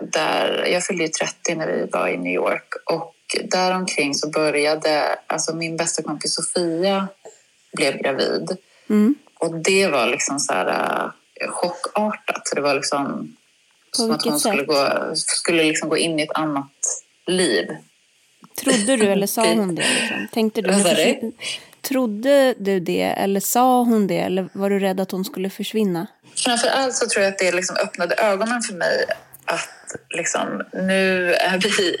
Där, 0.00 0.66
jag 0.66 0.84
fyllde 0.84 1.04
ju 1.04 1.08
30 1.08 1.54
när 1.54 1.66
vi 1.66 1.86
var 1.92 2.08
i 2.08 2.16
New 2.16 2.32
York. 2.32 2.68
Och 2.86 3.14
däromkring 3.44 4.14
så 4.14 4.28
började... 4.30 5.18
Alltså 5.26 5.56
min 5.56 5.76
bästa 5.76 6.02
kompis 6.02 6.34
Sofia 6.34 7.08
blev 7.76 7.96
gravid. 7.96 8.56
Mm. 8.90 9.14
Och 9.38 9.54
det 9.54 9.86
var 9.86 10.06
liksom 10.06 10.38
så 10.38 10.52
här 10.52 10.66
äh, 11.40 11.48
chockartat. 11.48 12.48
Så 12.48 12.54
det 12.54 12.60
var 12.60 12.74
liksom 12.74 13.36
som 13.96 14.10
att 14.10 14.24
hon 14.24 14.40
skulle, 14.40 14.58
sätt? 14.58 14.66
gå, 14.66 15.10
skulle 15.14 15.62
liksom 15.64 15.88
gå 15.88 15.96
in 15.96 16.20
i 16.20 16.22
ett 16.22 16.34
annat 16.34 16.70
liv. 17.26 17.66
Trodde 18.58 18.96
du 18.96 19.06
eller 19.12 19.26
sa 19.26 19.42
hon 19.54 19.74
det? 19.74 19.82
Liksom? 20.00 20.28
Tänkte 20.32 20.62
du, 20.62 20.72
du? 20.72 21.32
Trodde 21.82 22.54
du 22.58 22.80
det 22.80 23.02
eller 23.02 23.40
sa 23.40 23.82
hon 23.82 24.06
det? 24.06 24.18
Eller 24.18 24.48
var 24.52 24.70
du 24.70 24.78
rädd 24.78 25.00
att 25.00 25.10
hon 25.10 25.24
skulle 25.24 25.50
försvinna? 25.50 26.06
Framför 26.36 26.68
allt 26.68 26.94
så 26.94 27.06
tror 27.08 27.24
jag 27.24 27.32
att 27.32 27.38
det 27.38 27.52
liksom 27.52 27.76
öppnade 27.76 28.14
ögonen 28.14 28.62
för 28.62 28.74
mig 28.74 29.04
att 29.44 29.96
liksom, 30.16 30.62
nu 30.72 31.34
är 31.34 31.58
vi 31.58 31.96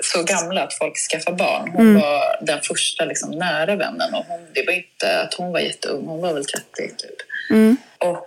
så 0.00 0.22
gamla 0.22 0.62
att 0.62 0.74
folk 0.74 0.94
skaffar 1.10 1.32
barn. 1.32 1.70
Hon 1.72 1.80
Mm. 1.90 2.00
var 2.00 2.44
den 2.46 2.60
första 2.62 3.04
liksom, 3.04 3.30
nära 3.30 3.76
vännen 3.76 4.14
och 4.14 4.24
hon, 4.28 4.40
det 4.54 4.66
var 4.66 4.72
inte 4.72 5.20
att 5.20 5.34
hon 5.34 5.52
var 5.52 5.60
jätteung, 5.60 6.06
hon 6.06 6.20
var 6.20 6.32
väl 6.34 6.44
30 6.44 6.64
typ. 6.76 7.16
Mm. 7.50 7.76
Och 7.98 8.26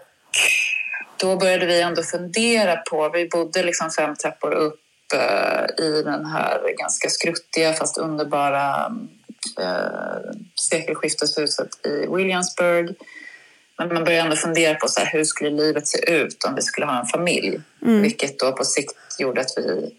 då 1.20 1.36
började 1.36 1.66
vi 1.66 1.82
ändå 1.82 2.04
fundera 2.04 2.76
på, 2.76 3.10
vi 3.10 3.28
bodde 3.28 3.64
liksom 3.64 3.92
fem 3.92 4.16
trappor 4.16 4.54
upp 4.54 4.80
eh, 5.14 5.86
i 5.86 6.04
den 6.04 6.26
här 6.26 6.78
ganska 6.78 7.10
skruttiga 7.10 7.74
fast 7.74 7.98
underbara 7.98 8.92
eh, 9.60 10.32
sekelskifteshuset 10.70 11.86
i 11.86 12.16
Williamsburg. 12.16 12.96
Men 13.78 13.94
man 13.94 14.04
började 14.04 14.24
ändå 14.24 14.36
fundera 14.36 14.76
på 14.76 14.88
så 14.88 15.00
här, 15.00 15.12
hur 15.14 15.24
skulle 15.24 15.50
livet 15.50 15.88
se 15.88 16.12
ut 16.12 16.44
om 16.44 16.56
vi 16.56 16.62
skulle 16.62 16.86
ha 16.86 17.00
en 17.00 17.06
familj. 17.06 17.62
Mm. 17.82 18.02
Vilket 18.02 18.40
då 18.40 18.52
på 18.52 18.64
sikt 18.64 18.96
gjorde 19.20 19.42
att 19.42 19.54
vi 19.58 19.96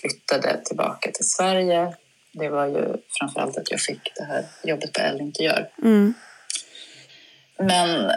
flyttade 0.00 0.60
tillbaka 0.64 1.10
till 1.10 1.28
Sverige. 1.28 1.94
Det 2.32 2.48
var 2.48 2.66
ju 2.66 2.96
framförallt 3.18 3.56
att 3.56 3.70
jag 3.70 3.80
fick 3.80 4.12
det 4.16 4.24
här 4.24 4.44
jobbet 4.64 4.92
på 4.92 5.00
Elinteriör. 5.00 5.68
Mm. 5.82 6.14
Men 7.58 8.10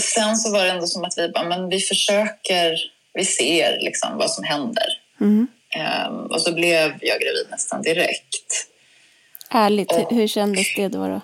sen 0.00 0.36
så 0.36 0.52
var 0.52 0.64
det 0.64 0.70
ändå 0.70 0.86
som 0.86 1.04
att 1.04 1.18
vi 1.18 1.28
bara, 1.28 1.48
men 1.48 1.68
vi 1.68 1.80
försöker, 1.80 2.76
vi 3.14 3.24
ser 3.24 3.78
liksom 3.80 4.18
vad 4.18 4.30
som 4.30 4.44
händer. 4.44 4.86
Mm. 5.20 5.46
Ehm, 5.76 6.26
och 6.26 6.40
så 6.42 6.52
blev 6.52 6.94
jag 7.00 7.20
gravid 7.20 7.46
nästan 7.50 7.82
direkt. 7.82 8.68
Ärligt, 9.50 9.92
hur, 9.92 10.04
Och- 10.04 10.12
hur 10.12 10.26
kändes 10.26 10.74
det 10.76 10.88
då? 10.88 11.08
då? 11.08 11.20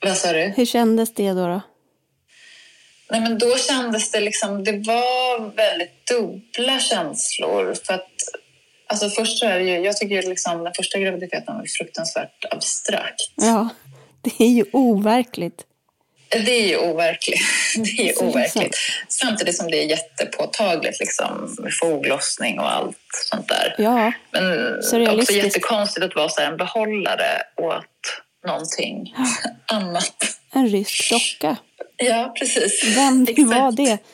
Vad 0.00 0.16
sa 0.16 0.32
du? 0.32 0.52
Hur 0.56 0.66
kändes 0.66 1.14
det 1.14 1.32
då? 1.32 1.46
då? 1.46 1.60
Nej, 3.10 3.20
men 3.20 3.38
då 3.38 3.56
kändes 3.56 4.10
det 4.10 4.20
liksom, 4.20 4.64
det 4.64 4.72
var 4.72 5.54
väldigt 5.56 6.06
dubbla 6.06 6.80
känslor. 6.80 7.74
För 7.86 7.94
att, 7.94 8.08
alltså 8.86 9.08
först 9.08 9.38
så 9.38 9.46
är 9.46 9.58
ju, 9.60 9.78
jag 9.78 9.96
tycker 9.96 10.22
ju 10.22 10.28
liksom 10.28 10.64
den 10.64 10.72
första 10.74 10.98
graviditeten 10.98 11.56
var 11.56 11.64
fruktansvärt 11.78 12.44
abstrakt. 12.50 13.20
Ja, 13.36 13.68
det 14.22 14.44
är 14.44 14.48
ju 14.48 14.64
overkligt. 14.72 15.64
Det 16.28 16.50
är 16.62 16.68
ju 16.68 16.76
overkligt. 16.76 17.40
Det 17.76 18.02
är 18.02 18.06
ju 18.06 18.12
Så 18.12 18.24
overkligt. 18.24 18.76
Samtidigt 19.08 19.56
som 19.56 19.70
det 19.70 19.82
är 19.82 19.86
jättepåtagligt 19.86 21.00
liksom, 21.00 21.56
med 21.58 21.72
foglossning 21.80 22.58
och 22.60 22.72
allt 22.72 22.96
sånt 23.30 23.48
där. 23.48 23.74
Ja, 23.78 24.12
Men 24.30 25.20
också 25.20 25.32
jättekonstigt 25.32 26.06
att 26.06 26.14
vara 26.16 26.28
så 26.28 26.42
en 26.42 26.56
behållare 26.56 27.42
åt 27.56 27.84
någonting 28.46 29.14
annat. 29.72 30.16
en 30.54 30.68
rysk 30.68 31.10
docka. 31.10 31.56
Ja, 31.96 32.34
precis. 32.38 32.84
Vem 32.96 33.24
var 33.24 33.72
det? 33.72 33.98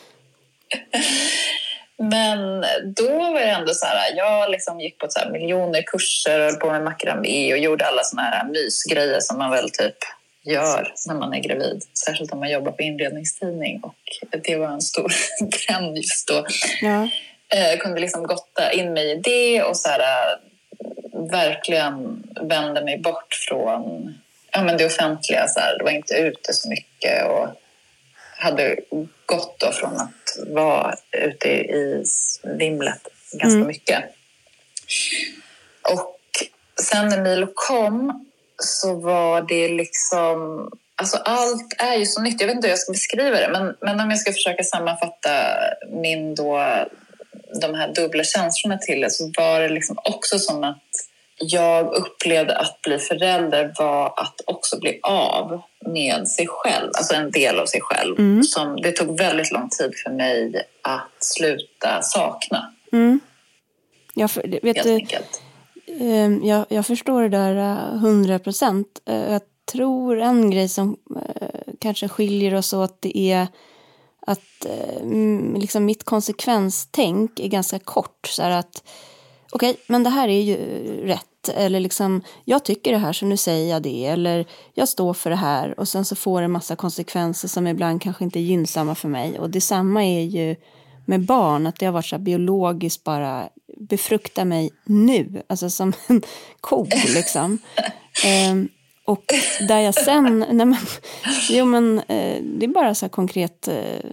Men 2.11 2.61
då 2.97 3.09
var 3.09 3.41
det 3.41 3.51
ändå 3.51 3.75
så 3.75 3.87
här, 3.87 4.17
jag 4.17 4.51
liksom 4.51 4.81
gick 4.81 4.99
på 4.99 5.07
så 5.11 5.31
miljoner 5.31 5.83
kurser 5.83 6.53
och 6.55 6.61
på 6.61 6.71
med 6.71 6.85
makramé 6.85 7.53
och 7.53 7.59
gjorde 7.59 7.87
alla 7.87 8.03
såna 8.05 8.23
här 8.23 8.45
mysgrejer 8.45 9.21
som 9.21 9.39
man 9.39 9.51
väl 9.51 9.71
typ 9.71 9.97
gör 10.45 10.95
när 11.07 11.15
man 11.15 11.35
är 11.35 11.41
gravid. 11.41 11.83
Särskilt 12.05 12.33
om 12.33 12.39
man 12.39 12.51
jobbar 12.51 12.73
på 12.73 12.83
inredningstidning 12.83 13.81
och 13.83 13.95
det 14.43 14.57
var 14.57 14.69
en 14.69 14.81
stor 14.83 15.13
trend 15.67 15.97
just 15.97 16.29
då. 16.29 16.47
Ja, 16.81 17.09
Jag 17.49 17.81
kunde 17.81 18.01
liksom 18.01 18.23
gotta 18.27 18.73
in 18.73 18.93
mig 18.93 19.11
i 19.13 19.15
det 19.15 19.63
och 19.63 19.77
så 19.77 19.89
här, 19.89 20.01
äh, 20.01 20.39
verkligen 21.31 22.23
vända 22.41 22.85
mig 22.85 22.99
bort 22.99 23.35
från 23.49 24.15
ja, 24.53 24.63
men 24.65 24.77
det 24.77 24.87
offentliga. 24.87 25.49
Så 25.49 25.61
här, 25.61 25.79
det 25.79 25.85
var 25.85 25.91
inte 25.91 26.15
ute 26.15 26.53
så 26.53 26.69
mycket 26.69 27.27
och 27.31 27.49
hade 28.39 28.77
gått 29.27 29.59
då 29.61 29.73
från 29.73 29.97
att 29.97 30.37
vara 30.47 30.95
ute 31.11 31.49
i 31.49 32.05
vimlet 32.45 33.01
ganska 33.33 33.57
Mm. 33.57 33.67
mycket. 33.67 34.05
Och 35.93 36.17
sen 36.83 37.09
när 37.09 37.21
Milo 37.23 37.49
kom 37.55 38.27
så 38.65 38.95
var 38.95 39.43
det 39.43 39.69
liksom... 39.69 40.71
Alltså 40.97 41.17
allt 41.17 41.75
är 41.79 41.97
ju 41.97 42.07
så 42.07 42.23
nytt. 42.23 42.41
Jag 42.41 42.49
vet 42.49 42.57
inte 42.57 42.67
hur 42.67 42.73
jag 42.73 42.79
ska 42.79 42.93
beskriva 42.93 43.41
det, 43.41 43.49
men, 43.53 43.77
men 43.81 44.01
om 44.01 44.11
jag 44.11 44.19
ska 44.19 44.33
försöka 44.33 44.63
sammanfatta 44.63 45.31
min 46.03 46.35
då, 46.35 46.65
de 47.61 47.75
här 47.75 47.95
dubbla 47.95 48.25
känslorna 48.25 48.79
till 48.79 49.01
det 49.01 49.11
så 49.11 49.33
var 49.37 49.61
det 49.61 49.69
liksom 49.69 49.99
också 50.05 50.39
som 50.39 50.65
att 50.65 50.83
jag 51.39 51.95
upplevde 51.95 52.57
att 52.59 52.83
bli 52.83 52.99
förälder 52.99 53.75
var 53.79 54.07
att 54.07 54.41
också 54.47 54.79
bli 54.79 55.01
av 55.03 55.63
med 55.87 56.29
sig 56.29 56.47
själv, 56.49 56.91
alltså 56.95 57.15
en 57.15 57.31
del 57.31 57.59
av 57.59 57.67
sig 57.67 57.81
själv. 57.81 58.19
Mm. 58.19 58.43
Som 58.43 58.77
det 58.77 58.93
tog 58.93 59.19
väldigt 59.19 59.53
lång 59.53 59.69
tid 59.69 59.93
för 60.05 60.11
mig 60.11 60.67
att 60.83 61.25
sluta 61.25 62.03
sakna, 62.03 62.73
mm. 62.93 63.21
Jag, 64.15 64.31
för- 64.31 64.43
vet 64.63 64.77
helt 64.77 64.83
du, 64.83 64.95
enkelt. 64.95 65.43
Ehm, 66.01 66.45
jag, 66.45 66.67
jag 66.69 66.87
förstår 66.87 67.23
det 67.23 67.29
där 67.29 67.57
eh, 67.57 67.99
hundra 67.99 68.39
procent. 68.39 69.03
Eh, 69.05 69.33
jag 69.33 69.43
tror 69.73 70.21
en 70.21 70.51
grej 70.51 70.69
som 70.69 70.97
eh, 71.17 71.73
kanske 71.79 72.09
skiljer 72.09 72.55
oss 72.55 72.73
åt 72.73 73.03
det 73.03 73.19
är 73.19 73.47
att 74.27 74.65
eh, 74.67 75.07
liksom 75.57 75.85
mitt 75.85 76.05
konsekvenstänk 76.05 77.41
är 77.41 77.49
ganska 77.49 77.79
kort. 77.79 78.27
Så 78.27 78.43
att 78.43 78.85
okej, 79.53 79.71
okay, 79.71 79.83
men 79.87 80.03
det 80.03 80.11
här 80.11 80.29
är 80.29 80.41
ju 80.41 80.57
rätt. 81.07 81.49
Eller 81.55 81.81
liksom, 81.81 82.23
jag 82.45 82.65
tycker 82.65 82.93
det 82.93 82.99
här 82.99 83.13
så 83.13 83.27
nu 83.27 83.37
säger 83.37 83.71
jag 83.71 83.83
det. 83.83 84.07
Eller 84.07 84.47
jag 84.75 84.89
står 84.89 85.15
för 85.15 85.31
det 85.31 85.37
här 85.37 85.81
och 85.81 85.89
sen 85.89 86.05
så 86.05 86.17
får 86.17 86.41
det 86.41 86.45
en 86.45 86.51
massa 86.53 86.77
konsekvenser 86.77 87.49
som 87.49 87.67
ibland 87.67 88.03
kanske 88.03 88.25
inte 88.25 88.39
är 88.39 88.43
gynnsamma 88.43 88.95
för 88.95 89.09
mig. 89.09 89.39
Och 89.39 89.51
detsamma 89.51 90.05
är 90.05 90.23
ju 90.23 90.57
med 91.07 91.21
barn, 91.21 91.67
att 91.67 91.79
det 91.79 91.87
har 91.87 91.93
varit 91.93 92.07
så 92.07 92.19
biologiskt 92.19 93.05
bara 93.05 93.49
befrukta 93.89 94.45
mig 94.45 94.71
nu, 94.85 95.43
alltså 95.47 95.71
som 95.71 95.93
en 96.09 96.23
ko 96.61 96.87
liksom. 97.15 97.59
um, 98.51 98.69
och 99.05 99.25
där 99.69 99.79
jag 99.79 99.95
sen, 99.95 100.39
nej 100.51 100.67
men, 100.67 100.77
jo 101.51 101.65
men 101.65 101.99
eh, 101.99 102.43
det 102.43 102.67
är 102.67 102.69
bara 102.69 102.95
så 102.95 103.09
konkret 103.09 103.69
eh, 103.69 104.11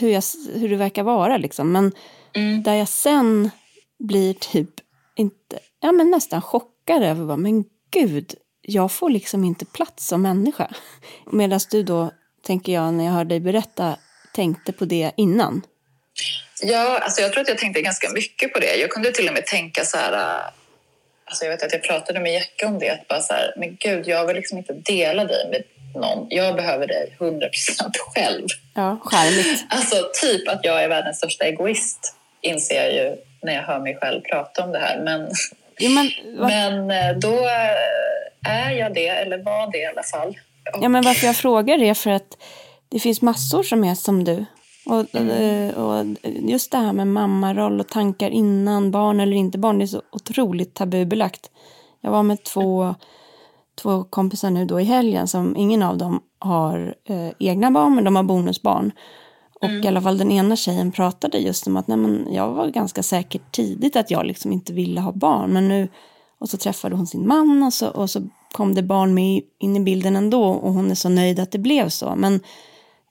hur, 0.00 0.08
jag, 0.08 0.22
hur 0.54 0.68
det 0.68 0.76
verkar 0.76 1.02
vara 1.02 1.36
liksom. 1.36 1.72
Men 1.72 1.92
mm. 2.34 2.62
där 2.62 2.74
jag 2.74 2.88
sen 2.88 3.50
blir 3.98 4.34
typ 4.34 4.70
inte, 5.16 5.58
ja 5.80 5.92
men 5.92 6.10
nästan 6.10 6.42
chockad 6.42 7.02
över 7.02 7.24
vad, 7.24 7.38
men 7.38 7.64
gud, 7.90 8.34
jag 8.62 8.92
får 8.92 9.10
liksom 9.10 9.44
inte 9.44 9.64
plats 9.64 10.06
som 10.06 10.22
människa. 10.22 10.70
Medan 11.32 11.60
du 11.70 11.82
då, 11.82 12.10
tänker 12.42 12.72
jag, 12.72 12.94
när 12.94 13.04
jag 13.04 13.12
hör 13.12 13.24
dig 13.24 13.40
berätta, 13.40 13.96
tänkte 14.40 14.72
på 14.72 14.84
det 14.84 15.10
innan. 15.16 15.62
Ja, 16.62 16.98
alltså 16.98 17.20
jag 17.20 17.32
tror 17.32 17.42
att 17.42 17.48
jag 17.48 17.58
tänkte 17.58 17.80
ganska 17.80 18.10
mycket 18.10 18.52
på 18.52 18.60
det. 18.60 18.76
Jag 18.76 18.90
kunde 18.90 19.12
till 19.12 19.28
och 19.28 19.34
med 19.34 19.46
tänka 19.46 19.84
så 19.84 19.96
här... 19.96 20.12
Äh, 20.12 20.50
alltså 21.24 21.44
jag 21.44 21.50
vet 21.50 21.62
att 21.62 21.72
jag 21.72 21.82
pratade 21.82 22.20
med 22.20 22.34
Jacka 22.34 22.66
om 22.66 22.78
det. 22.78 22.90
Att 22.90 23.08
bara 23.08 23.20
så 23.20 23.32
här, 23.32 23.54
men 23.56 23.76
gud, 23.80 24.08
jag 24.08 24.26
vill 24.26 24.36
liksom 24.36 24.58
inte 24.58 24.72
dela 24.72 25.24
dig 25.24 25.48
med 25.50 25.62
någon. 26.02 26.26
Jag 26.30 26.56
behöver 26.56 26.86
dig 26.86 27.16
100 27.20 27.48
procent 27.48 27.96
själv. 27.96 28.46
Ja, 28.74 28.98
skärligt. 29.04 29.64
Alltså 29.70 29.96
typ 30.22 30.48
att 30.48 30.60
jag 30.62 30.84
är 30.84 30.88
världens 30.88 31.16
största 31.16 31.44
egoist 31.44 32.14
inser 32.40 32.74
jag 32.74 32.92
ju 32.92 33.16
när 33.42 33.54
jag 33.54 33.62
hör 33.62 33.80
mig 33.80 33.98
själv 34.00 34.20
prata 34.20 34.64
om 34.64 34.72
det 34.72 34.78
här. 34.78 35.00
Men, 35.04 35.30
ja, 35.78 35.90
men, 35.90 36.10
men 36.36 36.90
äh, 36.90 37.18
då 37.18 37.46
äh, 37.46 38.66
är 38.68 38.70
jag 38.70 38.94
det, 38.94 39.08
eller 39.08 39.38
var 39.38 39.72
det 39.72 39.78
i 39.78 39.86
alla 39.86 40.02
fall. 40.02 40.38
Och... 40.74 40.84
Ja, 40.84 40.88
men 40.88 41.04
varför 41.04 41.26
jag 41.26 41.36
frågar 41.36 41.82
är 41.82 41.94
för 41.94 42.10
att 42.10 42.36
det 42.90 43.00
finns 43.00 43.22
massor 43.22 43.62
som 43.62 43.84
är 43.84 43.94
som 43.94 44.24
du 44.24 44.44
och, 44.86 45.14
mm. 45.14 45.74
och 45.74 46.06
just 46.24 46.72
det 46.72 46.78
här 46.78 46.92
med 46.92 47.06
mammaroll 47.06 47.80
och 47.80 47.88
tankar 47.88 48.30
innan 48.30 48.90
barn 48.90 49.20
eller 49.20 49.36
inte 49.36 49.58
barn, 49.58 49.78
det 49.78 49.84
är 49.84 49.86
så 49.86 50.02
otroligt 50.12 50.74
tabubelagt. 50.74 51.50
Jag 52.00 52.10
var 52.10 52.22
med 52.22 52.44
två, 52.44 52.94
två 53.82 54.04
kompisar 54.04 54.50
nu 54.50 54.64
då 54.64 54.80
i 54.80 54.84
helgen 54.84 55.28
som 55.28 55.56
ingen 55.56 55.82
av 55.82 55.98
dem 55.98 56.20
har 56.38 56.94
eh, 57.04 57.30
egna 57.38 57.70
barn, 57.70 57.94
men 57.94 58.04
de 58.04 58.16
har 58.16 58.22
bonusbarn. 58.22 58.92
Och 59.60 59.68
mm. 59.68 59.84
i 59.84 59.88
alla 59.88 60.02
fall 60.02 60.18
den 60.18 60.32
ena 60.32 60.56
tjejen 60.56 60.92
pratade 60.92 61.38
just 61.38 61.66
om 61.66 61.76
att 61.76 61.88
nej, 61.88 61.98
men 61.98 62.28
jag 62.32 62.52
var 62.52 62.68
ganska 62.68 63.02
säker 63.02 63.40
tidigt 63.50 63.96
att 63.96 64.10
jag 64.10 64.26
liksom 64.26 64.52
inte 64.52 64.72
ville 64.72 65.00
ha 65.00 65.12
barn. 65.12 65.52
Men 65.52 65.68
nu, 65.68 65.88
och 66.38 66.48
så 66.48 66.56
träffade 66.56 66.96
hon 66.96 67.06
sin 67.06 67.26
man 67.26 67.62
och 67.62 67.72
så, 67.72 67.88
och 67.88 68.10
så 68.10 68.22
kom 68.52 68.74
det 68.74 68.82
barn 68.82 69.14
med 69.14 69.42
in 69.58 69.76
i 69.76 69.80
bilden 69.80 70.16
ändå 70.16 70.44
och 70.44 70.72
hon 70.72 70.90
är 70.90 70.94
så 70.94 71.08
nöjd 71.08 71.40
att 71.40 71.50
det 71.50 71.58
blev 71.58 71.88
så. 71.88 72.14
Men 72.16 72.40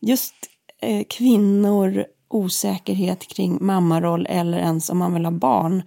just 0.01 0.33
eh, 0.81 1.03
kvinnor 1.09 2.05
osäkerhet 2.29 3.27
kring 3.27 3.57
mammaroll 3.61 4.27
eller 4.29 4.57
ens 4.57 4.89
om 4.89 4.97
man 4.97 5.13
vill 5.13 5.25
ha 5.25 5.31
barn. 5.31 5.83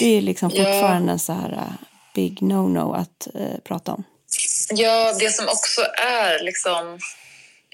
Det 0.00 0.16
är 0.16 0.20
liksom 0.20 0.50
fortfarande 0.50 1.12
ja. 1.12 1.18
så 1.18 1.32
här 1.32 1.52
uh, 1.52 1.72
big 2.14 2.42
no-no 2.42 2.94
att 2.94 3.28
uh, 3.34 3.58
prata 3.64 3.92
om. 3.92 4.04
Ja, 4.70 5.14
det 5.20 5.30
som 5.30 5.48
också 5.48 5.80
är 6.06 6.44
liksom 6.44 6.98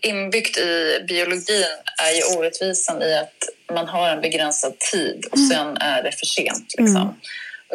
inbyggt 0.02 0.58
i 0.58 1.04
biologin 1.08 1.64
är 2.02 2.12
ju 2.16 2.38
orättvisan 2.38 3.02
i 3.02 3.14
att 3.14 3.48
man 3.74 3.88
har 3.88 4.08
en 4.08 4.20
begränsad 4.20 4.78
tid 4.92 5.26
och 5.30 5.38
mm. 5.38 5.50
sen 5.50 5.76
är 5.76 6.02
det 6.02 6.12
för 6.12 6.26
sent. 6.26 6.74
Liksom. 6.78 7.02
Mm. 7.02 7.14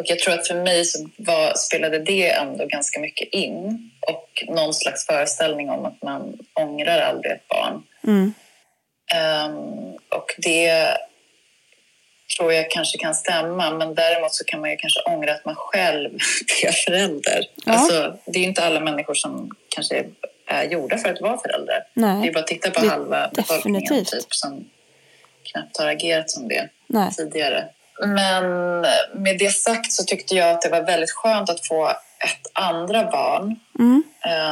Och 0.00 0.06
jag 0.06 0.18
tror 0.18 0.34
att 0.34 0.48
för 0.48 0.54
mig 0.54 0.84
så 0.84 1.08
var, 1.16 1.52
spelade 1.56 1.98
det 1.98 2.30
ändå 2.30 2.66
ganska 2.66 3.00
mycket 3.00 3.28
in 3.28 3.90
och 4.06 4.44
någon 4.48 4.74
slags 4.74 5.06
föreställning 5.06 5.70
om 5.70 5.84
att 5.84 6.02
man 6.02 6.38
ångrar 6.54 7.00
aldrig 7.00 7.32
ett 7.32 7.48
barn. 7.48 7.82
Mm. 8.06 8.34
Um, 9.46 9.92
och 10.08 10.34
det 10.38 10.96
tror 12.36 12.52
jag 12.52 12.70
kanske 12.70 12.98
kan 12.98 13.14
stämma, 13.14 13.70
men 13.70 13.94
däremot 13.94 14.34
så 14.34 14.44
kan 14.44 14.60
man 14.60 14.70
ju 14.70 14.76
kanske 14.76 15.00
ångra 15.00 15.32
att 15.32 15.44
man 15.44 15.54
själv 15.54 16.10
är 16.64 16.72
förälder. 16.72 17.44
Ja. 17.64 17.72
Alltså, 17.72 18.16
det 18.26 18.38
är 18.38 18.42
ju 18.42 18.48
inte 18.48 18.64
alla 18.64 18.80
människor 18.80 19.14
som 19.14 19.50
kanske 19.68 20.04
är 20.46 20.64
gjorda 20.64 20.98
för 20.98 21.08
att 21.08 21.20
vara 21.20 21.38
föräldrar. 21.38 21.86
Nej. 21.94 22.22
Det 22.22 22.28
är 22.28 22.32
bara 22.32 22.40
att 22.40 22.46
titta 22.46 22.70
på 22.70 22.86
halva 22.86 23.30
befolkningen 23.34 24.04
typ, 24.04 24.34
som 24.34 24.70
knappt 25.52 25.78
har 25.78 25.86
agerat 25.86 26.30
som 26.30 26.48
det 26.48 26.68
Nej. 26.86 27.10
tidigare. 27.10 27.68
Men 28.06 28.80
med 29.14 29.38
det 29.38 29.54
sagt 29.54 29.92
så 29.92 30.04
tyckte 30.04 30.34
jag 30.34 30.50
att 30.50 30.62
det 30.62 30.68
var 30.68 30.82
väldigt 30.82 31.10
skönt 31.10 31.50
att 31.50 31.66
få 31.66 31.88
ett 32.24 32.50
andra 32.52 33.10
barn. 33.10 33.56
Mm. 33.78 34.02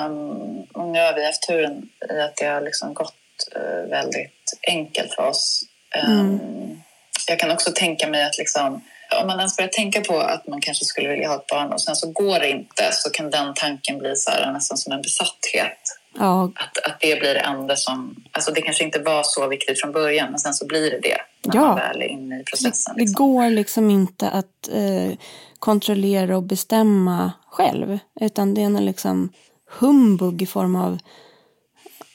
Um, 0.07 0.93
nu 0.93 1.01
har 1.01 1.15
vi 1.15 1.27
haft 1.27 1.47
turen 1.47 1.89
i 2.11 2.21
att 2.21 2.37
det 2.37 2.47
har 2.47 2.61
liksom 2.61 2.95
gått 2.95 3.15
uh, 3.57 3.91
väldigt 3.91 4.59
enkelt 4.69 5.15
för 5.15 5.23
oss. 5.23 5.63
Mm. 5.95 6.21
Um, 6.21 6.83
jag 7.29 7.39
kan 7.39 7.51
också 7.51 7.71
tänka 7.75 8.09
mig 8.09 8.25
att 8.25 8.39
liksom, 8.39 8.85
om 9.21 9.27
man 9.27 9.39
ens 9.39 9.57
börjar 9.57 9.69
tänka 9.69 10.01
på 10.01 10.19
att 10.21 10.47
man 10.47 10.61
kanske 10.61 10.85
skulle 10.85 11.09
vilja 11.09 11.29
ha 11.29 11.37
ett 11.37 11.47
barn 11.47 11.73
och 11.73 11.81
sen 11.81 11.97
så 11.97 12.11
går 12.11 12.41
det 12.41 12.51
inte 12.51 12.89
så 12.93 13.11
kan 13.11 13.31
den 13.31 13.55
tanken 13.55 13.99
bli 13.99 14.17
så 14.17 14.31
här, 14.31 14.53
nästan 14.53 14.79
som 14.79 14.93
en 14.93 15.03
besatthet. 15.03 15.98
Ja. 16.15 16.45
Att, 16.45 16.87
att 16.87 17.01
det 17.01 17.21
blir 17.21 17.35
det 17.35 17.41
enda 17.41 17.77
som... 17.77 18.17
Alltså 18.33 18.53
det 18.53 18.63
kanske 18.63 18.85
inte 18.85 18.99
var 18.99 19.23
så 19.25 19.49
viktigt 19.49 19.81
från 19.81 19.93
början 19.93 20.31
men 20.31 20.39
sen 20.39 20.55
så 20.55 20.67
blir 20.67 20.91
det 20.91 21.01
det 21.03 21.19
när 21.45 21.57
ja. 21.57 21.67
man 21.67 21.77
väl 21.77 22.03
är 22.03 22.07
inne 22.07 22.41
i 22.41 22.45
processen. 22.45 22.95
Det, 22.95 23.01
liksom. 23.01 23.27
det 23.27 23.33
går 23.33 23.51
liksom 23.51 23.91
inte 23.91 24.31
att 24.31 24.69
eh, 24.73 25.13
kontrollera 25.59 26.37
och 26.37 26.43
bestämma 26.43 27.33
själv 27.47 27.99
utan 28.21 28.55
det 28.55 28.61
är 28.61 28.67
en 28.67 28.87
liksom 28.87 29.33
humbug 29.79 30.43
i 30.43 30.47
form 30.47 30.77
av 30.77 30.99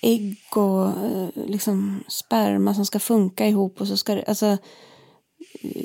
ägg 0.01 0.37
och 0.55 0.87
eh, 0.87 1.27
liksom 1.47 2.03
sperma 2.07 2.73
som 2.73 2.85
ska 2.85 2.99
funka 2.99 3.47
ihop 3.47 3.81
och 3.81 3.87
så 3.87 3.97
ska 3.97 4.15
det, 4.15 4.23
alltså 4.27 4.57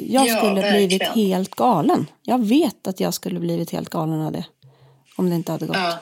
jag 0.09 0.39
skulle 0.39 0.67
ja, 0.67 0.71
blivit 0.71 1.03
helt 1.03 1.55
galen. 1.55 2.07
Jag 2.23 2.45
vet 2.45 2.87
att 2.87 3.01
jag 3.01 3.15
skulle 3.15 3.41
blivit 3.41 3.71
helt 3.71 3.89
galen 3.89 4.21
av 4.21 4.33
det. 4.33 4.45
Om 5.17 5.31
det 5.31 5.37
inte 5.37 5.53
hade 5.53 5.67
gått. 5.67 5.77
Ja, 5.77 5.99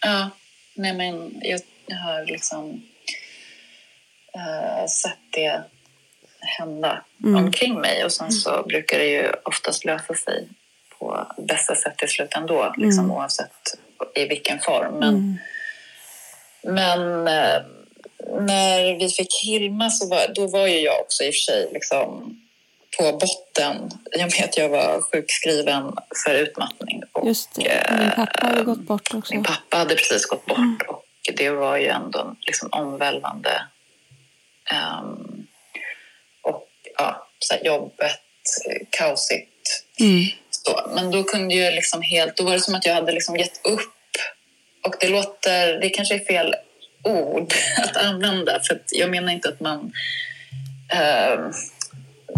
ja. 0.00 0.30
Nej 0.76 0.94
men 0.94 1.40
jag, 1.42 1.60
har 1.96 2.26
liksom 2.26 2.82
äh, 4.34 4.86
sett 4.86 5.18
det 5.30 5.62
hända 6.40 7.04
mm. 7.24 7.44
omkring 7.44 7.74
mig 7.80 8.04
och 8.04 8.12
sen 8.12 8.32
så 8.32 8.62
brukar 8.62 8.98
det 8.98 9.08
ju 9.08 9.30
oftast 9.44 9.84
lösa 9.84 10.14
sig 10.14 10.48
på 10.98 11.26
bästa 11.38 11.74
sätt 11.74 11.98
till 11.98 12.08
slut 12.08 12.34
ändå, 12.36 12.74
liksom, 12.76 13.04
mm. 13.04 13.16
oavsett 13.16 13.78
i 14.14 14.24
vilken 14.24 14.58
form. 14.58 14.94
Men, 14.94 15.14
mm. 15.14 15.38
Men 16.62 17.28
eh, 17.28 17.62
när 18.40 18.98
vi 18.98 19.08
fick 19.08 19.42
Hilma 19.44 19.90
så 19.90 20.08
var, 20.08 20.32
då 20.34 20.46
var 20.46 20.66
ju 20.66 20.78
jag 20.78 21.00
också 21.00 21.24
i 21.24 21.30
och 21.30 21.34
för 21.34 21.52
sig 21.52 21.68
liksom 21.72 22.40
på 22.98 23.12
botten. 23.12 23.90
Jag 24.10 24.30
vet 24.30 24.44
att 24.44 24.56
jag 24.56 24.68
var 24.68 25.00
sjukskriven 25.00 25.92
för 26.24 26.34
utmattning. 26.34 27.02
Och, 27.12 27.26
Just 27.26 27.54
det. 27.54 27.96
Min 27.98 28.10
pappa 28.10 28.46
hade 28.46 28.62
gått 28.62 28.78
bort 28.78 29.14
också. 29.14 29.34
Min 29.34 29.44
pappa 29.44 29.76
hade 29.76 29.94
precis 29.94 30.26
gått 30.26 30.46
bort 30.46 30.58
mm. 30.58 30.78
och 30.88 31.04
det 31.36 31.50
var 31.50 31.76
ju 31.76 31.86
ändå 31.86 32.36
liksom 32.40 32.68
omvälvande. 32.72 33.62
Um, 34.72 35.46
och 36.42 36.68
ja, 36.98 37.28
så 37.38 37.54
jobbet, 37.64 38.20
kaosigt. 38.90 39.84
Mm. 40.00 40.24
Så, 40.50 40.90
men 40.94 41.10
då 41.10 41.24
kunde 41.24 41.54
ju 41.54 41.70
liksom 41.70 42.02
helt, 42.02 42.36
då 42.36 42.44
var 42.44 42.52
det 42.52 42.60
som 42.60 42.74
att 42.74 42.86
jag 42.86 42.94
hade 42.94 43.12
liksom 43.12 43.36
gett 43.36 43.66
upp 43.66 43.92
och 44.86 44.94
det 45.00 45.08
låter, 45.08 45.80
det 45.80 45.88
kanske 45.88 46.14
är 46.14 46.24
fel 46.24 46.54
ord 47.02 47.54
att 47.82 47.96
använda 47.96 48.60
för 48.60 48.74
att 48.74 48.92
jag 48.92 49.10
menar 49.10 49.32
inte 49.32 49.48
att 49.48 49.60
man 49.60 49.92
äh, 50.92 51.50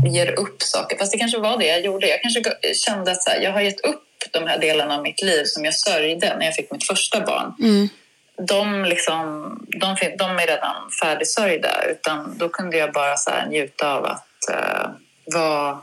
ger 0.06 0.38
upp 0.38 0.62
saker. 0.62 0.98
Fast 0.98 1.12
det 1.12 1.18
kanske 1.18 1.38
var 1.38 1.58
det 1.58 1.66
jag 1.66 1.80
gjorde. 1.80 2.08
Jag 2.08 2.22
kanske 2.22 2.42
kände 2.74 3.11
att 3.11 3.22
så 3.22 3.30
här, 3.30 3.40
jag 3.40 3.52
har 3.52 3.61
gett 3.61 3.80
upp 3.80 4.04
de 4.30 4.46
här 4.46 4.58
delarna 4.58 4.96
av 4.96 5.02
mitt 5.02 5.22
liv 5.22 5.44
som 5.44 5.64
jag 5.64 5.74
sörjde 5.74 6.37
när 6.37 6.44
jag 6.44 6.54
fick 6.54 6.70
mitt 6.70 6.87
första 6.87 7.20
barn. 7.20 7.54
Mm. 7.61 7.88
De, 8.48 8.84
liksom, 8.84 9.16
de, 9.68 9.96
de 10.18 10.38
är 10.38 10.46
redan 10.46 10.90
färdigsörjda. 11.02 11.84
Utan 11.90 12.38
då 12.38 12.48
kunde 12.48 12.76
jag 12.76 12.92
bara 12.92 13.16
så 13.16 13.30
här, 13.30 13.46
njuta 13.46 13.94
av 13.94 14.04
att 14.04 14.26
uh, 14.50 14.90
vara 15.34 15.78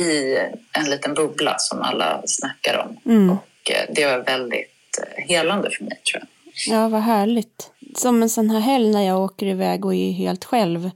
i 0.00 0.36
en 0.72 0.90
liten 0.90 1.14
bubbla 1.14 1.54
som 1.58 1.82
alla 1.82 2.22
snackar 2.24 2.78
om. 2.78 3.12
Mm. 3.12 3.30
Och 3.30 3.70
uh, 3.70 3.94
det 3.94 4.06
var 4.06 4.18
väldigt 4.18 5.00
helande 5.16 5.70
för 5.70 5.84
mig 5.84 6.00
tror 6.10 6.22
jag. 6.22 6.28
Ja, 6.66 6.88
vad 6.88 7.02
härligt. 7.02 7.70
Som 7.96 8.22
en 8.22 8.30
sån 8.30 8.50
här 8.50 8.60
helg 8.60 8.90
när 8.90 9.06
jag 9.06 9.20
åker 9.20 9.46
iväg 9.46 9.84
och 9.84 9.94
är 9.94 10.12
helt 10.12 10.44
själv. 10.44 10.90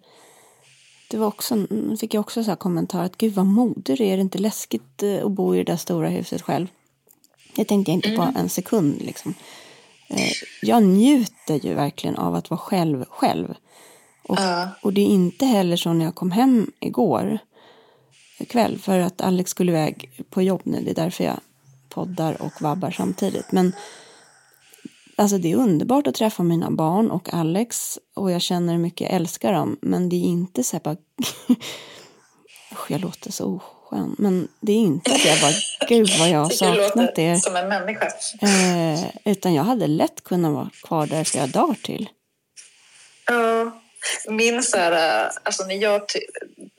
Det 1.14 1.20
var 1.20 1.26
också, 1.26 1.66
fick 2.00 2.14
jag 2.14 2.20
också 2.20 2.44
så 2.44 2.50
här 2.50 2.56
kommentar 2.56 3.04
att 3.04 3.18
gud 3.18 3.34
vad 3.34 3.46
modig 3.46 4.00
är 4.00 4.16
det 4.16 4.20
inte 4.20 4.38
läskigt 4.38 5.02
eh, 5.02 5.24
att 5.24 5.32
bo 5.32 5.54
i 5.54 5.58
det 5.58 5.72
där 5.72 5.76
stora 5.76 6.08
huset 6.08 6.42
själv? 6.42 6.66
Det 7.56 7.64
tänkte 7.64 7.90
jag 7.90 7.96
inte 7.96 8.08
mm. 8.08 8.20
på 8.32 8.38
en 8.38 8.48
sekund 8.48 9.02
liksom. 9.02 9.34
Eh, 10.08 10.32
jag 10.62 10.82
njuter 10.82 11.54
ju 11.66 11.74
verkligen 11.74 12.16
av 12.16 12.34
att 12.34 12.50
vara 12.50 12.58
själv 12.58 13.04
själv. 13.08 13.54
Och, 14.22 14.38
Ja. 14.38 14.68
och 14.82 14.92
det 14.92 15.00
är 15.00 15.06
inte 15.06 15.46
heller 15.46 15.76
så 15.76 15.92
när 15.92 16.04
jag 16.04 16.14
kom 16.14 16.30
hem 16.30 16.70
igår 16.80 17.38
kväll 18.48 18.78
för 18.78 18.98
att 18.98 19.20
Alex 19.20 19.50
skulle 19.50 19.72
iväg 19.72 20.24
på 20.30 20.42
jobb 20.42 20.60
nu. 20.64 20.82
Det 20.84 20.90
är 20.90 20.94
därför 21.04 21.24
jag 21.24 21.40
poddar 21.88 22.42
och 22.42 22.62
vabbar 22.62 22.90
samtidigt. 22.90 23.52
Men 23.52 23.72
alltså 25.16 25.38
det 25.38 25.52
är 25.52 25.56
underbart 25.56 26.06
att 26.06 26.14
träffa 26.14 26.42
mina 26.42 26.70
barn 26.70 27.10
och 27.10 27.34
Alex 27.34 27.98
och 28.14 28.30
jag 28.30 28.42
känner 28.42 28.72
hur 28.72 28.80
mycket 28.80 29.00
jag 29.00 29.10
älskar 29.10 29.52
dem. 29.52 29.78
Men 29.82 30.08
det 30.08 30.16
är 30.16 30.24
inte 30.26 30.64
så 30.64 30.76
här 30.76 30.82
bara... 30.82 30.96
Usch, 32.72 32.90
jag 32.90 33.00
låter 33.00 33.32
så 33.32 33.44
oskön. 33.44 34.16
Men 34.18 34.48
det 34.60 34.72
är 34.72 34.76
inte 34.76 35.12
att 35.12 35.24
jag 35.24 35.40
bara, 35.40 35.52
gud 35.88 36.10
vad 36.18 36.28
jag 36.28 36.38
har 36.38 36.50
saknat 36.50 37.18
er. 37.18 37.36
som 37.36 37.56
en 37.56 37.68
människa. 37.68 38.06
Eh, 38.42 39.04
utan 39.24 39.54
jag 39.54 39.64
hade 39.64 39.86
lätt 39.86 40.24
kunnat 40.24 40.52
vara 40.52 40.70
kvar 40.82 41.06
där 41.06 41.24
flera 41.24 41.46
dagar 41.46 41.76
till. 41.82 42.08
Ja. 43.26 43.80
Min 44.28 44.62
så 44.62 44.76
här, 44.76 45.30
alltså 45.42 45.64
när 45.64 45.74
jag 45.74 46.08
ty 46.08 46.20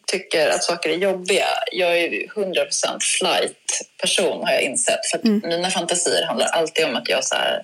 tycker 0.07 0.49
att 0.49 0.63
saker 0.63 0.89
är 0.89 0.97
jobbiga, 0.97 1.47
jag 1.71 1.97
är 1.97 2.11
ju 2.11 2.27
100% 2.27 2.99
flight-person 2.99 4.43
har 4.43 4.51
jag 4.51 4.61
insett. 4.61 4.99
För 5.11 5.17
att 5.17 5.23
mina 5.23 5.69
fantasier 5.69 6.25
handlar 6.25 6.47
alltid 6.47 6.85
om 6.85 6.95
att 6.95 7.09
jag 7.09 7.23
så 7.23 7.35
här, 7.35 7.63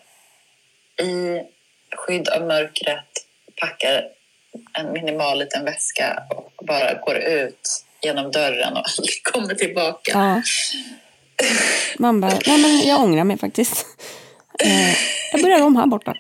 i 1.01 1.41
skydd 1.95 2.29
av 2.29 2.47
mörkret 2.47 3.05
packar 3.61 4.03
en 4.79 4.93
minimal 4.93 5.39
liten 5.39 5.65
väska 5.65 6.23
och 6.29 6.65
bara 6.65 6.93
går 6.93 7.17
ut 7.17 7.83
genom 8.01 8.31
dörren 8.31 8.73
och 8.77 8.83
aldrig 8.97 9.23
kommer 9.23 9.55
tillbaka. 9.55 10.11
Ja. 10.13 10.41
Man 11.99 12.21
bara, 12.21 12.39
nej 12.47 12.61
men 12.61 12.79
jag 12.87 13.01
ångrar 13.01 13.23
mig 13.23 13.37
faktiskt. 13.37 13.85
Eh, 14.63 14.95
jag 15.31 15.41
börjar 15.41 15.63
om 15.63 15.75
här 15.75 15.85
borta. 15.85 16.13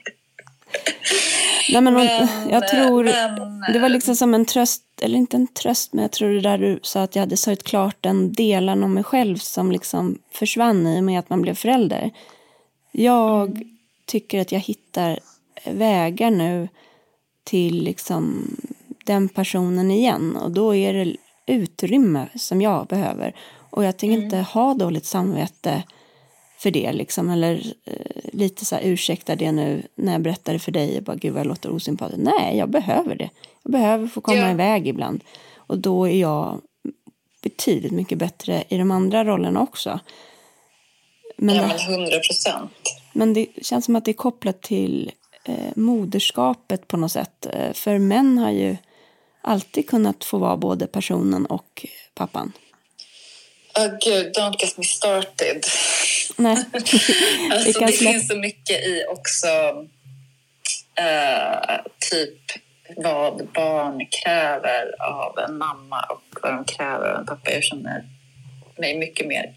Nej 1.69 1.81
men, 1.81 1.93
Men, 1.93 2.27
jag 2.49 2.67
tror, 2.67 3.03
men- 3.03 3.73
det 3.73 3.79
var 3.79 3.89
liksom 3.89 4.15
som 4.15 4.33
en 4.33 4.45
tröst, 4.45 4.83
eller 5.01 5.17
inte 5.17 5.37
en 5.37 5.47
tröst, 5.47 5.93
men 5.93 6.01
jag 6.01 6.11
tror 6.11 6.29
det 6.29 6.41
där 6.41 6.57
du 6.57 6.79
sa 6.83 7.01
att 7.03 7.15
jag 7.15 7.21
hade 7.21 7.37
sörjt 7.37 7.63
klart 7.63 7.95
den 8.01 8.33
delen 8.33 8.83
av 8.83 8.89
mig 8.89 9.03
själv 9.03 9.37
som 9.37 9.71
liksom 9.71 10.19
försvann 10.31 10.87
i 10.87 10.99
och 10.99 11.03
med 11.03 11.19
att 11.19 11.29
man 11.29 11.41
blev 11.41 11.55
förälder. 11.55 12.11
Jag 12.91 13.61
tycker 14.11 14.39
att 14.41 14.51
jag 14.51 14.59
hittar 14.59 15.19
vägar 15.65 16.31
nu 16.31 16.67
till 17.43 17.83
liksom 17.83 18.47
den 19.05 19.29
personen 19.29 19.91
igen 19.91 20.35
och 20.35 20.51
då 20.51 20.75
är 20.75 20.93
det 20.93 21.15
utrymme 21.45 22.27
som 22.35 22.61
jag 22.61 22.87
behöver. 22.87 23.35
Och 23.53 23.83
jag 23.83 23.97
tänker 23.97 24.23
inte 24.23 24.37
ha 24.37 24.73
dåligt 24.73 25.05
samvete 25.05 25.83
för 26.57 26.71
det 26.71 26.93
liksom. 26.93 27.29
Eller 27.29 27.73
eh, 27.85 28.29
lite 28.33 28.65
så 28.65 28.75
här 28.75 28.81
ursäkta 28.83 29.35
det 29.35 29.51
nu 29.51 29.83
när 29.95 30.11
jag 30.11 30.21
berättar 30.21 30.53
det 30.53 30.59
för 30.59 30.71
dig. 30.71 30.93
Jag 30.95 31.03
bara, 31.03 31.15
gud 31.15 31.33
vad 31.33 31.39
jag 31.39 31.47
låter 31.47 31.71
osympatisk. 31.71 32.19
Nej, 32.23 32.57
jag 32.57 32.69
behöver 32.69 33.15
det. 33.15 33.29
Jag 33.63 33.71
behöver 33.71 34.07
få 34.07 34.21
komma 34.21 34.37
Ja. 34.37 34.51
iväg 34.51 34.87
ibland. 34.87 35.23
Och 35.55 35.77
då 35.79 36.07
är 36.07 36.19
jag 36.19 36.61
betydligt 37.43 37.91
mycket 37.91 38.17
bättre 38.17 38.63
i 38.69 38.77
de 38.77 38.91
andra 38.91 39.25
rollerna 39.25 39.61
också. 39.61 39.99
Men, 41.37 41.55
Ja, 41.55 41.67
men 41.67 41.93
100 41.93 42.17
procent. 42.29 43.00
Men 43.13 43.33
det 43.33 43.47
känns 43.61 43.85
som 43.85 43.95
att 43.95 44.05
det 44.05 44.11
är 44.11 44.13
kopplat 44.13 44.61
till 44.61 45.11
eh, 45.45 45.55
moderskapet 45.75 46.87
på 46.87 46.97
något 46.97 47.11
sätt. 47.11 47.45
Eh, 47.53 47.73
för 47.73 47.97
män 47.97 48.37
har 48.37 48.51
ju 48.51 48.77
alltid 49.41 49.89
kunnat 49.89 50.23
få 50.23 50.37
vara 50.37 50.57
både 50.57 50.87
personen 50.87 51.45
och 51.45 51.85
pappan. 52.15 52.51
Oh, 53.79 53.97
gud, 54.05 54.33
don't 54.37 54.55
get 54.59 54.77
me 54.77 54.83
started. 54.83 55.63
Nej, 56.37 56.57
Alltså, 56.73 57.65
det 57.65 57.73
släppa- 57.73 57.87
finns 57.91 58.27
så 58.27 58.35
mycket 58.37 58.85
i 58.87 59.03
också 59.09 59.47
eh, 60.95 61.79
typ 62.11 62.39
vad 62.97 63.47
barn 63.53 64.07
kräver 64.23 65.01
av 65.01 65.39
en 65.39 65.57
mamma 65.57 65.99
och 66.09 66.39
vad 66.41 66.53
de 66.53 66.65
kräver 66.65 67.09
av 67.13 67.19
en 67.19 67.25
pappa. 67.25 67.51
Jag 67.51 67.63
känner 67.63 68.03
mig 68.77 68.97
mycket 68.97 69.27
mer 69.27 69.53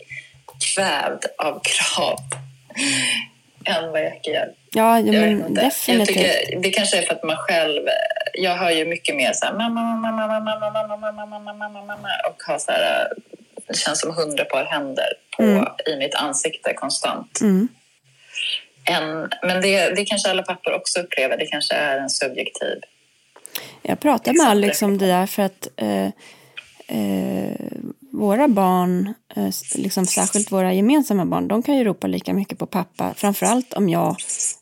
kvävd 0.75 1.25
av 1.39 1.61
krav 1.65 2.19
än 3.65 3.91
vad 3.93 4.03
Jackie 4.03 4.35
gör. 4.35 4.55
ja, 4.71 4.95
vet 4.95 5.05
men 5.05 5.55
definitivt. 5.55 6.07
tycker, 6.09 6.61
det 6.61 6.71
kanske 6.71 6.99
är 6.99 7.03
för 7.03 7.15
att 7.15 7.23
man 7.23 7.37
själv... 7.37 7.83
Jag 8.35 8.55
hör 8.57 8.71
ju 8.71 8.85
mycket 8.85 9.17
mer 9.17 9.33
så 9.33 9.47
här... 9.47 9.53
Mamma, 9.53 9.83
mamma, 9.83 10.11
mamma, 10.11 10.41
mamma, 10.41 10.71
mamma, 10.71 10.97
mamma, 10.97 11.27
mamma, 11.27 11.53
mamma, 11.53 11.85
mamma, 11.85 12.09
och 12.31 12.43
har 12.47 12.59
så 12.59 12.73
här... 12.73 13.09
Det 13.69 13.77
känns 13.77 14.01
som 14.01 14.15
hundra 14.15 14.45
par 14.45 14.65
händer 14.65 15.09
på, 15.37 15.43
Mm. 15.43 15.65
i 15.87 15.97
mitt 15.97 16.15
ansikte 16.15 16.75
konstant. 16.75 17.41
Mm. 17.41 17.69
En, 18.85 19.31
men 19.43 19.63
det, 19.63 19.97
det 19.97 20.05
kanske 20.05 20.31
alla 20.31 20.43
pappor 20.43 20.73
också 20.73 21.01
upplever. 21.01 21.37
Det 21.37 21.47
kanske 21.47 21.75
är 21.75 21.99
en 21.99 22.11
subjektiv... 22.11 22.81
Jag 23.83 24.01
pratade 24.01 24.39
med. 24.39 24.47
Alex 24.51 24.83
om 24.83 24.99
det 24.99 25.07
där 25.07 25.27
för 25.27 25.43
att 25.43 25.69
eh, 25.77 26.07
eh, 26.99 27.57
våra 28.15 28.49
barn, 28.49 29.15
eh, 29.37 29.51
liksom 29.75 30.07
särskilt 30.07 30.53
våra 30.53 30.75
gemensamma 30.75 31.27
barn, 31.27 31.49
de 31.49 31.63
kan 31.63 31.77
ju 31.77 31.85
ropa 31.85 32.07
lika 32.07 32.35
mycket 32.35 32.59
på 32.59 32.67
pappa. 32.67 33.15
Framförallt 33.15 33.73
om 33.73 33.89
jag 33.89 34.17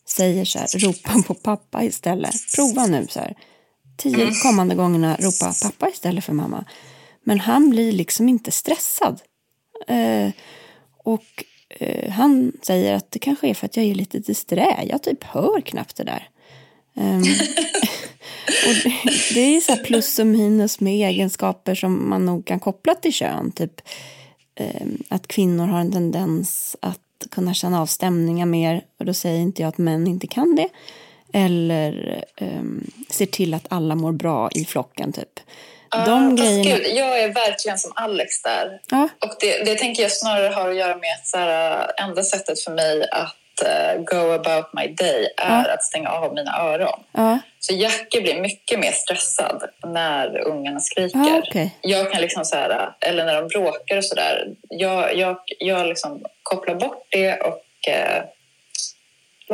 säger 0.08 0.44
så 0.44 0.58
här, 0.58 0.78
ropa 0.78 1.22
på 1.26 1.34
pappa 1.34 1.84
istället. 1.84 2.34
Prova 2.56 2.86
nu 2.86 3.06
så 3.10 3.20
här. 3.20 3.36
Tio 3.96 4.30
kommande 4.42 4.74
gångerna 4.74 5.16
ropa 5.16 5.54
pappa 5.62 5.88
istället 5.88 6.24
för 6.24 6.32
mamma. 6.32 6.64
Men 7.24 7.40
han 7.40 7.70
blir 7.70 7.92
liksom 7.92 8.28
inte 8.28 8.50
stressad. 8.50 9.20
Eh, 9.88 10.30
och 11.04 11.44
eh, 11.80 12.10
han 12.10 12.52
säger 12.62 12.94
att 12.94 13.10
det 13.10 13.18
kanske 13.18 13.48
är 13.48 13.54
för 13.54 13.66
att 13.66 13.76
jag 13.76 13.86
är 13.86 13.94
lite 13.94 14.18
disträ. 14.18 14.84
Jag 14.88 15.02
typ 15.02 15.24
hör 15.24 15.60
knappt 15.60 15.96
det 15.96 16.04
där. 16.04 16.28
Ehm, 16.96 17.22
och 18.46 18.92
det, 19.34 19.56
är 19.56 19.60
så 19.60 19.76
plus 19.76 20.18
och 20.18 20.26
minus 20.26 20.80
med 20.80 21.08
egenskaper 21.08 21.74
som 21.74 22.10
man 22.10 22.26
nog 22.26 22.46
kan 22.46 22.60
koppla 22.60 22.94
till 22.94 23.12
kön. 23.12 23.52
Typ 23.52 23.80
ehm, 24.54 25.02
att 25.08 25.28
kvinnor 25.28 25.66
har 25.66 25.80
en 25.80 25.92
tendens 25.92 26.76
att 26.80 26.98
kunna 27.30 27.54
känna 27.54 27.80
av 27.80 27.86
stämningar 27.86 28.46
mer. 28.46 28.84
Och 28.98 29.04
då 29.04 29.14
säger 29.14 29.40
inte 29.40 29.62
jag 29.62 29.68
att 29.68 29.78
män 29.78 30.06
inte 30.06 30.26
kan 30.26 30.56
det. 30.56 30.68
Eller 31.32 32.24
um, 32.40 32.90
ser 33.10 33.26
till 33.26 33.54
att 33.54 33.66
alla 33.68 33.94
mår 33.94 34.12
bra 34.12 34.50
i 34.54 34.64
flocken 34.64 35.12
typ. 35.12 35.40
Ja, 35.90 36.04
De 36.04 36.36
fast 36.36 36.42
grejerna. 36.42 36.76
Gud, 36.76 36.96
jag 36.96 37.22
är 37.22 37.34
verkligen 37.34 37.78
som 37.78 37.92
Alex 37.94 38.42
där. 38.42 38.80
Ja, 38.90 39.08
Och 39.20 39.36
det, 39.40 39.64
det 39.64 39.74
tänker 39.74 40.02
jag 40.02 40.12
snarare 40.12 40.54
har 40.54 40.70
att 40.70 40.76
göra 40.76 40.96
med 40.96 41.12
att 41.20 41.26
så 41.26 41.36
här, 41.36 41.90
enda 42.02 42.22
sättet 42.22 42.60
för 42.60 42.70
mig 42.70 43.08
att 43.10 43.36
eh, 43.62 44.00
go 44.02 44.32
about 44.32 44.72
my 44.72 44.86
day 44.86 45.28
är 45.36 45.68
att 45.68 45.82
stänga 45.84 46.08
av 46.08 46.34
mina 46.34 46.58
öron. 46.60 47.00
ja, 47.12 47.38
Så 47.60 47.74
Jackie 47.74 48.20
blir 48.22 48.40
mycket 48.40 48.78
mer 48.80 48.92
stressad 48.92 49.62
när 49.86 50.46
ungarna 50.46 50.80
skriker. 50.80 51.18
Ja, 51.18 51.42
okej. 51.48 51.76
Jag 51.80 52.12
kan 52.12 52.20
liksom 52.20 52.44
så 52.44 52.56
här, 52.56 52.92
eller 53.00 53.24
när 53.24 53.34
de 53.42 53.48
bråkar 53.48 53.96
och 53.96 54.04
sådär. 54.04 54.46
Jag, 54.68 55.16
jag, 55.16 55.36
jag 55.58 55.86
liksom 55.86 56.22
kopplar 56.42 56.74
bort 56.74 57.06
det 57.10 57.40
och 57.40 57.88
eh, 57.88 58.22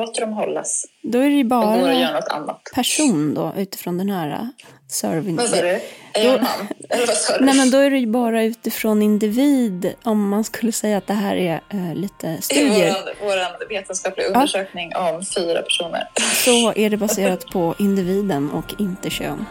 låter 0.01 0.21
dem 0.21 0.33
hållas. 0.33 0.85
då 1.03 1.19
är 1.19 1.25
det 1.31 1.37
ju 1.37 1.45
Och 1.45 1.49
går 1.51 1.59
och 1.59 1.81
bara 1.81 1.95
gör 1.95 2.13
något 2.13 2.29
annat. 2.29 2.63
person 2.75 3.35
då 3.35 3.53
utifrån 3.57 3.99
den 3.99 4.11
här 4.11 4.29
uh, 4.31 4.47
serving. 4.89 5.37
Vad 5.37 5.49
sa 5.49 5.57
du? 5.63 5.69
Är 5.69 5.81
jag 6.15 6.35
en 6.35 6.43
man? 6.43 6.69
Eller 6.91 7.07
vad 7.07 7.17
sa 7.17 7.39
du? 7.39 7.45
Nej 7.45 7.57
men 7.57 7.71
då 7.71 7.79
är 7.79 7.91
det 7.91 7.99
ju 7.99 8.07
bara 8.07 8.43
utifrån 8.43 9.03
individ 9.03 9.95
om 10.03 10.29
man 10.29 10.45
skulle 10.45 10.73
säga 10.73 10.97
att 10.99 11.07
det 11.07 11.15
här 11.15 11.37
är 11.37 11.61
eh, 11.71 11.95
lite 11.95 12.43
studier. 12.43 12.95
vår, 13.21 13.27
vår 13.27 13.69
vetenskapliga 13.69 14.27
undersökning 14.27 14.93
om 14.97 15.25
fyra 15.37 15.63
personer. 15.63 16.09
Så 16.45 16.73
är 16.77 16.91
det 16.91 16.97
baserat 16.97 17.47
på 17.47 17.75
individen 17.79 18.51
och 18.51 18.75
inte 18.81 19.11
kön. 19.11 19.47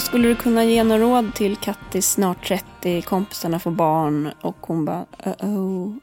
Skulle 0.00 0.28
du 0.28 0.36
kunna 0.36 0.64
ge 0.64 0.84
några 0.84 1.02
råd 1.02 1.34
till 1.34 1.56
Kattis 1.56 2.10
snart 2.10 2.48
30, 2.48 3.02
kompisarna 3.02 3.58
får 3.60 3.70
barn 3.70 4.30
och 4.42 4.56
hon 4.60 4.84
bara 4.84 5.06
oh 5.40 5.96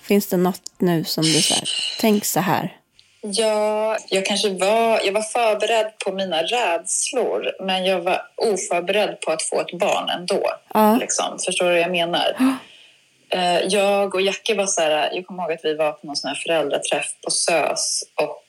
Finns 0.00 0.28
det 0.28 0.36
något 0.36 0.62
nu 0.78 1.04
som 1.04 1.24
du 1.24 1.42
säger, 1.42 1.68
tänk 2.00 2.24
så 2.24 2.40
här. 2.40 2.76
Ja, 3.20 3.98
jag 4.08 4.26
kanske 4.26 4.48
var, 4.50 5.00
jag 5.04 5.12
var 5.12 5.22
förberedd 5.22 5.92
på 6.04 6.12
mina 6.12 6.42
rädslor 6.42 7.52
men 7.60 7.84
jag 7.84 8.00
var 8.00 8.22
oförberedd 8.36 9.20
på 9.20 9.32
att 9.32 9.42
få 9.42 9.60
ett 9.60 9.78
barn 9.78 10.08
ändå. 10.08 10.42
Ja. 10.74 10.96
Liksom. 10.96 11.38
Förstår 11.44 11.66
du 11.66 11.72
vad 11.72 11.80
jag 11.80 11.90
menar? 11.90 12.36
Eh, 13.30 13.58
Jag 13.58 14.14
och 14.14 14.20
Jackie 14.22 14.56
var 14.56 14.66
så 14.66 14.80
här, 14.80 15.10
jag 15.12 15.26
kommer 15.26 15.42
ihåg 15.42 15.52
att 15.52 15.64
vi 15.64 15.74
var 15.74 15.92
på 15.92 16.06
någon 16.06 16.16
sån 16.16 16.28
här 16.28 16.34
föräldraträff 16.46 17.06
på 17.24 17.30
SÖS 17.30 18.02
och 18.22 18.42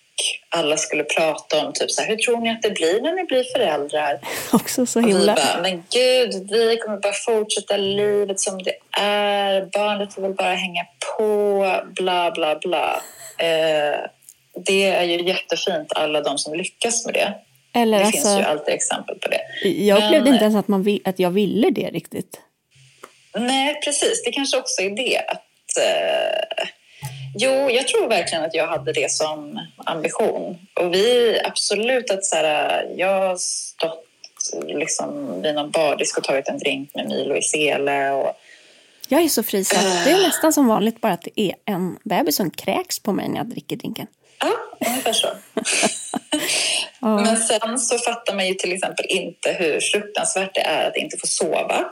alla 0.50 0.78
skulle 0.78 1.04
prata 1.04 1.66
om 1.66 1.74
typ 1.74 1.92
så 1.92 2.02
här, 2.02 2.10
hur 2.10 2.16
tror 2.18 2.38
ni 2.42 2.50
att 2.52 2.62
det 2.62 2.70
blir 2.70 3.02
när 3.02 3.14
ni 3.14 3.24
blir 3.24 3.44
föräldrar? 3.44 4.20
Också 4.54 4.86
så 4.86 5.00
Och 5.00 5.06
vi 5.08 5.10
himla... 5.12 5.36
bara, 5.36 5.62
men 5.62 5.84
gud, 5.94 6.50
vi 6.52 6.78
kommer 6.78 6.98
bara 6.98 7.14
fortsätta 7.14 7.78
livet 7.78 8.40
som 8.40 8.64
det 8.64 8.74
är. 9.02 9.62
Barnet 9.74 10.18
vill 10.18 10.22
väl 10.24 10.34
bara 10.34 10.54
hänga 10.56 10.86
på, 11.18 11.82
bla 11.96 12.32
bla 12.32 12.56
bla. 12.60 13.02
Eh, 13.38 14.00
det 14.66 14.84
är 14.84 15.04
ju 15.04 15.24
jättefint, 15.28 15.94
alla 15.96 16.22
de 16.22 16.38
som 16.38 16.54
lyckas 16.54 17.06
med 17.06 17.14
det. 17.14 17.34
Eller 17.76 18.00
Det 18.00 18.06
alltså, 18.06 18.22
finns 18.28 18.40
ju 18.40 18.44
alltid 18.44 18.74
exempel 18.74 19.16
på 19.20 19.28
det. 19.30 19.42
jag 19.70 20.00
Men- 20.00 20.08
upplevde 20.08 20.30
inte 20.30 20.44
ens 20.44 20.56
att, 20.58 20.68
man 20.68 20.84
vill, 20.84 21.02
att 21.06 21.20
jag 21.20 21.30
ville 21.30 21.70
det 21.70 21.90
riktigt. 21.90 22.42
Nej, 23.38 23.82
precis. 23.86 24.24
Det 24.26 24.32
kanske 24.32 24.58
också 24.58 24.82
är 24.82 24.90
det. 24.90 25.18
Att, 25.28 25.78
eh, 25.84 26.68
jo, 27.40 27.52
jag 27.72 27.88
tror 27.88 28.08
verkligen 28.10 28.44
att 28.44 28.54
jag 28.54 28.68
hade 28.68 28.94
det 28.94 29.12
som 29.12 29.60
ambition. 29.88 30.58
Och 30.74 30.94
vi, 30.94 31.40
absolut 31.44 32.12
att 32.12 32.26
så 32.26 32.36
här, 32.36 32.94
jag 32.98 33.20
har 33.28 33.38
stått 33.38 34.04
liksom, 34.66 35.42
vid 35.42 35.56
någon 35.56 35.72
bardisk 35.72 36.18
och 36.18 36.24
tagit 36.24 36.48
en 36.48 36.58
drink 36.60 36.96
med 36.96 37.08
Milo 37.08 37.36
i 37.36 37.42
sele. 37.42 38.12
Och, 38.12 38.34
Jag 39.08 39.22
är 39.22 39.28
så 39.30 39.44
fri 39.44 39.64
så 39.64 39.76
att 39.76 40.06
det 40.06 40.12
är 40.12 40.22
nästan 40.28 40.54
som 40.54 40.68
vanligt 40.68 41.02
bara 41.02 41.14
att 41.14 41.22
det 41.36 41.42
är 41.42 41.56
en 41.66 41.98
bebis 42.04 42.36
som 42.36 42.52
kräks 42.52 43.00
på 43.00 43.12
mig 43.14 43.30
när 43.30 43.38
jag 43.38 43.46
dricker 43.46 43.76
drinken. 43.76 44.08
Ja, 44.40 44.54
ungefär 44.88 45.14
så. 45.14 45.28
Men 47.00 47.38
sen 47.38 47.80
så 47.80 47.98
fattar 47.98 48.36
man 48.36 48.48
ju 48.48 48.54
till 48.54 48.74
exempel 48.74 49.06
inte 49.10 49.52
hur 49.52 49.80
fruktansvärt 49.80 50.56
det 50.56 50.62
är 50.62 50.88
att 50.88 50.96
inte 50.98 51.18
få 51.18 51.28
sova. 51.28 51.86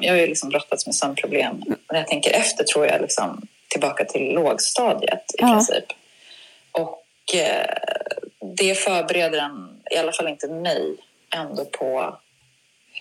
Jag 0.00 0.12
har 0.12 0.18
ju 0.18 0.26
liksom 0.26 0.48
brottats 0.48 0.86
med 0.86 0.94
sömnproblem. 0.94 1.62
När 1.92 1.98
jag 1.98 2.06
tänker 2.08 2.30
efter 2.30 2.64
tror 2.64 2.86
jag 2.86 3.00
liksom 3.00 3.46
tillbaka 3.68 4.04
till 4.04 4.32
lågstadiet 4.32 5.24
i 5.34 5.36
Ja. 5.38 5.46
princip. 5.52 5.84
Och 6.72 6.99
det 8.56 8.74
förbereder 8.74 9.38
en, 9.38 9.82
i 9.90 9.96
alla 9.96 10.12
fall 10.12 10.28
inte 10.28 10.48
mig, 10.48 10.96
ändå 11.36 11.64
på 11.64 12.18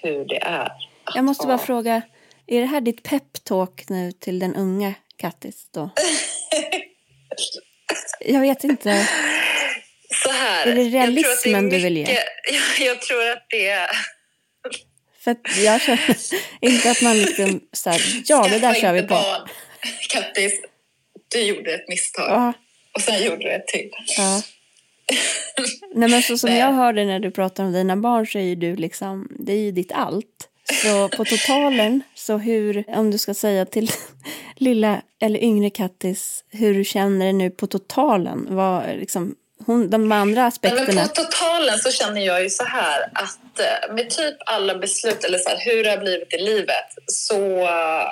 hur 0.01 0.25
det 0.25 0.43
är. 0.43 0.71
Jag 1.15 1.23
måste 1.25 1.47
bara 1.47 1.57
vara- 1.57 1.65
fråga, 1.65 2.01
är 2.47 2.59
det 2.59 2.65
här 2.65 2.81
ditt 2.81 3.03
peptalk 3.03 3.89
nu 3.89 4.11
till 4.11 4.39
den 4.39 4.55
unga 4.55 4.93
Kattis 5.17 5.67
då? 5.71 5.89
Jag 8.19 8.41
vet 8.41 8.63
inte. 8.63 9.07
Så 10.23 10.31
här. 10.31 10.67
Är 10.67 10.75
det 10.75 10.81
jag 10.83 10.91
tror 10.91 11.01
att 11.01 11.43
det 11.43 11.49
är 11.49 11.51
realismen 11.53 11.69
du 11.69 11.79
vill 11.79 11.97
ge? 11.97 12.03
mycket- 12.03 12.23
Jag, 12.79 12.87
jag 12.87 13.01
tror 13.01 13.29
att 13.29 13.45
det 13.49 13.67
är... 13.69 13.89
För 15.23 15.35
jag 15.65 15.81
känner 15.81 16.15
inte 16.61 16.91
att 16.91 17.01
man 17.01 17.17
liksom 17.17 17.61
så 17.73 17.89
här, 17.89 18.01
ja 18.25 18.47
det 18.47 18.59
där 18.59 18.73
kör 18.73 18.93
vi 18.93 19.01
på. 19.01 19.07
barn. 19.07 19.47
Kattis, 20.09 20.53
du 21.31 21.41
gjorde 21.41 21.73
ett 21.73 21.87
misstag. 21.87 22.29
Ja, 22.29 22.53
Och 22.95 23.01
sen 23.01 23.23
gjorde 23.23 23.43
du 23.43 23.51
ett 23.51 23.67
till. 23.67 23.89
ja. 24.17 24.41
Nej 25.95 26.09
men 26.09 26.23
så 26.23 26.37
som 26.37 26.55
jag 26.55 26.73
hörde 26.73 27.05
när 27.05 27.19
du 27.19 27.31
pratar 27.31 27.63
om 27.63 27.73
dina 27.73 27.97
barn 27.97 28.27
så 28.27 28.37
är 28.37 28.43
ju 28.43 28.55
du 28.55 28.75
liksom, 28.75 29.27
det 29.39 29.53
är 29.53 29.57
ju 29.57 29.71
ditt 29.71 29.91
allt. 29.91 30.49
Så 30.83 31.09
på 31.09 31.25
totalen, 31.25 32.01
så 32.15 32.37
hur, 32.37 32.83
om 32.87 33.11
du 33.11 33.17
ska 33.17 33.33
säga 33.33 33.65
till 33.65 33.91
lilla 34.55 35.01
eller 35.21 35.43
yngre 35.43 35.69
Kattis, 35.69 36.43
hur 36.51 36.73
du 36.73 36.83
känner 36.83 37.25
det 37.25 37.33
nu 37.33 37.49
på 37.49 37.67
totalen, 37.67 38.47
vad 38.49 38.83
liksom, 38.99 39.35
hon, 39.65 39.89
de 39.89 40.11
andra 40.11 40.45
aspekterna. 40.45 41.01
på 41.01 41.07
totalen 41.07 41.77
så 41.77 41.91
känner 41.91 42.21
jag 42.21 42.43
ju 42.43 42.49
så 42.49 42.63
här 42.63 43.01
att 43.13 43.59
eh, 43.59 43.95
med 43.95 44.09
typ 44.09 44.35
alla 44.45 44.75
beslut 44.75 45.23
eller 45.23 45.37
så 45.37 45.49
här, 45.49 45.57
hur 45.59 45.83
det 45.83 45.89
har 45.89 45.97
blivit 45.97 46.33
i 46.33 46.37
livet 46.37 46.85
så 47.05 47.61
eh, 47.61 48.05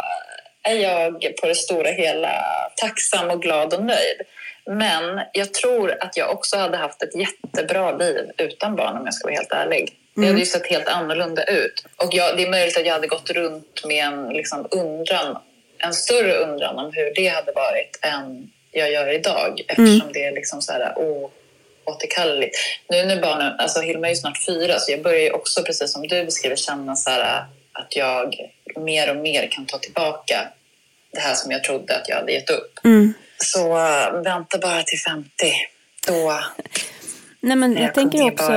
är 0.64 0.76
jag 0.76 1.14
på 1.42 1.48
det 1.48 1.56
stora 1.56 1.90
hela 1.90 2.44
tacksam 2.76 3.30
och 3.30 3.42
glad 3.42 3.74
och 3.74 3.86
nöjd. 3.86 4.22
Men 4.68 5.22
jag 5.34 5.54
tror 5.54 6.04
att 6.04 6.18
jag 6.18 6.32
också 6.32 6.58
hade 6.58 6.78
haft 6.78 7.04
ett 7.04 7.16
jättebra 7.16 7.92
liv 7.92 8.32
utan 8.38 8.76
barn 8.76 8.98
om 8.98 9.06
jag 9.06 9.14
ska 9.14 9.28
vara 9.28 9.36
helt 9.36 9.52
ärlig. 9.52 9.94
Det 10.16 10.28
hade 10.28 10.40
ju 10.40 10.46
sett 10.46 10.68
helt 10.68 10.88
annorlunda 10.88 11.44
ut. 11.44 11.86
Och 11.96 12.14
jag, 12.14 12.38
det 12.38 12.44
är 12.44 12.50
möjligt 12.50 12.78
att 12.78 12.86
jag 12.86 12.94
hade 12.94 13.08
gått 13.08 13.30
runt 13.30 13.86
med 13.86 14.06
en 14.06 14.30
liksom, 14.30 14.68
undran, 14.72 15.38
en 15.78 15.94
större 15.94 16.34
undran 16.34 16.78
om 16.78 16.92
hur 16.94 17.14
det 17.16 17.28
hade 17.28 17.52
varit 17.52 18.00
än 18.02 18.52
jag 18.72 18.92
gör 18.92 19.14
idag. 19.14 19.62
Eftersom 19.68 20.14
det 20.14 20.24
är 20.24 20.32
liksom 20.32 20.62
så 20.62 20.72
här, 20.72 20.94
åh, 20.96 21.30
återkalleligt. 21.86 22.58
Nu 22.90 23.06
när 23.06 23.22
barnen, 23.22 23.54
alltså 23.60 23.82
Hilma 23.82 24.08
är 24.08 24.12
ju 24.12 24.16
snart 24.16 24.46
fyra 24.46 24.80
så 24.80 24.92
jag 24.92 25.02
börjar 25.02 25.22
ju 25.22 25.32
också 25.32 25.64
precis 25.64 25.94
som 25.94 26.08
du 26.08 26.26
beskriver 26.26 26.56
känna 26.56 26.96
så 26.96 27.10
här, 27.10 27.46
att 27.72 27.96
jag 27.96 28.52
mer 28.76 29.10
och 29.10 29.16
mer 29.16 29.48
kan 29.52 29.66
ta 29.66 29.78
tillbaka 29.78 30.48
det 31.12 31.20
här 31.20 31.36
som 31.36 31.52
jag 31.52 31.64
trodde 31.64 31.96
att 31.96 32.10
jag 32.10 32.16
hade 32.16 32.32
gett 32.32 32.50
upp. 32.50 32.80
Mm. 32.84 33.14
Så 33.38 33.78
äh, 33.78 34.22
vänta 34.24 34.58
bara 34.58 34.84
till 34.84 35.00
50. 35.00 35.30
Då 36.08 36.40
Nej 37.40 37.58
men 37.58 37.78
är 37.78 37.82
jag 37.82 37.94
tänker 37.94 38.32
också, 38.32 38.54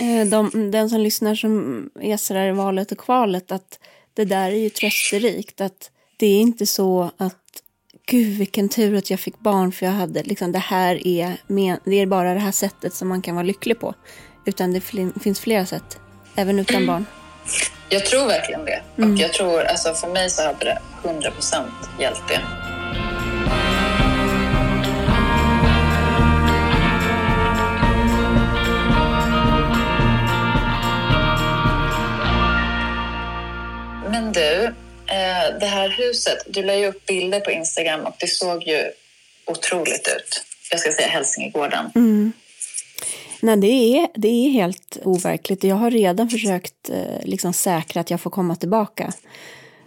eh, 0.00 0.26
de, 0.26 0.70
den 0.70 0.90
som 0.90 1.00
lyssnar 1.00 1.34
som 1.34 1.90
är 2.00 2.48
i 2.48 2.52
valet 2.52 2.92
och 2.92 2.98
kvalet, 2.98 3.52
att 3.52 3.78
det 4.14 4.24
där 4.24 4.50
är 4.50 4.56
ju 4.56 4.70
trösterikt. 4.70 5.60
Att 5.60 5.90
det 6.16 6.26
är 6.26 6.40
inte 6.40 6.66
så 6.66 7.10
att 7.16 7.62
gud 8.06 8.38
vilken 8.38 8.68
tur 8.68 8.96
att 8.96 9.10
jag 9.10 9.20
fick 9.20 9.38
barn 9.38 9.72
för 9.72 9.86
jag 9.86 9.92
hade 9.92 10.22
liksom 10.22 10.52
det 10.52 10.58
här 10.58 11.06
är, 11.06 11.36
men, 11.46 11.78
det 11.84 11.96
är 11.96 12.06
bara 12.06 12.34
det 12.34 12.40
här 12.40 12.52
sättet 12.52 12.94
som 12.94 13.08
man 13.08 13.22
kan 13.22 13.34
vara 13.34 13.46
lycklig 13.46 13.80
på. 13.80 13.94
Utan 14.44 14.72
det 14.72 14.80
finns 15.20 15.40
flera 15.40 15.66
sätt, 15.66 15.98
även 16.36 16.58
utan 16.58 16.86
barn. 16.86 17.06
Jag 17.88 18.06
tror 18.06 18.26
verkligen 18.26 18.64
det. 18.64 18.82
Och 18.96 19.18
jag 19.18 19.32
tror, 19.32 19.62
alltså 19.62 19.94
för 19.94 20.08
mig 20.08 20.30
så 20.30 20.42
hade 20.42 20.64
det 20.64 20.78
100% 21.02 21.64
hjälpt 21.98 22.28
det. 22.28 22.40
Du, 34.36 34.64
eh, 35.14 35.58
det 35.60 35.66
här 35.66 35.88
huset, 35.88 36.38
du 36.46 36.62
la 36.62 36.74
ju 36.74 36.86
upp 36.86 37.06
bilder 37.06 37.40
på 37.40 37.50
Instagram 37.50 38.00
och 38.00 38.14
det 38.18 38.26
såg 38.26 38.62
ju 38.62 38.90
otroligt 39.46 40.08
ut. 40.16 40.44
Jag 40.70 40.80
ska 40.80 40.92
säga 40.92 41.08
Hälsingegården. 41.08 41.90
Mm. 41.94 42.32
Nej, 43.40 43.56
det 43.56 43.66
är, 43.66 44.08
det 44.14 44.28
är 44.28 44.50
helt 44.50 44.98
overkligt. 45.02 45.64
Jag 45.64 45.76
har 45.76 45.90
redan 45.90 46.28
försökt 46.28 46.90
eh, 46.90 47.24
liksom 47.24 47.52
säkra 47.52 48.00
att 48.00 48.10
jag 48.10 48.20
får 48.20 48.30
komma 48.30 48.56
tillbaka. 48.56 49.12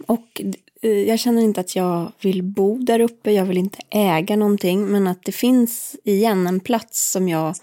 Och 0.06 0.42
eh, 0.82 0.90
jag 0.90 1.18
känner 1.18 1.42
inte 1.42 1.60
att 1.60 1.76
jag 1.76 2.12
vill 2.20 2.42
bo 2.42 2.78
där 2.78 3.00
uppe, 3.00 3.32
jag 3.32 3.44
vill 3.44 3.58
inte 3.58 3.78
äga 3.90 4.36
någonting, 4.36 4.86
men 4.86 5.06
att 5.06 5.22
det 5.24 5.32
finns 5.32 5.96
igen 6.04 6.46
en 6.46 6.60
plats 6.60 7.10
som 7.10 7.28
jag 7.28 7.54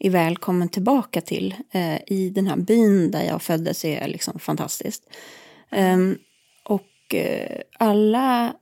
är 0.00 0.10
välkommen 0.10 0.68
tillbaka 0.68 1.20
till 1.20 1.54
eh, 1.70 1.96
i 2.06 2.30
den 2.34 2.46
här 2.46 2.56
byn 2.56 3.10
där 3.10 3.22
jag 3.22 3.42
föddes 3.42 3.84
är 3.84 4.08
liksom 4.08 4.38
fantastiskt. 4.38 5.02
Ehm, 5.72 6.18
Eh, 7.14 7.60
alla 7.78 8.54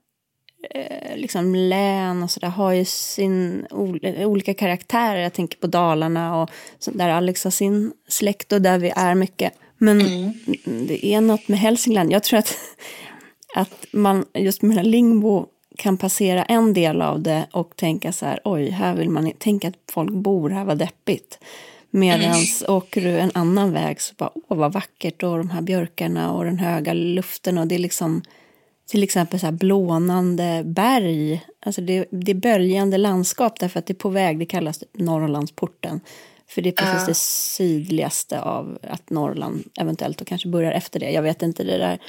eh, 0.69 1.17
liksom 1.17 1.55
län 1.55 2.23
och 2.23 2.31
sådär 2.31 2.49
har 2.49 2.71
ju 2.71 2.85
sin 2.85 3.67
ol- 3.69 4.25
olika 4.25 4.53
karaktärer. 4.53 5.21
Jag 5.21 5.33
tänker 5.33 5.57
på 5.57 5.67
Dalarna 5.67 6.41
och 6.41 6.49
där 6.85 7.09
Alex 7.09 7.43
har 7.43 7.51
sin 7.51 7.93
släkt 8.07 8.51
och 8.51 8.61
där 8.61 8.79
vi 8.79 8.93
är 8.95 9.15
mycket. 9.15 9.53
Men 9.77 9.97
det 10.87 11.05
är 11.05 11.21
något 11.21 11.47
med 11.47 11.59
Hälsingland. 11.59 12.11
Jag 12.11 12.23
tror 12.23 12.39
att, 12.39 12.57
att 13.55 13.85
man 13.93 14.25
just 14.33 14.61
med 14.61 14.85
Lingbo 14.85 15.45
kan 15.77 15.97
passera 15.97 16.43
en 16.43 16.73
del 16.73 17.01
av 17.01 17.21
det 17.21 17.47
och 17.51 17.75
tänka 17.75 18.11
så 18.11 18.25
här, 18.25 18.39
oj, 18.43 18.69
här 18.69 18.95
vill 18.95 19.09
man 19.09 19.31
tänka 19.31 19.67
att 19.67 19.75
folk 19.91 20.11
bor 20.11 20.49
här, 20.49 20.65
vad 20.65 20.77
deppigt. 20.77 21.39
Medan 21.89 22.35
åker 22.67 23.01
du 23.01 23.19
en 23.19 23.31
annan 23.33 23.73
väg 23.73 24.01
så 24.01 24.13
bara, 24.17 24.31
åh 24.33 24.57
vad 24.57 24.73
vackert 24.73 25.23
och 25.23 25.37
de 25.37 25.49
här 25.49 25.61
björkarna 25.61 26.31
och 26.33 26.45
den 26.45 26.59
höga 26.59 26.93
luften 26.93 27.57
och 27.57 27.67
det 27.67 27.75
är 27.75 27.79
liksom 27.79 28.21
till 28.87 29.03
exempel 29.03 29.39
så 29.39 29.45
här 29.45 29.51
blånande 29.53 30.61
berg. 30.65 31.41
Alltså 31.65 31.81
det, 31.81 32.05
det 32.11 32.31
är 32.31 32.35
böljande 32.35 32.97
landskap 32.97 33.59
därför 33.59 33.79
att 33.79 33.85
det 33.85 33.93
är 33.93 33.95
på 33.95 34.09
väg, 34.09 34.39
det 34.39 34.45
kallas 34.45 34.79
typ 34.79 34.89
Norrlandsporten. 34.93 36.01
För 36.47 36.61
det 36.61 36.69
är 36.69 36.73
precis 36.73 37.01
Ja. 37.01 37.07
det 37.07 37.15
sydligaste 37.17 38.39
av 38.41 38.77
att 38.83 39.09
Norrland 39.09 39.63
eventuellt 39.79 40.21
och 40.21 40.27
kanske 40.27 40.47
börjar 40.47 40.71
efter 40.71 40.99
det. 40.99 41.11
Jag 41.11 41.21
vet 41.21 41.41
inte, 41.41 41.63
det 41.63 41.77
där 41.77 41.99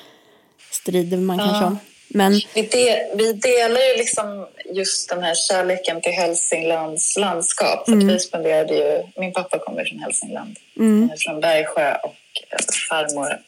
strider 0.70 1.16
man 1.16 1.38
kanske 1.38 1.64
om. 1.64 1.78
Men 2.08 2.32
Vi, 2.32 2.62
de, 2.62 3.10
vi 3.14 3.32
delar 3.32 3.80
ju 3.80 3.96
liksom 3.98 4.46
just 4.64 5.08
den 5.10 5.22
här 5.22 5.34
kärleken 5.34 6.00
till 6.00 6.12
Hälsinglands 6.12 7.16
landskap. 7.16 7.84
För 7.84 7.96
att 7.96 8.02
vi 8.04 8.18
spenderade 8.18 8.74
ju, 8.74 9.02
min 9.20 9.32
pappa 9.32 9.58
kommer 9.58 9.84
från 9.84 9.98
Hälsingland, 9.98 10.56
mm, 10.78 11.10
från 11.18 11.40
Bergsjö 11.40 11.94
och 11.94 12.14
eh, 12.50 12.58
farmor 12.88 13.38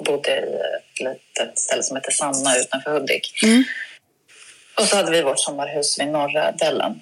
bodde 0.00 0.30
i 0.30 0.54
ett 0.76 1.00
litet 1.00 1.58
ställe 1.58 1.82
som 1.82 1.96
heter 1.96 2.12
Sanna 2.12 2.56
utanför 2.56 2.90
Hudik. 2.90 3.42
Mm. 3.42 3.64
Och 4.78 4.84
så 4.84 4.96
hade 4.96 5.10
vi 5.10 5.22
vårt 5.22 5.40
sommarhus 5.40 6.00
vid 6.00 6.08
norra 6.08 6.52
delen. 6.52 7.00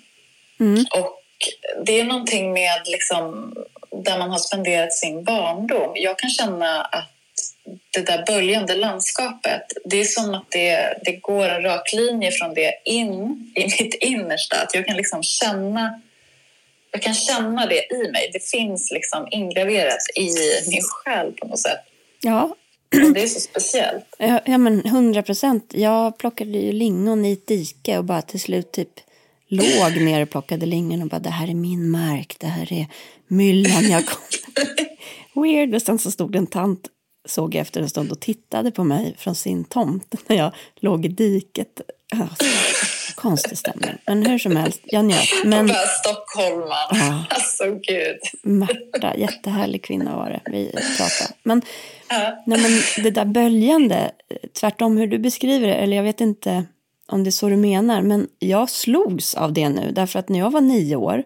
mm, 0.60 0.84
Och 0.90 1.16
det 1.84 2.00
är 2.00 2.04
någonting 2.04 2.52
med 2.52 2.80
liksom, 2.84 3.54
där 4.04 4.18
man 4.18 4.30
har 4.30 4.38
spenderat 4.38 4.92
sin 4.92 5.24
barndom. 5.24 5.92
Jag 5.94 6.18
kan 6.18 6.30
känna 6.30 6.82
att 6.82 7.10
det 7.90 8.00
där 8.00 8.24
böljande 8.26 8.74
landskapet, 8.76 9.62
det 9.84 10.00
är 10.00 10.04
som 10.04 10.34
att 10.34 10.50
det, 10.50 10.98
det 11.04 11.12
går 11.12 11.48
en 11.48 11.62
rak 11.62 11.92
linje 11.92 12.32
från 12.32 12.54
det 12.54 12.74
in 12.84 13.52
i 13.56 13.64
mitt 13.64 13.94
innersta. 13.94 14.56
Att 14.56 14.74
jag 14.74 14.86
kan 14.86 14.96
liksom 14.96 15.22
känna 15.22 16.00
jag 16.92 17.02
kan 17.02 17.14
känna 17.14 17.66
det 17.66 17.92
i 17.94 18.10
mig. 18.12 18.30
Det 18.32 18.50
finns 18.50 18.90
liksom 18.90 19.28
ingraverat 19.30 19.98
i 20.16 20.28
min 20.70 20.82
själ 20.82 21.32
på 21.32 21.46
något 21.46 21.58
sätt. 21.58 21.80
ja, 22.20 22.56
det 23.14 23.22
är 23.22 23.26
så 23.26 23.40
speciellt. 23.40 24.16
Ja, 24.18 24.40
ja 24.44 24.58
men 24.58 24.88
hundra 24.88 25.22
procent. 25.22 25.72
Jag 25.74 26.18
plockade 26.18 26.58
ju 26.58 26.72
lingon 26.72 27.24
i 27.24 27.32
ett 27.32 27.46
dike 27.46 27.98
och 27.98 28.04
bara 28.04 28.22
till 28.22 28.40
slut 28.40 28.72
typ 28.72 29.00
låg 29.48 29.96
ner 29.96 30.22
och 30.22 30.30
plockade 30.30 30.66
lingon 30.66 31.02
och 31.02 31.08
bara 31.08 31.20
det 31.20 31.30
här 31.30 31.50
är 31.50 31.54
min 31.54 31.90
mark, 31.90 32.36
det 32.38 32.46
här 32.46 32.72
är 32.72 32.86
myllan 33.28 33.90
jag 33.90 34.06
kom. 34.06 34.22
Weird. 35.42 35.74
Och 35.74 35.82
sen 35.82 35.98
så 35.98 36.10
stod 36.10 36.32
det 36.32 36.38
en 36.38 36.46
tant 36.46 36.88
såg 37.28 37.54
jag 37.54 37.60
efter 37.60 37.80
en 37.80 37.88
stund 37.88 38.12
och 38.12 38.20
tittade 38.20 38.70
på 38.70 38.84
mig 38.84 39.14
från 39.18 39.34
sin 39.34 39.64
tomt 39.64 40.14
när 40.28 40.36
jag 40.36 40.54
låg 40.76 41.04
i 41.04 41.08
diket. 41.08 41.80
Alltså, 42.12 42.44
konstig 43.14 43.58
stämning. 43.58 43.90
Men 44.06 44.26
hur 44.26 44.38
som 44.38 44.56
helst, 44.56 44.80
jag 44.84 45.04
njöt. 45.04 45.28
Men... 45.44 45.66
Bara 45.66 45.76
stockholmaren. 45.76 46.88
Ja. 46.90 47.24
Alltså 47.30 47.64
gud. 47.64 48.18
Märta, 48.42 49.16
jättehärlig 49.16 49.84
kvinna 49.84 50.16
var 50.16 50.30
det. 50.30 50.50
Vi 50.50 50.72
pratade. 50.72 51.34
Men, 51.42 51.62
ja. 52.08 52.42
nej, 52.46 52.60
men 52.60 53.04
det 53.04 53.10
där 53.10 53.24
böljande, 53.24 54.10
tvärtom 54.60 54.96
hur 54.96 55.06
du 55.06 55.18
beskriver 55.18 55.68
det, 55.68 55.74
eller 55.74 55.96
jag 55.96 56.04
vet 56.04 56.20
inte 56.20 56.64
om 57.08 57.24
det 57.24 57.28
är 57.28 57.32
så 57.32 57.48
du 57.48 57.56
menar, 57.56 58.02
men 58.02 58.28
jag 58.38 58.70
slogs 58.70 59.34
av 59.34 59.52
det 59.52 59.68
nu. 59.68 59.90
Därför 59.92 60.18
att 60.18 60.28
när 60.28 60.38
jag 60.38 60.50
var 60.50 60.60
nio 60.60 60.96
år 60.96 61.24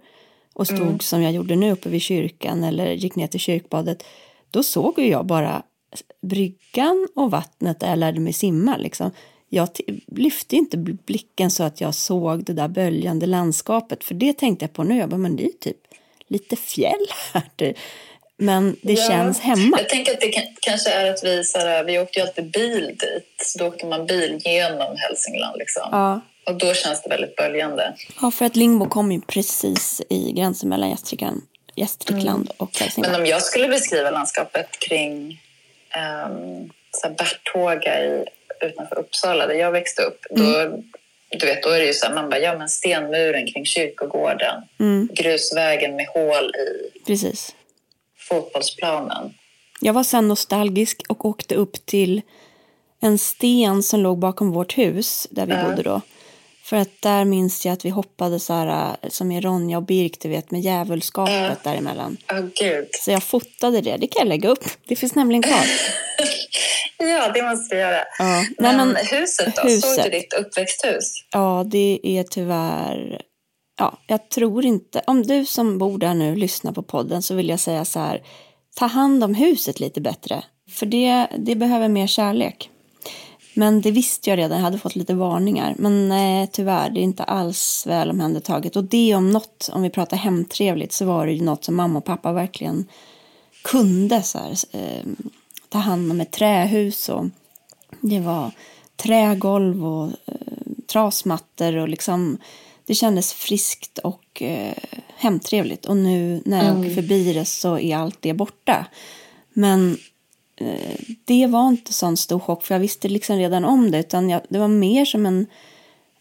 och 0.55 0.67
stod 0.67 0.81
mm. 0.81 1.01
som 1.01 1.23
jag 1.23 1.33
gjorde 1.33 1.57
nu 1.57 1.73
uppe 1.73 1.89
vid 1.89 2.03
kyrkan 2.03 2.65
eller 2.65 2.93
gick 2.93 3.17
ner 3.17 3.27
till 3.27 3.41
kyrkbadet, 3.41 4.05
då 4.51 4.63
såg 4.63 4.99
ju 4.99 5.09
jag 5.09 5.27
bara 5.27 5.63
bryggan 6.23 7.09
och 7.17 7.31
vattnet 7.31 7.81
där 7.81 7.89
jag 7.89 7.99
lärde 7.99 8.21
mig 8.21 8.33
simma. 8.33 8.77
Liksom. 8.77 9.11
Jag 9.55 9.69
lyfte 10.07 10.57
inte 10.57 10.77
blicken 10.77 11.51
så 11.51 11.63
att 11.63 11.81
jag 11.81 11.95
såg 11.95 12.45
det 12.45 12.53
där 12.53 12.69
böljande 12.69 13.27
landskapet, 13.27 14.05
för 14.05 14.15
det 14.15 14.33
tänkte 14.33 14.65
jag 14.65 14.73
på 14.73 14.85
nu. 14.85 14.99
Jag 14.99 15.09
bara, 15.09 15.19
men 15.19 15.37
det 15.37 15.45
är 15.45 15.53
typ 15.61 15.77
lite 16.29 16.57
fjäll 16.57 17.07
här. 17.33 17.75
Men 18.37 18.77
det 18.83 18.93
ja, 18.93 19.09
känns 19.09 19.41
hemma. 19.41 19.79
Jag 19.79 19.89
tänker 19.89 20.13
att 20.13 20.21
det 20.21 20.49
kanske 20.61 20.91
är 20.91 21.11
att 21.11 21.25
vi, 21.25 21.45
så 21.45 21.59
här, 21.59 21.85
vi 21.85 21.99
åkte 21.99 22.19
ju 22.19 22.27
alltid 22.27 22.51
bil 22.51 22.87
dit. 22.87 23.35
Så 23.43 23.59
då 23.59 23.67
åker 23.67 23.87
man 23.87 24.07
bil 24.07 24.41
genom 24.45 24.97
Hälsingland. 24.97 25.59
Liksom. 25.59 25.89
Ja. 25.93 26.21
Och 26.47 26.59
då 26.59 26.75
känns 26.75 27.03
det 27.03 27.09
väldigt 27.09 27.37
böljande. 27.37 27.95
Ja, 28.21 28.31
för 28.31 28.45
att 28.45 28.57
Lingbo 28.57 28.89
kommer 28.89 29.15
ju 29.15 29.21
precis 29.21 30.03
i 30.11 30.33
gränsen 30.33 30.69
mellan 30.69 30.91
Gästrikland, 30.91 31.43
Gästrikland 31.75 32.51
mm. 32.51 32.55
och 32.57 32.79
Hälsingland. 32.79 33.13
Men 33.13 33.21
om 33.21 33.27
jag 33.27 33.43
skulle 33.43 33.69
beskriva 33.69 34.11
landskapet 34.11 34.69
kring 34.89 35.41
um, 36.27 36.71
så 36.91 37.09
Berthåga 37.11 38.05
i, 38.05 38.25
utanför 38.65 38.99
Uppsala 38.99 39.47
där 39.47 39.55
jag 39.55 39.73
växte 39.73 40.03
upp. 40.03 40.27
Mm. 40.31 40.53
Då, 40.53 40.83
du 41.39 41.47
vet, 41.47 41.63
då 41.63 41.69
är 41.69 41.79
det 41.79 41.87
ju 41.87 41.93
så 41.93 42.07
här, 42.07 42.15
man 42.15 42.31
bara, 42.31 42.41
ja 42.41 42.59
men 42.59 42.69
stenmuren 42.69 43.47
kring 43.47 43.65
kyrkogården. 43.65 44.63
Mm. 44.81 45.09
Grusvägen 45.13 45.97
med 45.97 46.07
hål 46.07 46.45
i. 46.45 46.99
Precis. 47.07 47.55
Fotbollsplanen. 48.19 49.35
Jag 49.81 49.93
var 49.93 50.05
sen 50.05 50.29
nostalgisk 50.29 51.03
och 51.09 51.25
åkte 51.25 51.55
upp 51.55 51.87
till 51.87 52.23
en 53.01 53.19
sten 53.19 53.83
som 53.83 54.01
låg 54.01 54.19
bakom 54.19 54.53
vårt 54.53 54.79
hus 54.79 55.27
där 55.31 55.47
vi 55.47 55.53
mm. 55.53 55.71
bodde 55.71 55.83
då. 55.83 56.01
För 56.65 56.77
att 56.77 57.03
där 57.03 57.25
minns 57.25 57.67
jag 57.67 57.73
att 57.73 57.85
vi 57.85 57.91
hoppade 57.91 58.41
så 58.41 58.53
här, 58.53 58.97
som 59.09 59.33
i 59.33 59.41
Ronja 59.41 59.77
och 59.77 59.83
Birk, 59.83 60.21
du 60.21 60.29
vet, 60.29 60.51
med 60.51 60.61
djävulskapet 60.61 61.35
mm. 61.35 61.57
däremellan. 61.65 62.17
Oh, 62.33 62.47
Gud. 62.61 62.89
Så 62.93 63.11
jag 63.11 63.23
fotade 63.23 63.81
det, 63.81 63.97
det 63.97 64.07
kan 64.07 64.21
jag 64.21 64.29
lägga 64.29 64.49
upp. 64.49 64.65
Det 64.89 64.97
finns 64.97 65.15
nämligen 65.15 65.43
kvar. 65.43 65.65
ja, 66.99 67.33
det 67.35 67.43
måste 67.43 67.75
du 67.75 67.81
göra. 67.81 68.05
Ja. 68.19 68.45
Men, 68.59 68.77
men 68.77 68.97
huset 68.97 69.57
då? 69.57 69.63
Huset. 69.63 69.91
Såg 69.91 70.05
du 70.05 70.11
ditt 70.11 70.33
uppväxthus? 70.33 71.13
Ja, 71.33 71.65
det 71.67 72.01
är 72.03 72.23
tyvärr... 72.23 73.21
Ja, 73.79 73.99
jag 74.07 74.31
tror 74.31 74.65
inte... 74.65 75.03
Om 75.07 75.23
du 75.23 75.45
som 75.45 75.79
bor 75.79 75.99
där 75.99 76.15
nu 76.15 76.37
lyssnar 76.37 76.73
på 76.73 76.83
podden 76.83 77.23
så 77.23 77.35
vill 77.35 77.49
jag 77.49 77.61
säga 77.61 77.85
så 77.85 78.01
här. 78.01 78.23
Ta 78.77 78.87
hand 78.87 79.25
om 79.25 79.35
huset 79.35 79.81
lite 79.81 80.01
bättre. 80.01 80.45
För 80.71 80.87
det, 80.87 81.27
det 81.39 81.55
behöver 81.55 81.89
mer 81.89 82.07
kärlek. 82.07 82.71
Men 83.55 83.81
det 83.81 83.91
visste 83.91 84.31
jag 84.31 84.39
redan, 84.39 84.59
jag 84.59 84.65
hade 84.65 84.79
fått 84.79 84.97
lite 84.97 85.15
varningar. 85.15 85.75
Men 85.79 86.09
nej, 86.09 86.49
tyvärr, 86.53 86.91
det 86.91 87.01
är 87.01 87.03
inte 87.03 87.25
alls 87.25 87.87
väl 87.87 88.11
omhändertaget. 88.11 88.77
Och 88.77 88.85
det 88.85 89.15
om 89.15 89.31
något, 89.31 89.71
om 89.73 89.83
vi 89.83 89.91
pratar 89.91 90.17
hemtrevligt, 90.17 90.93
så 90.93 91.05
var 91.05 91.27
det 91.27 91.33
ju 91.33 91.43
något 91.43 91.65
som 91.65 91.77
mamma 91.77 91.99
och 91.99 92.05
pappa 92.05 92.33
verkligen 92.33 92.87
kunde 93.63 94.23
så 94.23 94.39
här, 94.39 94.57
eh, 94.73 95.05
ta 95.69 95.79
hand 95.79 96.11
om 96.11 96.21
ett 96.21 96.33
trähus. 96.33 97.09
Och 97.09 97.25
det 98.01 98.21
var 98.21 98.51
trägolv 98.97 99.87
och 99.87 100.07
eh, 100.07 100.35
trasmattor 100.87 101.77
och 101.77 101.89
liksom 101.89 102.39
det 102.87 102.95
kändes 102.95 103.33
friskt 103.33 103.99
och 103.99 104.43
eh, 104.43 104.75
hemtrevligt. 105.17 105.87
Och 105.87 105.97
nu 105.97 106.43
när 106.45 106.57
jag 106.57 106.67
mm. 106.67 106.81
åker 106.81 106.95
förbi 106.95 107.33
det 107.33 107.45
så 107.45 107.79
är 107.79 107.97
allt 107.97 108.19
det 108.21 108.35
borta. 108.35 108.87
Men 109.53 109.91
Eh, 109.91 110.14
det 111.25 111.47
var 111.47 111.69
inte 111.69 111.93
sån 111.93 112.17
stor 112.17 112.39
chock 112.39 112.65
för 112.65 112.75
jag 112.75 112.81
visste 112.81 113.09
liksom 113.09 113.37
redan 113.37 113.65
om 113.65 113.91
det 113.91 113.99
utan 113.99 114.31
jag, 114.31 114.41
det 114.49 114.59
var 114.59 114.69
mer 114.69 115.05
som 115.05 115.27
en 115.27 115.47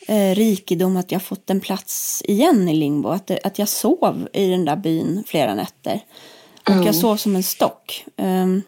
eh, 0.07 0.35
rikedom 0.35 0.97
att 0.97 1.11
jag 1.11 1.23
fått 1.23 1.49
en 1.49 1.59
plats 1.59 2.23
igen 2.25 2.69
i 2.69 2.75
Lingbo. 2.75 3.09
Att, 3.09 3.31
att 3.45 3.59
jag 3.59 3.67
sov 3.67 4.27
i 4.33 4.47
den 4.47 4.65
där 4.65 4.75
byn 4.75 5.23
flera 5.27 5.55
nätter. 5.55 6.01
Och 6.63 6.69
mm. 6.69 6.85
jag 6.85 6.95
sov 6.95 7.17
som 7.17 7.35
en 7.35 7.43
stock. 7.43 8.05
Um, 8.17 8.63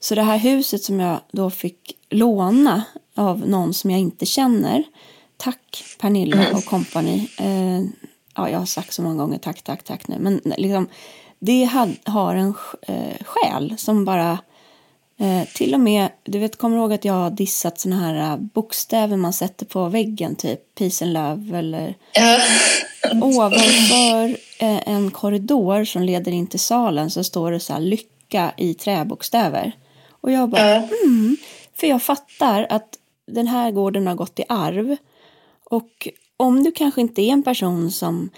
så 0.00 0.14
det 0.14 0.22
här 0.22 0.38
huset 0.38 0.82
som 0.82 1.00
jag 1.00 1.20
då 1.32 1.50
fick 1.50 1.96
låna 2.10 2.84
av 3.14 3.48
någon 3.48 3.74
som 3.74 3.90
jag 3.90 4.00
inte 4.00 4.26
känner. 4.26 4.84
Tack 5.36 5.84
Pernilla 6.00 6.44
mm. 6.44 6.56
och 6.56 6.64
kompani. 6.64 7.30
Uh, 7.40 7.86
ja, 8.34 8.50
jag 8.50 8.58
har 8.58 8.66
sagt 8.66 8.92
så 8.92 9.02
många 9.02 9.16
gånger 9.16 9.38
tack, 9.38 9.62
tack, 9.62 9.84
tack 9.84 10.08
nu. 10.08 10.16
Men 10.18 10.40
liksom, 10.44 10.88
det 11.38 11.64
had, 11.64 11.96
har 12.04 12.34
en 12.34 12.54
uh, 12.88 13.24
själ 13.24 13.74
som 13.78 14.04
bara 14.04 14.38
Eh, 15.22 15.48
till 15.54 15.74
och 15.74 15.80
med, 15.80 16.08
du 16.24 16.38
vet, 16.38 16.58
kommer 16.58 16.76
du 16.76 16.82
ihåg 16.82 16.92
att 16.92 17.04
jag 17.04 17.12
har 17.12 17.30
dissat 17.30 17.80
såna 17.80 17.96
här 17.96 18.32
uh, 18.32 18.42
bokstäver 18.42 19.16
man 19.16 19.32
sätter 19.32 19.66
på 19.66 19.88
väggen, 19.88 20.36
typ 20.36 20.74
peace 20.74 21.04
and 21.04 21.12
love 21.12 21.58
eller 21.58 21.94
ja. 22.12 22.40
ovanför 23.22 24.36
eh, 24.58 24.88
en 24.88 25.10
korridor 25.10 25.84
som 25.84 26.02
leder 26.02 26.32
in 26.32 26.46
till 26.46 26.60
salen 26.60 27.10
så 27.10 27.24
står 27.24 27.52
det 27.52 27.60
så 27.60 27.72
här 27.72 27.80
lycka 27.80 28.52
i 28.56 28.74
träbokstäver. 28.74 29.72
Och 30.20 30.30
jag 30.32 30.48
bara, 30.48 30.70
ja. 30.70 30.88
mm, 31.04 31.36
för 31.74 31.86
jag 31.86 32.02
fattar 32.02 32.66
att 32.70 32.98
den 33.26 33.46
här 33.46 33.70
gården 33.70 34.06
har 34.06 34.14
gått 34.14 34.38
i 34.38 34.44
arv. 34.48 34.96
Och 35.64 36.08
om 36.36 36.62
du 36.62 36.72
kanske 36.72 37.00
inte 37.00 37.22
är 37.22 37.32
en 37.32 37.42
person 37.42 37.90
som 37.90 38.30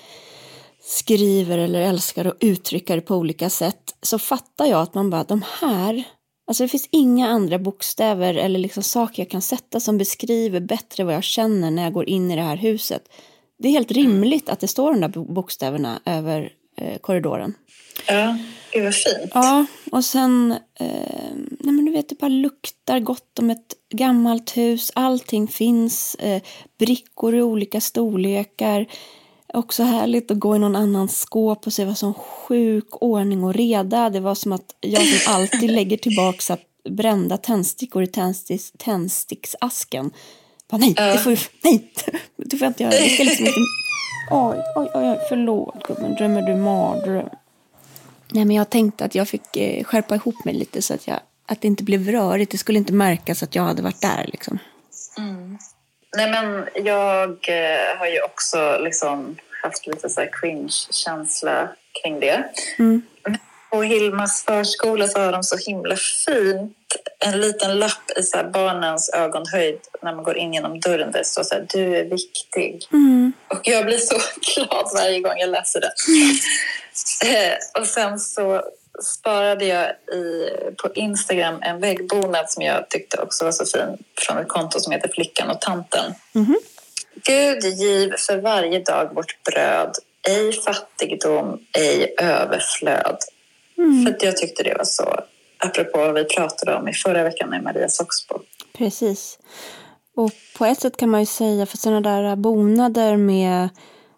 skriver 0.82 1.59
eller 1.59 1.80
älskar 1.80 2.24
att 2.24 2.37
uttrycka 2.41 2.95
det 2.95 3.01
på 3.01 3.16
olika 3.16 3.51
sätt 3.51 3.95
så 4.03 4.18
fattar 4.18 4.66
jag 4.66 4.80
att 4.80 4.95
man 4.95 5.11
bara, 5.11 5.24
de 5.24 5.45
här 5.61 6.05
Alltså 6.47 6.64
det 6.64 6.68
finns 6.68 6.88
inga 6.90 7.28
andra 7.28 7.59
bokstäver 7.59 8.34
eller 8.34 8.59
liksom 8.59 8.82
saker 8.82 9.22
jag 9.22 9.30
kan 9.30 9.42
sätta 9.42 9.80
som 9.80 9.99
beskriver 9.99 10.61
bättre 10.61 11.05
vad 11.05 11.14
jag 11.14 11.24
känner 11.24 11.70
när 11.70 11.82
jag 11.82 11.92
går 11.92 12.09
in 12.09 12.30
i 12.30 12.36
det 12.36 12.42
här 12.42 12.57
huset. 12.57 13.09
Det 13.59 13.68
är 13.68 13.72
helt 13.72 13.92
rimligt 13.92 14.49
att 14.49 14.61
det 14.61 14.68
står 14.68 14.90
de 14.90 15.01
där 15.01 15.09
bokstäverna 15.09 16.01
över 16.05 16.53
eh, 16.76 16.99
korridoren. 16.99 17.55
Ja, 18.09 18.38
det 18.72 18.80
var 18.80 18.90
fint. 18.90 19.30
Ja, 19.34 19.66
och 19.92 20.05
sen, 20.05 20.53
eh, 20.80 21.32
nej 21.61 21.72
men 21.74 21.84
du 21.84 21.92
vet 21.92 22.09
det 22.09 22.18
bara 22.18 22.28
luktar 22.28 23.01
gott 23.01 23.38
om 23.38 23.51
ett 23.51 23.74
gammalt 23.90 24.57
hus. 24.57 24.92
Allting 24.95 25.49
finns, 25.49 26.14
eh, 26.14 26.42
brickor 26.78 27.34
i 27.34 27.42
olika 27.42 27.80
storlekar. 27.80 28.86
Också 29.55 29.83
härligt 29.83 30.31
att 30.31 30.39
gå 30.39 30.57
i 30.57 30.59
någon 30.59 30.77
annans 30.77 31.19
skåp 31.19 31.67
och 31.67 31.73
se 31.73 31.85
vad 31.85 31.99
som 31.99 32.15
sjuk 32.15 32.89
ordning 32.91 33.45
och 33.45 33.55
reda. 33.55 34.11
Det 34.11 34.21
var 34.21 34.35
som 34.35 34.53
att 34.53 34.75
jag 34.81 35.07
som 35.07 35.35
alltid 35.35 35.71
lägger 35.71 35.97
tillbaka 35.97 36.57
brända 36.89 37.37
tändstickor 37.37 38.03
i 38.03 38.07
tändsticks, 38.07 38.73
tändsticksasken. 38.79 40.11
Bara, 40.71 40.79
nej, 40.79 40.95
det 40.95 41.19
får 41.19 41.33
ju, 41.33 41.39
nej, 41.63 41.93
det 42.37 42.57
får 42.57 42.65
jag 42.65 42.71
inte 42.71 42.83
göra. 42.83 42.93
Det 42.93 43.09
ska 43.09 43.25
liksom 43.25 43.47
inte... 43.47 43.59
Oj, 44.31 44.63
oj, 44.77 44.89
oj, 44.95 45.19
förlåt 45.29 45.87
gubben, 45.87 46.15
drömmer 46.15 46.43
du 46.43 46.57
mardröm? 46.57 47.29
Nej, 48.33 48.45
men 48.45 48.57
jag 48.57 48.71
tänkte 48.71 49.05
att 49.05 49.15
jag 49.15 49.29
fick 49.29 49.57
eh, 49.57 49.85
skärpa 49.85 50.15
ihop 50.15 50.45
mig 50.45 50.55
lite 50.55 50.83
så 50.83 50.95
att, 50.95 51.07
jag, 51.07 51.21
att 51.47 51.61
det 51.61 51.69
inte 51.69 51.85
blev 51.85 52.09
rörigt. 52.09 52.51
Det 52.51 52.59
skulle 52.59 52.79
inte 52.79 52.93
märkas 52.93 53.43
att 53.43 53.55
jag 53.55 53.63
hade 53.63 53.83
varit 53.83 54.01
där 54.01 54.29
liksom. 54.33 54.59
Mm. 55.19 55.59
Nej, 56.17 56.31
men 56.31 56.69
jag 56.85 57.31
eh, 57.49 57.99
har 57.99 58.07
ju 58.07 58.23
också 58.23 58.79
liksom 58.79 59.37
haft 59.62 59.87
lite 59.87 60.09
så 60.09 60.27
cringe-känsla 60.41 61.69
kring 62.03 62.21
det. 62.21 62.45
Mm. 62.79 63.03
På 63.71 63.83
Hilmas 63.83 64.45
förskola 64.45 65.09
så 65.09 65.21
har 65.21 65.33
de 65.33 65.43
så 65.43 65.57
himla 65.57 65.97
fint 65.97 66.77
en 67.19 67.41
liten 67.41 67.79
lapp 67.79 68.11
i 68.17 68.23
så 68.23 68.51
barnens 68.53 69.11
ögonhöjd 69.15 69.79
när 70.03 70.15
man 70.15 70.25
går 70.25 70.37
in 70.37 70.55
genom 70.55 70.81
dörren 70.81 71.12
där 71.12 71.19
det 71.19 71.25
står 71.25 71.43
så 71.43 71.55
här, 71.55 71.67
du 71.73 71.97
är 71.97 72.05
viktig. 72.05 72.89
Mm. 72.93 73.33
Och 73.49 73.61
jag 73.62 73.87
blir 73.87 73.99
så 73.99 74.15
glad 74.55 74.87
varje 74.95 75.21
gång 75.21 75.39
jag 75.39 75.51
läser 75.51 75.81
det. 75.81 75.93
Mm. 76.09 76.37
Eh, 77.35 77.81
och 77.81 77.87
sen 77.87 78.19
så 78.19 78.62
sparade 79.03 79.64
jag 79.64 79.90
i, 80.18 80.51
på 80.82 80.88
Instagram 80.95 81.59
en 81.62 81.80
väggbonad 81.80 82.51
som 82.51 82.62
jag 82.62 82.88
tyckte 82.88 83.20
också 83.20 83.45
var 83.45 83.53
så 83.53 83.64
fin 83.66 83.99
från 84.18 84.38
ett 84.38 84.49
konto 84.49 84.80
som 84.80 84.92
heter 84.92 85.11
Flickan 85.14 85.51
och 85.51 85.61
tanten. 85.61 86.14
Mm. 86.34 86.57
Gud 87.14 87.64
giv 87.64 88.14
för 88.18 88.36
varje 88.36 88.78
dag 88.78 89.14
vårt 89.14 89.42
bröd, 89.42 89.95
ej 90.28 90.53
fattigdom, 90.53 91.59
ej 91.72 92.14
överflöd. 92.18 93.18
Mm. 93.78 94.05
För 94.05 94.26
jag 94.26 94.36
tyckte 94.36 94.62
det 94.62 94.74
var 94.74 94.84
så, 94.84 95.20
apropå 95.59 95.99
vad 95.99 96.14
vi 96.14 96.24
pratade 96.24 96.74
om 96.74 96.88
i 96.88 96.92
förra 96.92 97.22
veckan 97.22 97.51
med 97.51 97.62
Maria 97.62 97.88
Soxbo. 97.88 98.38
Precis. 98.78 99.38
Och 100.16 100.32
på 100.59 100.64
ett 100.64 100.80
sätt 100.80 100.97
kan 100.97 101.11
man 101.11 101.20
ju 101.20 101.26
säga, 101.26 101.66
för 101.66 101.76
sådana 101.76 102.01
där 102.01 102.36
bonader 102.36 103.16
med 103.16 103.68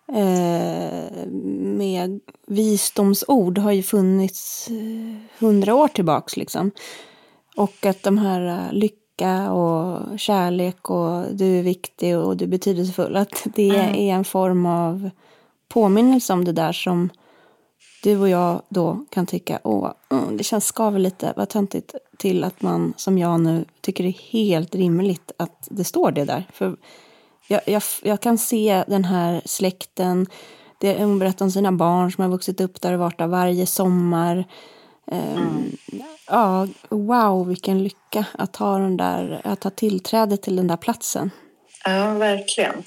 Eh, 0.08 1.26
med 1.52 2.20
visdomsord 2.46 3.58
har 3.58 3.72
ju 3.72 3.82
funnits 3.82 4.68
eh, 4.70 5.16
hundra 5.38 5.74
år 5.74 5.88
tillbaks 5.88 6.36
liksom. 6.36 6.70
Och 7.56 7.86
att 7.86 8.02
de 8.02 8.18
här 8.18 8.40
uh, 8.40 8.72
lycka 8.72 9.52
och 9.52 10.18
kärlek 10.18 10.90
och 10.90 11.24
du 11.32 11.58
är 11.58 11.62
viktig 11.62 12.18
och 12.18 12.36
du 12.36 12.44
är 12.44 12.48
betydelsefull. 12.48 13.16
Att 13.16 13.46
det 13.54 13.68
mm. 13.68 13.94
är 13.94 14.14
en 14.14 14.24
form 14.24 14.66
av 14.66 15.10
påminnelse 15.68 16.32
om 16.32 16.44
det 16.44 16.52
där 16.52 16.72
som 16.72 17.10
du 18.02 18.18
och 18.18 18.28
jag 18.28 18.62
då 18.68 19.04
kan 19.10 19.26
tycka, 19.26 19.60
åh, 19.64 19.92
mm, 20.10 20.36
det 20.36 20.44
känns 20.44 20.66
skaver 20.66 20.98
lite, 20.98 21.32
vad 21.36 21.48
töntigt, 21.48 21.94
till 22.18 22.44
att 22.44 22.62
man 22.62 22.94
som 22.96 23.18
jag 23.18 23.40
nu 23.40 23.64
tycker 23.80 24.04
det 24.04 24.10
är 24.10 24.32
helt 24.32 24.74
rimligt 24.74 25.32
att 25.36 25.68
det 25.70 25.84
står 25.84 26.10
det 26.10 26.24
där. 26.24 26.48
För 26.52 26.76
jag, 27.46 27.60
jag, 27.64 27.82
jag 28.02 28.20
kan 28.20 28.38
se 28.38 28.84
den 28.86 29.04
här 29.04 29.42
släkten, 29.44 30.26
det, 30.80 30.98
hon 30.98 31.18
berättar 31.18 31.44
om 31.44 31.50
sina 31.50 31.72
barn 31.72 32.12
som 32.12 32.22
har 32.22 32.30
vuxit 32.30 32.60
upp 32.60 32.80
där 32.80 32.92
och 32.92 32.98
varit 32.98 33.18
där 33.18 33.26
varje 33.26 33.66
sommar. 33.66 34.44
Mm. 35.12 35.76
Ja, 36.26 36.68
wow 36.88 37.48
vilken 37.48 37.82
lycka 37.82 38.24
att 38.32 38.56
ha, 38.56 38.78
den 38.78 38.96
där, 38.96 39.40
att 39.44 39.64
ha 39.64 39.70
tillträde 39.70 40.36
till 40.36 40.56
den 40.56 40.66
där 40.66 40.76
platsen. 40.76 41.30
Ja, 41.84 42.14
verkligen. 42.14 42.82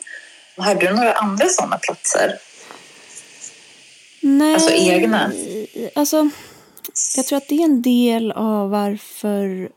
Har 0.57 0.76
du 0.76 0.93
några 0.93 1.14
andra 1.14 1.45
sådana 1.49 1.78
platser? 1.78 2.34
Nej, 4.22 4.53
alltså 4.53 4.72
egna? 4.72 5.32
Alltså, 5.95 6.30
jag 7.16 7.26
tror 7.26 7.38
att 7.38 7.47
det 7.47 7.55
är 7.55 7.66
en 7.66 7.82
del 7.82 8.32
av 8.32 8.70
varför 8.70 9.70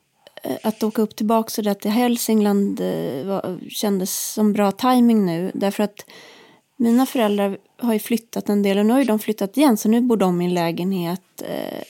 att 0.63 0.83
åka 0.83 1.03
upp 1.03 1.17
tillbaka 1.17 1.51
så 1.51 1.63
där 1.63 1.75
till 1.75 1.91
Hälsingland 1.91 2.81
eh, 2.81 3.27
var, 3.27 3.59
kändes 3.69 4.33
som 4.33 4.53
bra 4.53 4.73
timing 4.73 5.27
nu. 5.27 5.51
Därför 5.55 5.83
att 5.83 6.07
mina 6.77 7.07
föräldrar 7.07 7.59
har 7.79 7.93
ju 7.93 7.99
flyttat 7.99 8.49
en 8.49 8.63
del 8.63 8.79
och 8.79 8.87
nu 8.87 8.93
har 8.93 9.05
de 9.05 9.19
flyttat 9.19 9.57
igen 9.57 9.77
så 9.77 9.89
nu 9.89 10.01
bor 10.01 10.17
de 10.17 10.43
i 10.43 10.45
en 10.45 10.55
lägenhet 10.55 11.43
eh, 11.43 11.83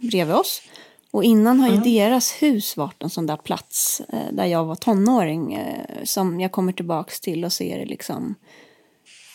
bredvid 0.00 0.36
oss. 0.36 0.62
Och 1.10 1.24
innan 1.24 1.60
har 1.60 1.68
ju 1.68 1.74
mm. 1.74 1.92
deras 1.92 2.32
hus 2.32 2.76
varit 2.76 3.02
en 3.02 3.10
sån 3.10 3.26
där 3.26 3.36
plats 3.36 4.02
eh, 4.08 4.32
där 4.32 4.46
jag 4.46 4.64
var 4.64 4.74
tonåring 4.74 5.54
eh, 5.54 6.04
som 6.04 6.40
jag 6.40 6.52
kommer 6.52 6.72
tillbaka 6.72 7.12
till 7.22 7.44
och 7.44 7.52
ser 7.52 7.86
liksom 7.86 8.34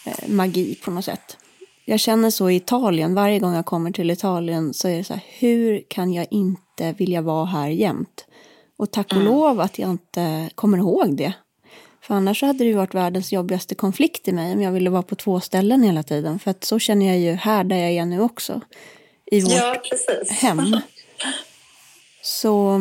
eh, 0.06 0.30
magi 0.30 0.76
på 0.76 0.92
något 0.92 1.06
sätt. 1.06 1.38
Jag 1.86 2.00
känner 2.00 2.30
så 2.30 2.50
i 2.50 2.56
Italien, 2.56 3.16
varje 3.16 3.40
gång 3.40 3.54
jag 3.54 3.66
kommer 3.66 3.92
till 3.92 4.12
Italien 4.12 4.74
så 4.74 4.88
är 4.88 4.98
det 4.98 5.04
så 5.04 5.14
här, 5.14 5.24
hur 5.40 5.84
kan 5.88 6.14
jag 6.14 6.28
inte 6.32 6.92
vilja 6.98 7.22
vara 7.22 7.46
här 7.46 7.68
jämt? 7.68 8.27
Och 8.78 8.92
tack 8.92 9.06
och 9.06 9.14
mm. 9.14 9.28
lov 9.28 9.60
att 9.60 9.80
jag 9.80 9.90
inte 9.90 10.50
kommer 10.56 10.78
ihåg 10.78 11.18
det. 11.18 11.34
För 12.02 12.16
annars 12.16 12.42
hade 12.42 12.58
det 12.60 12.66
ju 12.66 12.74
varit 12.74 12.94
världens 12.94 13.32
jobbigaste 13.32 13.76
konflikt 13.76 14.28
i 14.28 14.32
mig 14.32 14.54
om 14.54 14.62
jag 14.62 14.72
ville 14.72 14.90
vara 14.90 15.04
på 15.04 15.16
två 15.16 15.40
ställen 15.40 15.84
hela 15.84 16.04
tiden. 16.04 16.40
För 16.40 16.52
att 16.52 16.64
så 16.64 16.80
känner 16.80 17.06
jag 17.06 17.18
ju 17.18 17.34
här 17.34 17.64
där 17.64 17.78
jag 17.78 17.92
är 17.92 18.06
nu 18.06 18.22
också. 18.22 18.62
I 19.26 19.42
vårt 19.42 19.52
ja, 19.52 19.76
hem. 20.30 20.78
Så 22.22 22.80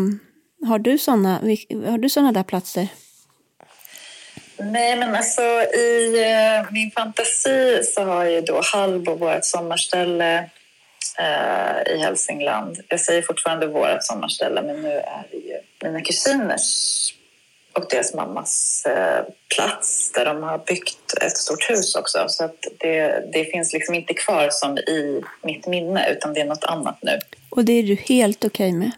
har 0.67 0.79
du 0.79 0.99
sådana 0.99 1.41
har 1.87 1.99
du 1.99 2.09
såna 2.09 2.33
där 2.33 2.43
platser? 2.43 2.89
Nej, 4.59 4.97
men 4.97 5.15
alltså 5.15 5.43
i 5.79 6.23
eh, 6.25 6.73
min 6.73 6.91
fantasi 6.91 7.83
så 7.85 8.05
har 8.05 8.25
ju 8.25 8.41
då 8.41 8.61
Hallbo 8.73 9.15
vårt 9.15 9.45
sommarställe 9.45 10.51
eh, 11.19 11.95
i 11.95 11.99
Hälsingland. 11.99 12.79
Jag 12.89 13.01
säger 13.01 13.23
fortfarande 13.23 13.67
vårt 13.67 14.03
sommarställe, 14.03 14.63
men 14.63 14.83
nu 14.83 14.93
är 14.93 15.27
det 15.31 15.37
mina 15.87 16.01
kusiners 16.01 17.13
och 17.77 17.87
deras 17.91 18.15
mammas 18.15 18.83
eh, 18.87 19.25
plats 19.55 20.13
där 20.13 20.25
de 20.25 20.43
har 20.43 20.59
byggt 20.59 21.15
ett 21.21 21.37
stort 21.37 21.71
hus 21.71 21.95
också. 21.95 22.25
Så 22.29 22.45
att 22.45 22.65
det, 22.79 23.25
det 23.33 23.45
finns 23.45 23.73
liksom 23.73 23.95
inte 23.95 24.15
kvar 24.15 24.49
som 24.51 24.79
i 24.79 25.23
mitt 25.43 25.67
minne, 25.67 26.11
utan 26.11 26.35
det 26.35 26.41
är 26.41 26.45
något 26.45 26.65
annat 26.65 26.99
nu. 27.03 27.19
Och 27.51 27.65
det 27.65 27.73
är 27.73 27.83
du 27.83 27.95
helt 27.95 28.45
okej 28.45 28.69
okay 28.69 28.79
med? 28.79 28.91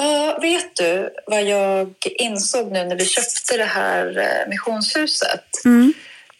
Ja, 0.00 0.38
vet 0.40 0.76
du 0.76 1.10
vad 1.26 1.42
jag 1.42 1.94
insåg 2.02 2.72
nu 2.72 2.84
när 2.84 2.96
vi 2.96 3.04
köpte 3.04 3.56
det 3.56 3.64
här 3.64 4.18
eh, 4.18 4.48
missionshuset? 4.48 5.64
Mm. 5.64 5.92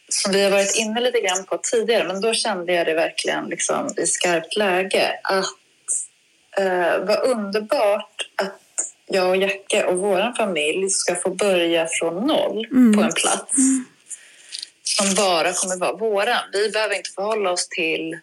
Som 0.08 0.32
vi 0.32 0.44
har 0.44 0.50
varit 0.50 0.76
inne 0.76 1.00
lite 1.00 1.20
grann 1.20 1.44
på 1.44 1.58
tidigare, 1.62 2.04
men 2.04 2.20
då 2.20 2.34
kände 2.34 2.72
jag 2.72 2.86
det 2.86 2.94
verkligen 2.94 3.44
liksom 3.44 3.90
i 3.96 4.06
skarpt 4.06 4.56
läge. 4.56 5.20
Att 5.22 5.44
eh, 6.58 6.98
vad 6.98 7.22
underbart 7.22 8.30
att 8.36 8.67
jag 9.08 9.28
och 9.28 9.36
Jacke 9.36 9.84
och 9.84 9.98
vår 9.98 10.36
familj 10.36 10.90
ska 10.90 11.14
få 11.14 11.30
börja 11.30 11.86
från 11.90 12.26
noll 12.26 12.66
mm. 12.70 12.96
på 12.96 13.02
en 13.02 13.12
plats 13.12 13.58
mm. 13.58 13.84
som 14.82 15.14
bara 15.14 15.52
kommer 15.52 15.76
vara 15.76 15.92
våran. 15.92 16.42
Vi 16.52 16.70
behöver 16.70 16.94
inte 16.94 17.10
förhålla 17.10 17.50
oss 17.50 17.68
till 17.68 18.18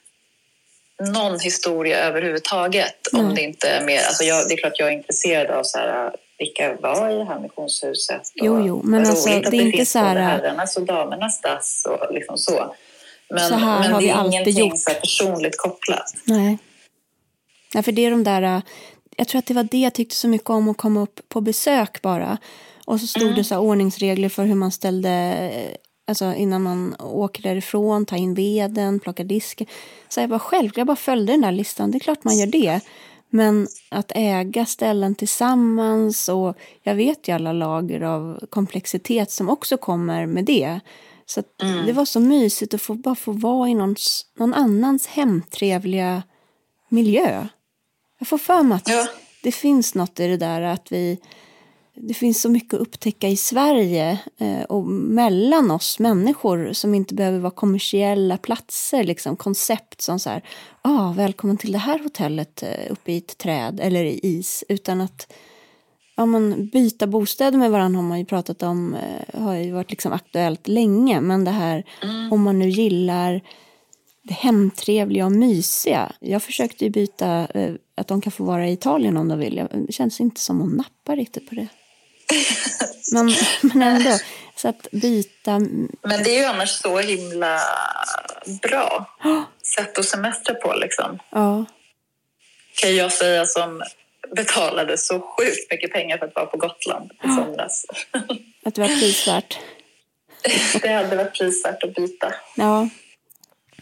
någon 1.13 1.39
historia 1.39 1.99
överhuvudtaget. 1.99 3.13
Mm. 3.13 3.25
Om 3.25 3.36
det 3.36 3.41
inte 3.41 3.67
är 3.67 3.86
mer, 3.86 3.97
alltså 3.97 4.23
jag, 4.23 4.47
det 4.47 4.53
är 4.53 4.57
klart 4.57 4.79
jag 4.79 4.88
är 4.88 4.93
intresserad 4.93 5.51
av 5.51 5.63
så 5.63 5.77
här, 5.77 6.15
vilka 6.38 6.75
var 6.81 7.09
i 7.09 7.15
det 7.15 7.25
här 7.25 7.39
missionshuset. 7.39 8.21
Jo, 8.36 8.65
jo, 8.67 8.81
men 8.83 9.05
alltså, 9.05 9.29
det 9.29 9.36
är 9.36 9.51
det 9.51 9.57
inte 9.57 9.86
så 9.86 9.99
här... 9.99 10.15
Herrarnas 10.15 10.77
och 10.77 10.86
damernas 10.86 11.41
dass 11.41 11.86
och 11.86 12.13
liksom 12.13 12.38
så. 12.38 12.75
Men, 13.29 13.49
så 13.49 13.55
här 13.55 13.79
men 13.79 13.91
har 13.91 14.01
det 14.01 14.09
är 14.09 14.25
ingenting 14.25 14.69
gjort. 14.69 14.79
så 14.79 14.91
personligt 14.93 15.57
kopplat. 15.57 16.13
Nej. 16.23 16.57
Nej, 17.73 17.83
för 17.83 17.91
det 17.91 18.05
är 18.05 18.11
de 18.11 18.23
där... 18.23 18.61
Jag 19.16 19.28
tror 19.28 19.39
att 19.39 19.45
det 19.45 19.53
var 19.53 19.63
det 19.63 19.78
jag 19.78 19.93
tyckte 19.93 20.16
så 20.16 20.28
mycket 20.28 20.49
om 20.49 20.70
att 20.70 20.78
komma 20.78 21.01
upp 21.01 21.30
på 21.30 21.41
besök 21.41 22.01
bara. 22.01 22.38
Och 22.86 22.99
så 22.99 23.07
stod 23.07 23.24
mm. 23.24 23.36
det 23.36 23.43
så 23.43 23.57
ordningsregler 23.57 24.30
för 24.30 24.45
hur 24.45 24.55
man 24.55 24.72
ställde 24.72 25.51
Alltså 26.07 26.34
innan 26.34 26.63
man 26.63 26.95
åker 26.99 27.43
därifrån, 27.43 28.05
tar 28.05 28.18
in 28.18 28.34
veden, 28.34 28.99
plockar 28.99 29.24
disken. 29.24 29.68
Så 30.09 30.20
jag 30.20 30.30
bara 30.30 30.39
själv, 30.39 30.72
jag 30.76 30.88
bara 30.88 30.95
följde 30.95 31.34
den 31.34 31.41
där 31.41 31.51
listan. 31.51 31.91
Det 31.91 31.97
är 31.97 31.99
klart 31.99 32.24
man 32.24 32.38
gör 32.38 32.47
det. 32.47 32.82
Men 33.30 33.68
att 33.89 34.11
äga 34.16 34.66
ställen 34.66 35.16
tillsammans 35.16 36.30
och 36.30 36.57
jag 36.84 36.95
vet 36.95 37.28
ju 37.28 37.36
alla 37.36 37.53
lager 37.53 38.01
av 38.01 38.45
komplexitet 38.49 39.32
som 39.32 39.49
också 39.49 39.78
kommer 39.78 40.26
med 40.26 40.45
det. 40.45 40.80
Så 41.26 41.43
mm. 41.61 41.86
det 41.86 41.93
var 41.93 42.05
så 42.05 42.20
mysigt 42.20 42.74
att 42.74 42.82
få, 42.82 42.93
bara 42.93 43.16
få 43.16 43.32
vara 43.32 43.70
i 43.70 43.74
någons, 43.74 44.26
någon 44.38 44.53
annans 44.53 45.07
hemtrevliga 45.07 46.24
miljö. 46.89 47.47
Jag 48.20 48.28
får 48.28 48.38
för 48.38 48.63
mig 48.63 48.76
att 48.76 48.89
ja. 48.89 49.07
det 49.43 49.51
finns 49.51 49.95
något 49.95 50.20
i 50.20 50.28
det 50.28 50.38
där 50.38 50.61
att 50.61 50.91
vi 50.91 51.20
det 51.97 52.13
finns 52.13 52.41
så 52.41 52.49
mycket 52.49 52.74
att 52.74 52.80
upptäcka 52.80 53.30
i 53.30 53.38
Sverige 53.38 54.20
eh, 54.38 54.63
och 54.63 54.88
mellan 54.88 55.72
oss 55.72 55.99
människor 55.99 56.74
som 56.74 56.95
inte 56.95 57.13
behöver 57.16 57.39
vara 57.39 57.51
kommersiella 57.51 58.38
platser, 58.38 59.03
liksom 59.03 59.36
koncept 59.36 60.01
som 60.01 60.20
så 60.20 60.30
här, 60.30 60.43
ah, 60.82 61.11
välkommen 61.11 61.57
till 61.57 61.72
det 61.72 61.78
här 61.78 61.99
hotellet 61.99 62.63
eh, 62.63 62.91
uppe 62.91 63.11
i 63.11 63.18
ett 63.18 63.38
träd 63.38 63.80
eller 63.80 64.03
i 64.03 64.20
is, 64.24 64.63
utan 64.70 65.01
att 65.01 65.34
ja, 66.16 66.26
man, 66.26 66.70
byta 66.70 67.07
bostäder 67.07 67.57
med 67.57 67.72
varandra 67.72 67.97
har 67.97 68.07
man 68.07 68.20
ju 68.20 68.26
pratat 68.26 68.63
om, 68.63 68.95
eh, 68.95 69.41
har 69.41 69.55
ju 69.55 69.72
varit 69.72 69.91
liksom 69.91 70.13
aktuellt 70.13 70.68
länge, 70.68 71.22
men 71.22 71.43
det 71.43 71.51
här 71.51 71.84
mm. 72.03 72.34
om 72.34 72.43
man 72.43 72.59
nu 72.59 72.70
gillar 72.70 73.41
det 74.24 74.34
hemtrevliga 74.34 75.26
och 75.26 75.32
mysiga. 75.32 76.11
Jag 76.20 76.43
försökte 76.43 76.86
ju 76.86 76.89
byta, 76.89 77.47
att 77.95 78.07
de 78.07 78.21
kan 78.21 78.31
få 78.31 78.43
vara 78.43 78.67
i 78.67 78.71
Italien 78.71 79.17
om 79.17 79.27
de 79.27 79.39
vill. 79.39 79.67
Det 79.87 79.93
känns 79.93 80.19
inte 80.19 80.41
som 80.41 80.61
att 80.61 80.77
nappa 80.77 81.15
riktigt 81.15 81.49
på 81.49 81.55
det. 81.55 81.67
Men, 83.13 83.31
men 83.61 83.81
ändå, 83.81 84.17
så 84.55 84.67
att 84.67 84.87
byta... 84.91 85.59
Men 86.01 86.23
det 86.23 86.35
är 86.35 86.39
ju 86.39 86.45
annars 86.45 86.69
så 86.69 86.99
himla 86.99 87.59
bra 88.61 89.17
sätt 89.75 89.97
att 89.97 90.05
semestra 90.05 90.55
på 90.55 90.73
liksom. 90.73 91.19
Ja. 91.29 91.65
Kan 92.81 92.95
jag 92.95 93.13
säga 93.13 93.45
som 93.45 93.83
betalade 94.35 94.97
så 94.97 95.19
sjukt 95.19 95.71
mycket 95.71 95.91
pengar 95.91 96.17
för 96.17 96.25
att 96.25 96.35
vara 96.35 96.45
på 96.45 96.57
Gotland 96.57 97.11
i 97.23 97.27
somras. 97.27 97.85
Att 98.65 98.75
det 98.75 98.81
var 98.81 98.87
prisvärt. 98.87 99.57
det 100.81 100.89
hade 100.89 101.15
varit 101.15 101.33
prisvärt 101.33 101.83
att 101.83 101.95
byta. 101.95 102.33
Ja. 102.55 102.89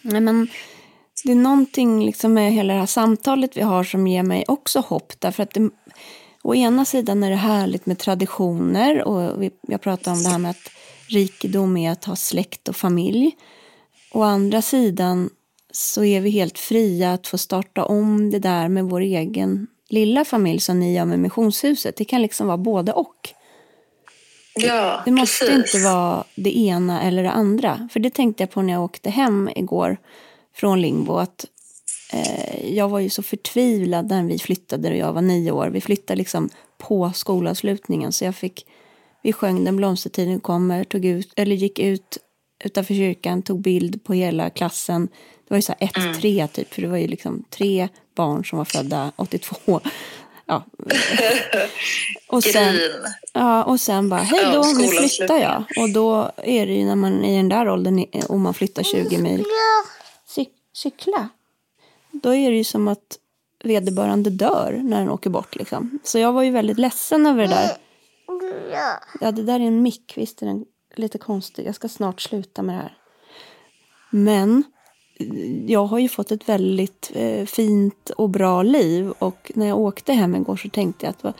Nej, 0.01 0.22
men 0.22 0.47
det 1.24 1.32
är 1.32 1.36
någonting 1.36 2.05
liksom 2.05 2.34
med 2.34 2.53
hela 2.53 2.74
det 2.74 2.80
här 2.80 2.86
samtalet 2.86 3.57
vi 3.57 3.61
har 3.61 3.84
som 3.84 4.07
ger 4.07 4.24
mig 4.24 4.45
också 4.47 4.80
hopp. 4.80 5.13
Därför 5.19 5.43
att 5.43 5.53
det, 5.53 5.69
Å 6.45 6.55
ena 6.55 6.86
sidan 6.86 7.24
är 7.24 7.30
det 7.30 7.36
härligt 7.36 7.86
med 7.86 7.99
traditioner 7.99 9.03
och 9.03 9.41
vi, 9.41 9.51
jag 9.67 9.82
pratar 9.82 10.11
om 10.11 10.24
det 10.24 10.30
här 10.30 10.39
med 10.39 10.51
att 10.51 10.71
rikedom 11.07 11.78
är 11.78 11.91
att 11.91 12.05
ha 12.05 12.15
släkt 12.15 12.67
och 12.67 12.76
familj. 12.76 13.32
Å 14.11 14.21
andra 14.21 14.61
sidan 14.61 15.30
så 15.71 16.03
är 16.03 16.21
vi 16.21 16.30
helt 16.30 16.59
fria 16.59 17.13
att 17.13 17.28
få 17.28 17.38
starta 17.38 17.86
om 17.86 18.32
det 18.32 18.39
där 18.39 18.67
med 18.67 18.86
vår 18.86 19.01
egen 19.01 19.67
lilla 19.89 20.26
familj 20.26 20.59
som 20.59 20.80
ni 20.80 20.95
gör 20.95 21.05
med 21.05 21.19
missionshuset. 21.19 21.95
Det 21.95 22.05
kan 22.05 22.21
liksom 22.21 22.47
vara 22.47 22.57
både 22.57 22.91
och. 22.91 23.30
Ja, 24.55 25.01
det 25.05 25.11
måste 25.11 25.45
precis. 25.45 25.76
inte 25.76 25.88
vara 25.88 26.24
det 26.36 26.57
ena 26.57 27.01
eller 27.01 27.24
det 27.24 27.32
andra. 27.32 27.89
För 27.93 27.99
det 27.99 28.09
tänkte 28.09 28.43
jag 28.43 28.51
på 28.51 28.61
när 28.61 28.74
jag 28.74 28.84
åkte 28.84 29.09
hem 29.09 29.49
igår 29.55 29.97
från 30.56 30.82
Lingbo. 30.82 31.18
Att 31.18 31.45
eh, 32.14 32.76
jag 32.76 32.89
var 32.89 32.99
ju 32.99 33.10
så 33.10 33.24
förtvivlad 33.24 34.10
när 34.10 34.24
vi 34.24 34.39
flyttade 34.39 34.89
och 34.89 34.97
jag 34.97 35.14
var 35.14 35.22
nio 35.22 35.51
år. 35.51 35.68
Vi 35.68 35.82
flyttade 35.82 36.18
liksom 36.18 36.49
på 36.78 37.12
skolavslutningen 37.16 38.12
så 38.12 38.26
jag 38.26 38.36
fick, 38.36 38.66
vi 39.24 39.34
sjöng 39.34 39.64
Den 39.64 39.76
blomstertiden 39.76 40.39
kommer, 40.39 40.84
tog 40.84 41.06
ut, 41.06 41.34
eller 41.36 41.56
gick 41.56 41.80
ut 41.80 42.18
utanför 42.64 42.93
kyrkan, 42.93 43.41
tog 43.41 43.62
bild 43.62 44.04
på 44.04 44.14
hela 44.14 44.49
klassen. 44.49 45.08
Det 45.47 45.49
var 45.49 45.58
ju 45.58 45.62
så 45.62 45.74
här 45.80 45.88
ett, 45.88 45.97
mm. 45.97 46.14
tre 46.14 46.47
typ, 46.47 46.74
för 46.74 46.82
det 46.82 46.88
var 46.88 46.97
ju 46.97 47.08
liksom 47.08 47.43
tre 47.49 47.89
barn 48.16 48.45
som 48.45 48.58
var 48.58 48.66
födda 48.66 49.12
82. 49.16 49.82
Ja. 50.45 50.66
Och 52.28 52.43
sen, 52.54 52.80
ja, 53.34 53.64
och 53.64 53.80
sen 53.80 54.10
bara, 54.10 54.22
hej 54.22 54.41
Ja, 54.43 54.51
då, 54.51 54.64
nu 54.64 54.88
flyttar 54.88 55.38
jag. 55.38 55.64
Och 55.78 55.89
då 55.89 56.32
är 56.43 56.66
det 56.66 56.74
ju 56.74 56.86
när 56.86 56.95
man 56.95 57.24
är 57.24 57.34
i 57.34 57.38
den 57.38 57.49
där 57.49 57.70
åldern, 57.70 58.06
om 58.30 58.41
man 58.41 58.54
flyttar 58.54 58.84
20 58.84 59.18
mil. 59.18 59.45
Cykla? 60.74 61.30
Då 62.11 62.34
är 62.36 62.51
det 62.51 62.57
ju 62.57 62.63
som 62.63 62.88
att 62.88 63.19
vederbörande 63.63 64.30
dör 64.30 64.80
när 64.84 64.99
den 64.99 65.09
åker 65.09 65.30
bort. 65.30 65.55
Liksom. 65.55 65.99
Så 66.03 66.19
jag 66.19 66.34
var 66.34 66.43
ju 66.43 66.51
väldigt 66.51 66.78
ledsen 66.78 67.26
över 67.26 67.41
det 67.41 67.47
där. 67.49 67.69
Ja, 69.21 69.32
det 69.32 69.43
där 69.43 69.59
är 69.59 69.63
en 69.63 69.82
mick. 69.82 70.13
Visst 70.15 70.41
är 70.41 70.45
den 70.45 70.65
lite 70.95 71.17
konstig. 71.17 71.65
Jag 71.67 71.76
ska 71.76 71.89
snart 71.89 72.21
sluta 72.21 72.61
med 72.61 72.76
det 72.76 72.82
här. 72.82 72.97
Men 74.09 74.63
eh, 75.19 75.71
jag 75.71 75.86
har 75.86 75.99
ju 75.99 76.09
fått 76.09 76.32
ett 76.32 76.49
väldigt 76.49 77.11
eh, 77.15 77.45
fint 77.45 78.09
och 78.09 78.30
bra 78.30 78.63
liv. 78.63 79.13
Och 79.19 79.51
när 79.55 79.67
jag 79.67 79.80
åkte 79.80 80.13
hem 80.13 80.36
igår 80.36 80.55
så 80.55 80.69
tänkte 80.69 81.05
jag 81.05 81.09
att 81.09 81.24
va- 81.24 81.34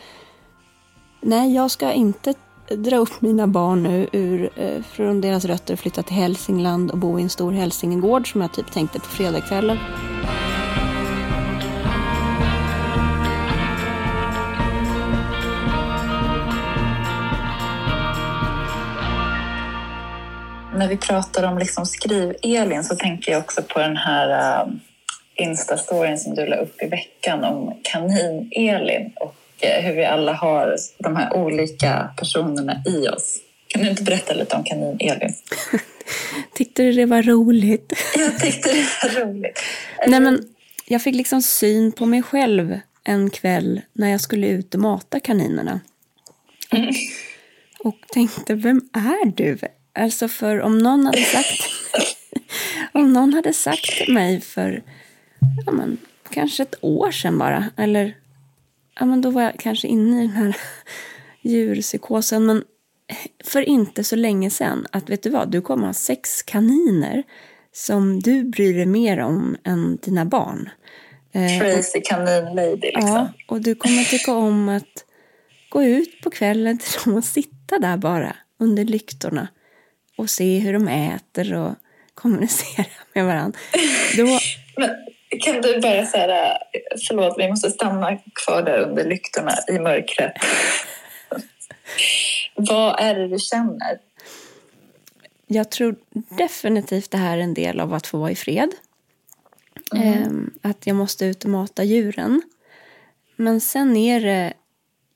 nej, 1.22 1.54
jag 1.56 1.72
ska 1.72 1.92
inte 1.94 2.34
dra 2.70 2.98
upp 2.98 3.22
mina 3.22 3.48
barn 3.48 3.84
nu 3.84 4.08
ur, 4.12 4.50
eh, 4.56 4.82
från 4.84 5.22
deras 5.22 5.46
rötter 5.46 5.74
och 5.74 5.80
flytta 5.80 6.04
till 6.04 6.16
Hälsingland 6.16 6.92
och 6.92 6.98
bo 6.98 7.20
i 7.20 7.24
en 7.24 7.30
stor 7.30 7.52
hälsingegård 7.52 8.32
som 8.32 8.42
jag 8.42 8.54
typ 8.54 8.72
tänkte 8.72 9.00
på 9.00 9.06
fredagskvällen. 9.06 9.78
När 20.76 20.88
vi 20.88 20.98
pratar 20.98 21.44
om 21.44 21.58
liksom 21.58 21.86
skriv-Elin 21.86 22.84
så 22.84 22.96
tänker 22.96 23.32
jag 23.32 23.40
också 23.40 23.62
på 23.62 23.80
den 23.80 23.98
här 23.98 24.30
uh, 24.64 24.74
Insta-storyn 25.36 26.18
som 26.18 26.36
du 26.36 26.46
la 26.46 26.56
upp 26.56 26.82
i 26.82 26.88
veckan 26.88 27.44
om 27.44 27.74
kanin-Elin 27.84 29.12
och 29.16 29.36
hur 29.68 29.96
vi 29.96 30.06
alla 30.06 30.34
har 30.34 30.76
de 30.98 31.16
här 31.16 31.36
olika 31.36 32.10
personerna 32.18 32.84
i 32.86 33.08
oss. 33.08 33.40
Kan 33.68 33.84
du 33.84 33.90
inte 33.90 34.04
berätta 34.04 34.34
lite 34.34 34.56
om 34.56 34.64
kanin-Elin? 34.64 35.34
Tyckte 36.54 36.84
du 36.84 36.92
det 36.92 37.06
var 37.06 37.22
roligt? 37.22 37.94
Jag 38.18 38.40
tyckte 38.40 38.70
det 38.70 38.86
var 39.04 39.26
roligt. 39.26 39.60
Nej, 40.08 40.20
men 40.20 40.44
jag 40.86 41.02
fick 41.02 41.16
liksom 41.16 41.42
syn 41.42 41.92
på 41.92 42.06
mig 42.06 42.24
själv 42.24 42.80
en 43.04 43.30
kväll 43.30 43.82
när 43.94 44.10
jag 44.10 44.22
skulle 44.22 44.48
ut 44.48 44.74
och 44.74 44.80
mata 44.80 45.20
kaninerna. 45.20 45.80
Och 47.80 47.96
tänkte, 48.14 48.56
vem 48.56 48.82
är 48.94 49.26
du? 49.26 49.58
Alltså 49.94 50.28
för 50.28 50.62
om 50.62 50.78
någon 50.78 51.06
hade 51.06 51.22
sagt 51.22 51.64
om 52.92 53.14
någon 53.14 53.34
hade 53.34 53.54
sagt 53.54 54.06
till 54.06 54.14
mig 54.14 54.42
för 54.42 54.84
ja, 55.66 55.72
men, 55.72 55.98
kanske 56.30 56.64
ett 56.64 56.76
år 56.82 57.12
sedan 57.12 57.38
bara, 57.38 57.70
eller 57.78 58.16
ja, 59.00 59.06
men 59.06 59.22
då 59.22 59.30
var 59.30 59.42
jag 59.42 59.60
kanske 59.60 59.88
inne 59.88 60.24
i 60.24 60.28
den 60.28 60.36
här 60.36 60.58
djurpsykosen, 61.42 62.46
men 62.46 62.64
för 63.44 63.62
inte 63.62 64.04
så 64.04 64.16
länge 64.16 64.50
sedan 64.50 64.88
att 64.92 65.10
vet 65.10 65.24
du 65.24 65.30
vad, 65.30 65.52
du 65.52 65.62
kommer 65.62 65.86
ha 65.86 65.94
sex 65.94 66.44
kaniner 66.44 67.24
som 67.72 68.20
du 68.20 68.44
bryr 68.44 68.74
dig 68.74 68.86
mer 68.86 69.20
om 69.20 69.58
än 69.64 69.98
dina 70.02 70.26
barn. 70.26 70.70
Eh, 71.32 71.60
Crazy 71.60 72.02
kanin-lady 72.02 72.82
liksom. 72.82 73.08
Ja, 73.08 73.34
och 73.48 73.62
du 73.62 73.76
kommer 73.76 74.04
tycka 74.04 74.34
om 74.34 74.70
att 74.70 75.06
gå 75.70 75.84
ut 75.84 76.22
på 76.22 76.30
kvällen 76.30 76.78
till 76.78 77.00
dem 77.06 77.18
och 77.18 77.24
sitta 77.24 77.80
där 77.80 77.98
bara 77.98 78.36
under 78.60 78.86
lyktorna 78.86 79.48
och 80.18 80.30
se 80.30 80.60
hur 80.60 80.74
de 80.74 80.88
äter 80.88 81.54
och 81.54 81.76
kommunicera 82.14 82.86
med 83.14 83.26
varandra. 83.26 83.60
Då, 84.18 84.40
Men 84.78 84.90
kan 85.40 85.62
du 85.62 85.80
bara 85.82 86.06
säga, 86.06 86.58
förlåt 87.08 87.36
vi 87.38 87.50
måste 87.50 87.70
stanna 87.70 88.18
kvar 88.46 88.62
där 88.62 88.80
under 88.80 89.06
lyktorna 89.06 89.52
i 89.68 89.80
mörkret. 89.80 90.34
Vad 92.56 93.00
är 93.00 93.16
det 93.16 93.28
du 93.28 93.40
känner? 93.40 93.98
jag 95.54 95.70
tror 95.70 95.96
definitivt 96.38 97.12
det 97.12 97.18
här 97.18 97.38
är 97.38 97.42
en 97.42 97.54
del 97.54 97.80
av 97.80 97.94
att 97.94 98.08
få 98.08 98.18
vara 98.18 98.32
i 98.32 98.36
fred. 98.36 98.70
Ehm, 99.96 100.52
att 100.62 100.88
jag 100.88 100.96
måste 100.96 101.26
ut 101.26 101.44
och 101.44 101.50
mata 101.50 101.84
djuren. 101.84 102.42
Men 103.36 103.62
sen 103.62 103.98
är 103.98 104.22
det 104.22 104.54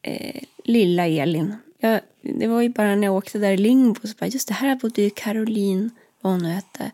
eh, 0.02 0.42
lilla 0.64 1.08
Elin. 1.08 1.56
Jag, 1.80 2.00
det 2.22 2.48
var 2.48 2.62
ju 2.62 2.70
bara 2.70 2.96
när 2.96 3.08
jag 3.08 3.16
åkte 3.16 3.40
där 3.40 3.52
i 3.52 3.58
Lingbo 3.58 4.08
så 4.08 4.16
bara, 4.20 4.28
just 4.28 4.48
det 4.48 4.54
här 4.54 4.76
bodde 4.76 5.02
ju 5.02 5.10
Caroline, 5.10 5.90
vad 6.22 6.34
hon 6.34 6.44
nu 6.44 6.50
hette. 6.50 6.92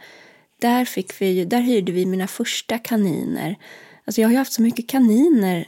Där, 0.63 0.85
fick 0.85 1.21
vi, 1.21 1.45
där 1.45 1.61
hyrde 1.61 1.91
vi 1.91 2.05
mina 2.05 2.27
första 2.27 2.77
kaniner. 2.77 3.55
Alltså 4.05 4.21
jag 4.21 4.27
har 4.27 4.31
ju 4.31 4.37
haft 4.37 4.53
så 4.53 4.61
mycket 4.61 4.89
kaniner 4.89 5.67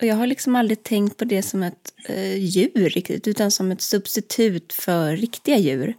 och 0.00 0.06
jag 0.06 0.14
har 0.14 0.26
liksom 0.26 0.56
aldrig 0.56 0.82
tänkt 0.82 1.16
på 1.16 1.24
det 1.24 1.42
som 1.42 1.62
ett 1.62 1.94
eh, 2.08 2.36
djur 2.36 2.88
riktigt 2.88 3.28
utan 3.28 3.50
som 3.50 3.70
ett 3.70 3.80
substitut 3.80 4.72
för 4.72 5.16
riktiga 5.16 5.58
djur. 5.58 5.94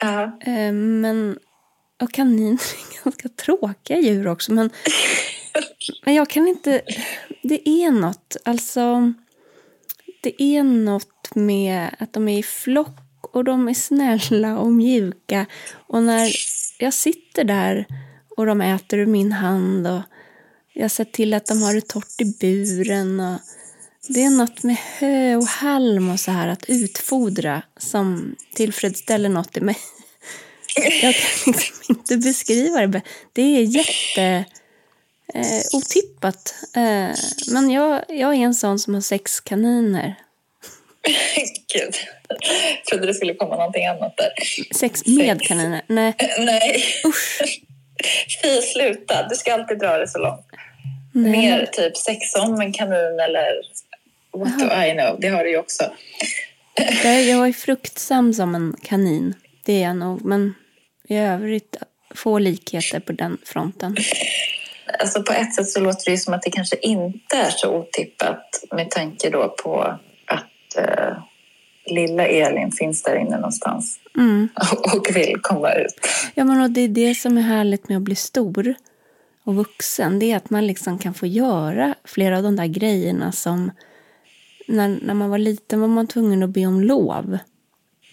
Ja. 0.00 0.38
Eh, 0.40 0.72
men, 0.72 1.38
och 2.02 2.12
kaniner 2.12 2.52
är 2.52 3.04
ganska 3.04 3.28
tråkiga 3.28 3.98
djur 3.98 4.28
också. 4.28 4.52
Men, 4.52 4.70
men 6.04 6.14
jag 6.14 6.30
kan 6.30 6.48
inte... 6.48 6.82
Det 7.42 7.68
är 7.68 7.90
något. 7.90 8.36
Alltså, 8.44 9.12
det 10.20 10.42
är 10.42 10.62
något 10.62 11.34
med 11.34 11.96
att 11.98 12.12
de 12.12 12.28
är 12.28 12.38
i 12.38 12.42
flock 12.42 12.98
och 13.20 13.44
de 13.44 13.68
är 13.68 13.74
snälla 13.74 14.58
och 14.58 14.72
mjuka. 14.72 15.46
Och 15.72 16.02
när 16.02 16.32
jag 16.78 16.94
sitter 16.94 17.44
där 17.44 17.86
och 18.36 18.46
de 18.46 18.60
äter 18.60 18.98
ur 18.98 19.06
min 19.06 19.32
hand 19.32 19.86
och 19.86 20.02
jag 20.72 20.90
ser 20.90 21.04
till 21.04 21.34
att 21.34 21.46
de 21.46 21.62
har 21.62 21.74
det 21.74 21.88
torrt 21.88 22.20
i 22.20 22.24
buren. 22.40 23.20
Och 23.20 23.40
det 24.08 24.22
är 24.22 24.30
något 24.30 24.62
med 24.62 24.76
hö 24.76 25.36
och 25.36 25.46
halm 25.46 26.10
och 26.10 26.20
så 26.20 26.30
här 26.30 26.48
att 26.48 26.64
utfodra 26.68 27.62
som 27.76 28.36
tillfredsställer 28.54 29.28
något 29.28 29.56
i 29.56 29.60
mig. 29.60 29.78
Jag 31.02 31.14
kan 31.14 31.52
liksom 31.52 31.84
inte 31.88 32.16
beskriva 32.16 32.86
det. 32.86 33.02
Det 33.32 33.42
är 33.42 33.62
jätte 33.62 34.44
eh, 35.34 35.62
otippat. 35.72 36.54
Eh, 36.74 37.10
men 37.52 37.70
jag, 37.70 38.04
jag 38.08 38.34
är 38.34 38.38
en 38.38 38.54
sån 38.54 38.78
som 38.78 38.94
har 38.94 39.00
sex 39.00 39.40
kaniner. 39.40 40.14
Gud. 41.74 41.94
Jag 42.28 42.84
trodde 42.88 43.06
det 43.06 43.14
skulle 43.14 43.34
komma 43.34 43.56
någonting 43.56 43.86
annat 43.86 44.16
där. 44.16 44.32
Sex 44.74 45.06
med 45.06 45.40
kaniner? 45.40 45.82
Nej, 45.86 46.14
Nej, 46.38 46.82
usch. 47.06 47.42
fy 48.42 48.62
sluta. 48.62 49.28
Du 49.28 49.36
ska 49.36 49.54
alltid 49.54 49.78
dra 49.78 49.98
det 49.98 50.08
så 50.08 50.18
långt. 50.18 50.46
Nej. 51.12 51.30
Mer 51.32 51.66
typ 51.66 51.96
sex 51.96 52.34
om 52.34 52.60
en 52.60 52.72
kanin 52.72 53.20
eller 53.20 53.62
what 54.32 54.58
do 54.58 54.64
I 54.64 54.92
know. 54.92 55.20
Det 55.20 55.28
har 55.28 55.44
du 55.44 55.50
ju 55.50 55.58
också. 55.58 55.84
Jag, 57.04 57.22
jag 57.22 57.48
är 57.48 57.52
fruktsam 57.66 58.34
som 58.34 58.54
en 58.54 58.76
kanin. 58.82 59.34
Det 59.64 59.72
är 59.72 59.82
jag 59.82 59.96
nog. 59.96 60.24
Men 60.24 60.54
i 61.08 61.16
övrigt 61.16 61.76
få 62.14 62.38
likheter 62.38 63.00
på 63.00 63.12
den 63.12 63.38
fronten. 63.44 63.96
Alltså 65.00 65.22
på 65.22 65.32
ett 65.32 65.54
sätt 65.54 65.68
så 65.68 65.80
låter 65.80 66.04
det 66.04 66.10
ju 66.10 66.16
som 66.16 66.34
att 66.34 66.42
det 66.42 66.50
kanske 66.50 66.76
inte 66.76 67.36
är 67.36 67.50
så 67.50 67.76
otippat 67.76 68.64
med 68.70 68.90
tanke 68.90 69.30
då 69.30 69.48
på 69.48 69.98
att 70.26 70.76
eh, 70.76 71.18
lilla 71.90 72.26
Elin 72.26 72.72
finns 72.72 73.02
där 73.02 73.16
inne 73.16 73.36
någonstans 73.36 74.00
Mm. 74.18 74.48
och 74.96 75.16
vill 75.16 75.36
komma 75.42 75.72
ut. 75.72 75.94
Ja, 76.34 76.44
men 76.44 76.60
och 76.60 76.70
det 76.70 76.80
är 76.80 76.88
det 76.88 77.14
som 77.14 77.38
är 77.38 77.42
härligt 77.42 77.88
med 77.88 77.96
att 77.96 78.02
bli 78.02 78.14
stor 78.14 78.74
och 79.44 79.54
vuxen. 79.54 80.18
Det 80.18 80.32
är 80.32 80.36
att 80.36 80.50
man 80.50 80.66
liksom 80.66 80.98
kan 80.98 81.14
få 81.14 81.26
göra 81.26 81.94
flera 82.04 82.36
av 82.36 82.42
de 82.42 82.56
där 82.56 82.66
grejerna 82.66 83.32
som 83.32 83.70
när, 84.68 84.98
när 85.02 85.14
man 85.14 85.30
var 85.30 85.38
liten 85.38 85.80
var 85.80 85.88
man 85.88 86.06
tvungen 86.06 86.42
att 86.42 86.50
be 86.50 86.66
om 86.66 86.80
lov. 86.80 87.38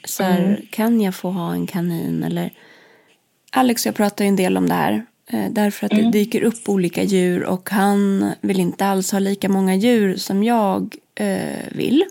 Så 0.03 0.23
här, 0.23 0.65
kan 0.71 1.01
jag 1.01 1.15
få 1.15 1.29
ha 1.29 1.53
en 1.53 1.67
kanin? 1.67 2.23
Eller 2.23 2.53
Alex 3.51 3.85
och 3.85 3.87
jag 3.87 3.95
pratar 3.95 4.25
ju 4.25 4.29
en 4.29 4.35
del 4.35 4.57
om 4.57 4.69
det 4.69 4.75
här. 4.75 5.05
Eh, 5.29 5.51
därför 5.51 5.85
att 5.85 5.91
det 5.91 6.11
dyker 6.11 6.43
upp 6.43 6.69
olika 6.69 7.03
djur 7.03 7.43
och 7.43 7.69
han 7.69 8.31
vill 8.41 8.59
inte 8.59 8.85
alls 8.85 9.11
ha 9.11 9.19
lika 9.19 9.49
många 9.49 9.75
djur 9.75 10.15
som 10.15 10.43
jag 10.43 10.95
eh, 11.15 11.65
vill. 11.71 12.05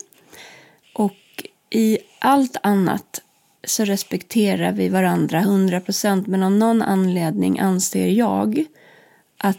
I 1.74 1.98
allt 2.18 2.56
annat 2.62 3.20
så 3.66 3.84
respekterar 3.84 4.72
vi 4.72 4.88
varandra 4.88 5.38
100 5.40 5.80
procent. 5.80 6.26
Men 6.26 6.42
av 6.42 6.52
någon 6.52 6.82
anledning 6.82 7.58
anser 7.58 8.06
jag 8.08 8.64
att 9.38 9.58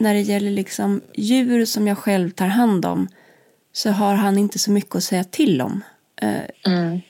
när 0.00 0.14
det 0.14 0.20
gäller 0.20 0.50
liksom 0.50 1.00
djur 1.14 1.64
som 1.64 1.86
jag 1.86 1.98
själv 1.98 2.30
tar 2.30 2.46
hand 2.46 2.84
om 2.86 3.08
så 3.72 3.90
har 3.90 4.14
han 4.14 4.38
inte 4.38 4.58
så 4.58 4.70
mycket 4.70 4.94
att 4.94 5.04
säga 5.04 5.24
till 5.24 5.60
om. 5.60 5.80
Eh, 6.22 6.40
Mm. 6.66 7.00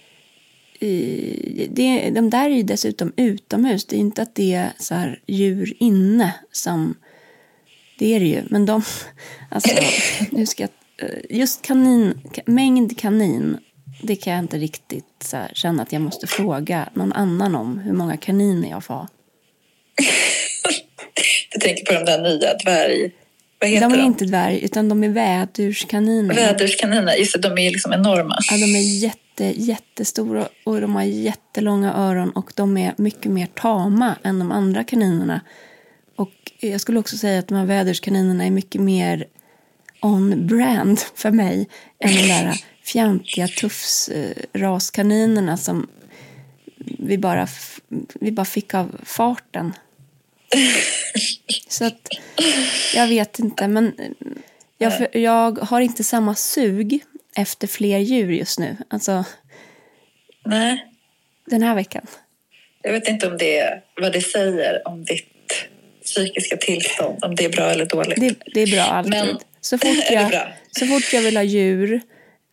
det, 1.70 2.10
de 2.10 2.30
där 2.30 2.44
är 2.50 2.54
ju 2.56 2.62
dessutom 2.62 3.12
utomhus. 3.16 3.84
Det 3.84 3.96
är 3.96 4.00
inte 4.00 4.22
att 4.22 4.34
det 4.34 4.54
är 4.54 4.72
så 4.78 4.94
här 4.94 5.20
djur 5.26 5.74
inne 5.80 6.34
som... 6.52 6.94
Det 7.98 8.14
är 8.14 8.20
det 8.20 8.26
ju. 8.26 8.42
Men 8.50 8.66
de... 8.66 8.82
Alltså, 9.50 9.74
nu 10.30 10.46
ska 10.46 10.62
jag, 10.62 10.70
eh, 11.08 11.36
just 11.38 11.62
kanin, 11.62 12.14
ka- 12.32 12.42
mängd 12.50 12.98
kanin, 12.98 13.56
det 14.00 14.16
kan 14.16 14.32
jag 14.32 14.42
inte 14.42 14.58
riktigt 14.58 15.22
så 15.24 15.36
här, 15.36 15.50
känna 15.54 15.82
att 15.82 15.92
jag 15.92 16.02
måste 16.02 16.26
fråga 16.26 16.88
någon 16.94 17.12
annan 17.12 17.54
om 17.54 17.78
hur 17.78 17.92
många 17.92 18.16
kaniner 18.16 18.70
jag 18.70 18.84
får 18.84 18.94
ha. 18.94 19.08
Du 21.50 21.60
tänker 21.60 21.84
på 21.84 21.92
de 21.92 22.04
där 22.04 22.22
nya 22.22 22.54
dvärg... 22.54 23.10
Vad 23.60 23.70
heter 23.70 23.88
De 23.88 23.92
de? 23.92 24.00
är 24.00 24.06
inte 24.06 24.24
dvärg, 24.24 24.64
utan 24.64 24.88
de 24.88 25.04
är 25.04 25.08
vädurskaniner. 25.08 26.34
Väderskaniner. 26.34 27.14
Just 27.14 27.32
det, 27.32 27.38
de 27.48 27.58
är 27.58 27.70
liksom 27.70 27.92
enorma. 27.92 28.38
Ja, 28.50 28.56
de 28.56 28.76
är 28.76 29.02
jätte, 29.02 29.44
jättestora 29.44 30.48
och 30.64 30.80
de 30.80 30.94
har 30.94 31.02
jättelånga 31.02 31.94
öron 31.94 32.30
och 32.30 32.52
de 32.54 32.76
är 32.76 32.94
mycket 32.96 33.32
mer 33.32 33.46
tama 33.46 34.14
än 34.24 34.38
de 34.38 34.52
andra 34.52 34.84
kaninerna. 34.84 35.40
Och 36.16 36.52
jag 36.60 36.80
skulle 36.80 36.98
också 36.98 37.16
säga 37.16 37.38
att 37.38 37.48
de 37.48 37.54
här 37.54 37.66
väderskaninerna 37.66 38.46
är 38.46 38.50
mycket 38.50 38.80
mer 38.80 39.26
on-brand 40.00 41.00
för 41.14 41.30
mig 41.30 41.68
än 42.04 42.14
de 42.14 42.28
där 42.28 42.54
fjantiga 42.92 43.48
tufsraskaninerna 43.48 45.56
som 45.56 45.88
vi 46.98 47.18
bara, 47.18 47.48
vi 48.20 48.32
bara 48.32 48.46
fick 48.46 48.74
av 48.74 49.00
farten. 49.04 49.72
Så 51.68 51.84
att 51.84 52.08
jag 52.94 53.06
vet 53.06 53.38
inte, 53.38 53.68
men 53.68 53.94
jag, 54.78 55.06
jag 55.12 55.58
har 55.58 55.80
inte 55.80 56.04
samma 56.04 56.34
sug 56.34 57.00
efter 57.36 57.66
fler 57.66 57.98
djur 57.98 58.30
just 58.30 58.58
nu. 58.58 58.76
Alltså 58.88 59.24
Nej, 60.46 60.86
den 61.46 61.62
här 61.62 61.74
veckan. 61.74 62.06
jag 62.82 62.92
vet 62.92 63.08
inte 63.08 63.26
om 63.26 63.38
det 63.38 63.82
vad 64.00 64.12
det 64.12 64.20
säger 64.20 64.88
om 64.88 65.04
ditt 65.04 65.26
psykiska 66.04 66.56
tillstånd. 66.56 67.24
Om 67.24 67.34
det 67.34 67.44
är 67.44 67.48
bra 67.52 67.70
eller 67.70 67.86
dåligt. 67.86 68.20
Det, 68.20 68.34
det 68.54 68.60
är 68.60 68.66
bra 68.66 68.82
alltid. 68.82 69.10
Men- 69.10 69.38
så, 69.60 69.78
fort 69.78 69.96
jag, 70.10 70.48
så 70.72 70.86
fort 70.86 71.12
jag 71.12 71.22
vill 71.22 71.36
ha 71.36 71.44
djur 71.44 72.00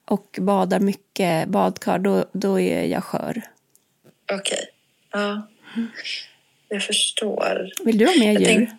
och 0.06 0.38
badar 0.42 0.80
mycket 0.80 1.48
badkar, 1.48 2.00
då, 2.00 2.26
då 2.34 2.60
är 2.60 2.84
jag 2.86 3.04
skör. 3.04 3.42
Okej. 4.32 4.66
Ja. 5.12 5.48
Jag 6.70 6.84
förstår. 6.84 7.70
Vill 7.86 7.98
du 7.98 8.06
ha 8.06 8.14
mer 8.20 8.34
Jag 8.34 8.42
djur? 8.42 8.46
tänk- 8.48 8.70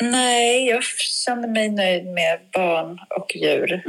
Nej, 0.00 0.68
jag 0.68 0.84
känner 1.24 1.48
mig 1.48 1.68
nöjd 1.68 2.06
med 2.06 2.40
barn 2.52 2.98
och 3.16 3.36
djur 3.36 3.82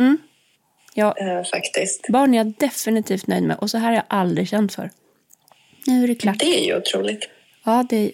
Ja, 0.94 1.16
eh, 1.18 1.44
faktiskt. 1.44 2.08
barn 2.10 2.34
är 2.34 2.38
jag 2.38 2.54
definitivt 2.60 3.28
nöjd 3.28 3.44
med 3.44 3.58
och 3.58 3.70
så 3.70 3.78
här 3.78 3.88
har 3.88 3.94
jag 3.96 4.04
aldrig 4.08 4.50
känt 4.50 4.74
för. 4.76 4.90
Nu 5.88 6.04
är 6.04 6.08
det 6.08 6.16
klart. 6.16 6.40
Det 6.40 6.60
är 6.62 6.66
ju 6.66 6.78
otroligt. 6.78 7.30
Ja, 7.66 7.86
det, 7.90 8.12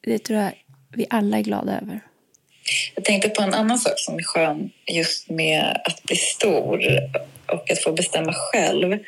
det 0.00 0.18
tror 0.18 0.38
jag 0.40 0.52
vi 0.96 1.06
alla 1.10 1.38
är 1.38 1.42
glada 1.42 1.72
över. 1.82 2.00
Jag 2.94 3.04
tänkte 3.04 3.28
på 3.28 3.42
en 3.42 3.54
annan 3.54 3.78
sak 3.78 3.92
som 3.96 4.14
är 4.18 4.22
skön 4.22 4.70
just 4.92 5.30
med 5.30 5.80
att 5.84 6.02
bli 6.02 6.16
stor 6.16 6.80
och 7.48 7.70
att 7.70 7.82
få 7.82 7.92
bestämma 7.92 8.32
själv. 8.32 8.98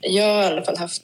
Jag 0.00 0.34
har 0.34 0.42
i 0.42 0.46
alla 0.46 0.62
fall 0.64 0.76
haft 0.76 1.02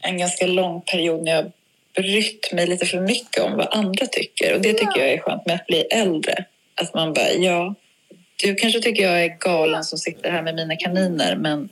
en 0.00 0.18
ganska 0.18 0.46
lång 0.46 0.80
period 0.80 1.24
när 1.24 1.32
jag 1.32 1.52
brytt 1.96 2.52
mig 2.52 2.66
lite 2.66 2.86
för 2.86 3.00
mycket 3.00 3.42
om 3.44 3.52
vad 3.56 3.68
andra 3.70 4.06
tycker. 4.06 4.54
Och 4.54 4.60
det 4.60 4.72
tycker 4.72 4.98
jag 5.00 5.08
är 5.12 5.18
skönt 5.18 5.46
med 5.46 5.54
att 5.54 5.66
bli 5.66 5.80
äldre. 5.80 6.44
Att 6.74 6.94
man 6.94 7.12
bara, 7.14 7.30
ja, 7.32 7.74
du 8.42 8.54
kanske 8.54 8.80
tycker 8.80 9.02
jag 9.02 9.24
är 9.24 9.36
galen 9.40 9.84
som 9.84 9.98
sitter 9.98 10.30
här 10.30 10.42
med 10.42 10.54
mina 10.54 10.76
kaniner, 10.76 11.36
men 11.36 11.68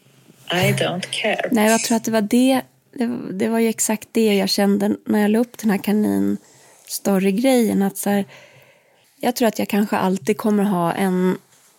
I 0.53 0.73
don't 0.73 1.05
care. 1.11 1.49
Nej, 1.51 1.71
jag 1.71 1.81
tror 1.81 1.97
att 1.97 2.05
det 2.05 2.11
var 2.11 2.21
det. 2.21 2.61
Det, 2.99 3.07
var- 3.07 3.33
det 3.33 3.49
var 3.49 3.59
ju 3.59 3.69
exakt 3.69 4.09
det 4.13 4.35
jag 4.35 4.49
kände 4.49 4.97
när 5.07 5.21
jag 5.21 5.31
la 5.31 5.39
upp 5.39 5.59
den 5.59 5.71
här 5.71 5.79
kanin-story-grejen. 5.79 7.83
Att 7.83 7.97
så 7.99 8.11
här, 8.11 8.25
jag 9.21 9.37
tror 9.37 9.49
att 9.49 9.59
jag 9.59 9.69
kanske 9.69 9.97
alltid 9.97 10.37
kommer 10.37 10.65
ha 10.65 10.93
en, 10.93 11.39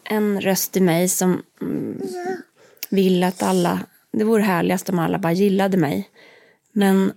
en 0.09 0.41
röst 0.41 0.77
i 0.77 0.81
mig 0.81 1.09
som 1.09 1.43
mm, 1.61 2.01
vill 2.89 3.23
att 3.23 3.43
alla... 3.43 3.79
Det 4.11 4.23
vore 4.23 4.43
härligast 4.43 4.89
om 4.89 4.99
alla 4.99 5.19
bara 5.19 5.33
gillade 5.33 5.77
mig. 5.77 6.09
Men 6.71 7.13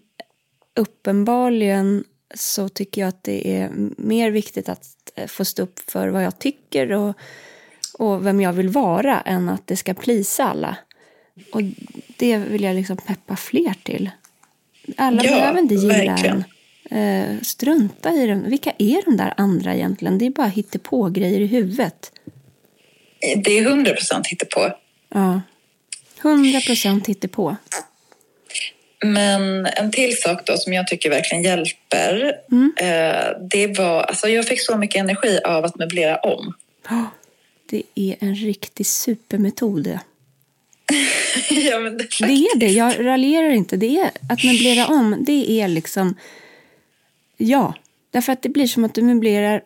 uppenbarligen 0.76 2.04
så 2.34 2.68
tycker 2.68 3.00
jag 3.00 3.08
att 3.08 3.24
det 3.24 3.56
är 3.56 3.70
mer 3.96 4.30
viktigt 4.30 4.68
att 4.68 4.86
eh, 5.14 5.26
få 5.26 5.44
stå 5.44 5.62
upp 5.62 5.90
för 5.90 6.08
vad 6.08 6.24
jag 6.24 6.38
tycker 6.38 6.92
och, 6.92 7.14
och 7.98 8.26
vem 8.26 8.40
jag 8.40 8.52
vill 8.52 8.68
vara 8.68 9.20
än 9.20 9.48
att 9.48 9.66
det 9.66 9.76
ska 9.76 9.94
plisa 9.94 10.44
alla. 10.44 10.76
Och 11.52 11.60
det 12.16 12.38
vill 12.38 12.62
jag 12.62 12.76
liksom 12.76 12.96
peppa 12.96 13.36
fler 13.36 13.74
till. 13.82 14.10
Alla 14.96 15.24
Ja, 15.24 15.30
behöver 15.30 15.58
inte 15.58 15.74
gilla 15.74 15.94
verkligen. 15.94 16.44
en. 16.90 17.34
Eh, 17.34 17.40
strunta 17.42 18.12
i 18.12 18.26
dem. 18.26 18.44
Vilka 18.46 18.72
är 18.78 19.04
de 19.04 19.16
där 19.16 19.34
andra 19.36 19.74
egentligen? 19.74 20.18
Det 20.18 20.26
är 20.26 20.30
bara 20.30 20.52
på 20.82 21.08
grejer 21.08 21.40
i 21.40 21.46
huvudet. 21.46 22.12
Det 23.44 23.58
är 23.58 23.64
hundra 23.64 23.92
procent 23.92 24.26
på. 24.54 24.72
Ja. 25.08 25.40
100 26.22 26.60
procent 26.60 27.32
på. 27.32 27.56
Men 29.04 29.66
en 29.66 29.90
till 29.90 30.20
sak 30.20 30.46
då 30.46 30.56
som 30.56 30.72
jag 30.72 30.86
tycker 30.86 31.10
verkligen 31.10 31.44
hjälper. 31.44 32.34
Mm. 32.52 32.72
Eh, 32.76 33.48
det 33.50 33.78
var, 33.78 34.02
alltså 34.02 34.28
jag 34.28 34.46
fick 34.46 34.60
så 34.60 34.76
mycket 34.76 35.00
energi 35.00 35.40
av 35.44 35.64
att 35.64 35.78
möblera 35.78 36.16
om. 36.16 36.54
Det 37.70 37.82
är 37.94 38.16
en 38.20 38.34
riktig 38.34 38.86
supermetod. 38.86 39.84
det. 39.84 40.00
ja, 41.50 41.78
men 41.78 41.98
det, 41.98 42.08
Det 42.18 42.32
är 42.32 42.58
det. 42.58 42.68
Jag 42.68 43.06
raljerar 43.06 43.50
inte. 43.50 43.76
Det 43.76 43.98
är 43.98 44.10
att 44.28 44.44
möblera 44.44 44.86
om. 44.86 45.24
Det 45.26 45.50
är 45.50 45.68
liksom... 45.68 46.14
Ja. 47.36 47.74
Därför 48.10 48.32
att 48.32 48.42
det 48.42 48.48
blir 48.48 48.66
som 48.66 48.84
att 48.84 48.94
du 48.94 49.02
möblerar 49.02 49.62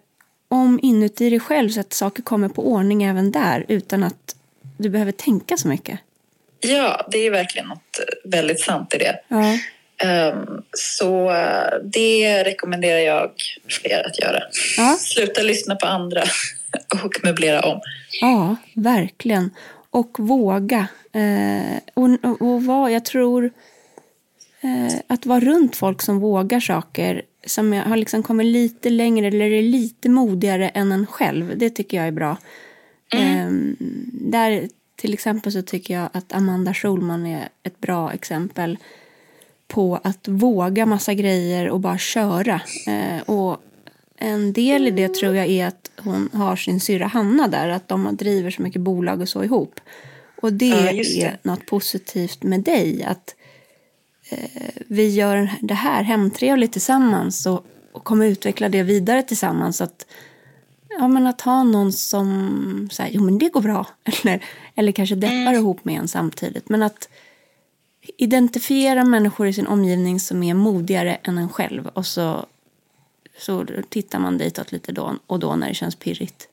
om 0.48 0.80
inuti 0.82 1.30
dig 1.30 1.40
själv 1.40 1.68
så 1.68 1.80
att 1.80 1.92
saker 1.92 2.22
kommer 2.22 2.48
på 2.48 2.72
ordning 2.72 3.02
även 3.02 3.32
där 3.32 3.64
utan 3.68 4.04
att 4.04 4.36
du 4.78 4.88
behöver 4.88 5.12
tänka 5.12 5.56
så 5.56 5.68
mycket. 5.68 6.00
Ja, 6.62 7.08
det 7.10 7.18
är 7.18 7.30
verkligen 7.30 7.68
något 7.68 8.00
väldigt 8.24 8.60
sant 8.60 8.94
i 8.94 8.98
det. 8.98 9.20
Ja. 9.28 9.58
Ehm, 10.02 10.62
så 10.72 11.30
eh, 11.30 11.78
det 11.84 12.44
rekommenderar 12.44 12.98
jag 12.98 13.30
fler 13.80 14.06
att 14.06 14.20
göra. 14.20 14.42
Ja. 14.76 14.96
Sluta 15.00 15.42
lyssna 15.42 15.76
på 15.76 15.86
andra 15.86 16.22
och 17.04 17.12
möblera 17.22 17.60
om. 17.60 17.80
Ja, 18.20 18.56
verkligen. 18.74 19.50
Och 19.90 20.16
våga. 20.18 20.86
Eh, 21.12 21.78
och, 21.94 22.40
och, 22.40 22.64
vara, 22.64 22.90
jag 22.90 23.04
tror 23.04 23.50
eh, 24.60 24.94
att 25.06 25.26
vara 25.26 25.40
runt 25.40 25.76
folk 25.76 26.02
som 26.02 26.20
vågar 26.20 26.60
saker 26.60 27.22
som 27.46 27.72
har 27.72 27.96
liksom 27.96 28.22
kommit 28.22 28.46
lite 28.46 28.90
längre 28.90 29.26
eller 29.26 29.50
är 29.50 29.62
lite 29.62 30.08
modigare 30.08 30.68
än 30.68 30.92
en 30.92 31.06
själv. 31.06 31.58
Det 31.58 31.70
tycker 31.70 31.96
jag 31.96 32.06
är 32.06 32.12
bra. 32.12 32.36
Eh, 33.14 33.50
där 34.12 34.68
till 35.02 35.14
exempel 35.14 35.52
så 35.52 35.62
tycker 35.62 35.94
jag 35.94 36.08
att 36.12 36.32
Amanda 36.32 36.74
Schulman 36.74 37.26
är 37.26 37.48
ett 37.62 37.80
bra 37.80 38.12
exempel 38.12 38.78
på 39.68 40.00
att 40.04 40.28
våga 40.28 40.86
massa 40.86 41.14
grejer 41.14 41.68
och 41.68 41.80
bara 41.80 41.98
köra. 41.98 42.60
Eh, 42.86 43.22
och 43.22 43.56
en 44.16 44.52
del 44.52 44.88
i 44.88 44.90
det 44.90 45.14
tror 45.14 45.36
jag 45.36 45.46
är 45.46 45.66
att 45.66 45.90
hon 45.98 46.28
har 46.32 46.56
sin 46.56 46.80
syrra 46.80 47.06
Hanna 47.06 47.48
där, 47.48 47.68
att 47.68 47.88
de 47.88 48.16
driver 48.16 48.50
så 48.50 48.62
mycket 48.62 48.80
bolag 48.80 49.20
och 49.20 49.28
så 49.28 49.44
ihop. 49.44 49.80
Och 50.42 50.52
det, 50.52 50.66
Ja, 50.66 50.92
det. 50.92 51.22
är 51.22 51.38
något 51.42 51.66
positivt 51.66 52.42
med 52.42 52.60
dig, 52.60 53.04
att 53.04 53.34
eh, 54.30 54.70
vi 54.86 55.08
gör 55.08 55.50
det 55.60 55.74
här 55.74 56.02
hemtrevligt 56.02 56.72
tillsammans 56.72 57.46
och, 57.46 57.66
och 57.92 58.04
kommer 58.04 58.26
utveckla 58.26 58.68
det 58.68 58.82
vidare 58.82 59.22
tillsammans. 59.22 59.80
Att, 59.80 60.06
ja, 60.98 61.08
men 61.08 61.26
att 61.26 61.40
ha 61.40 61.62
någon 61.62 61.92
som 61.92 62.88
säger, 62.92 63.14
jo 63.14 63.22
men 63.22 63.38
det 63.38 63.48
går 63.48 63.60
bra, 63.60 63.86
eller, 64.04 64.44
eller 64.74 64.92
kanske 64.92 65.14
deppar 65.14 65.52
ihop 65.52 65.84
med 65.84 65.98
en 65.98 66.08
samtidigt. 66.08 66.68
Men 66.68 66.82
att 66.82 67.08
identifiera 68.16 69.04
människor 69.04 69.46
i 69.46 69.52
sin 69.52 69.66
omgivning 69.66 70.20
som 70.20 70.42
är 70.42 70.54
modigare 70.54 71.18
än 71.22 71.38
en 71.38 71.48
själv 71.48 71.86
och 71.86 72.06
så, 72.06 72.46
så 73.38 73.66
tittar 73.88 74.18
man 74.18 74.38
ditåt 74.38 74.72
lite 74.72 74.92
då 74.92 75.16
och 75.26 75.38
då 75.38 75.56
när 75.56 75.68
det 75.68 75.74
känns 75.74 75.96
pirrigt. 75.96 76.48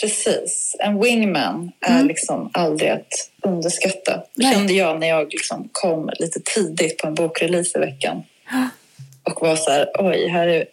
Precis. 0.00 0.76
En 0.78 1.00
wingman 1.00 1.72
är 1.80 2.02
liksom 2.02 2.50
aldrig 2.52 2.90
att 2.90 3.30
underskatta. 3.42 4.22
Det 4.34 4.42
kände 4.42 4.72
jag 4.72 5.00
när 5.00 5.08
jag 5.08 5.32
liksom 5.32 5.68
kom 5.72 6.10
lite 6.18 6.40
tidigt 6.54 6.98
på 6.98 7.06
en 7.06 7.14
bokrelease 7.14 7.78
i 7.78 7.80
veckan. 7.80 8.22
Och 9.22 9.40
var 9.40 9.56
så 9.56 9.70
här, 9.70 9.90
oj, 9.98 10.28
här 10.28 10.46
är 10.46 10.64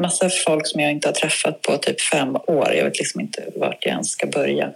massa 0.00 0.30
folk 0.46 0.66
som 0.66 0.80
jag 0.80 0.90
inte 0.92 1.08
har 1.08 1.12
träffat 1.12 1.62
på 1.62 1.76
typ 1.78 2.00
fem 2.00 2.36
år. 2.36 2.72
Jag 2.74 2.84
vet 2.84 2.98
liksom 2.98 3.20
inte 3.20 3.44
vart 3.56 3.84
jag 3.84 3.92
ens 3.92 4.10
ska 4.10 4.26
börja. 4.26 4.72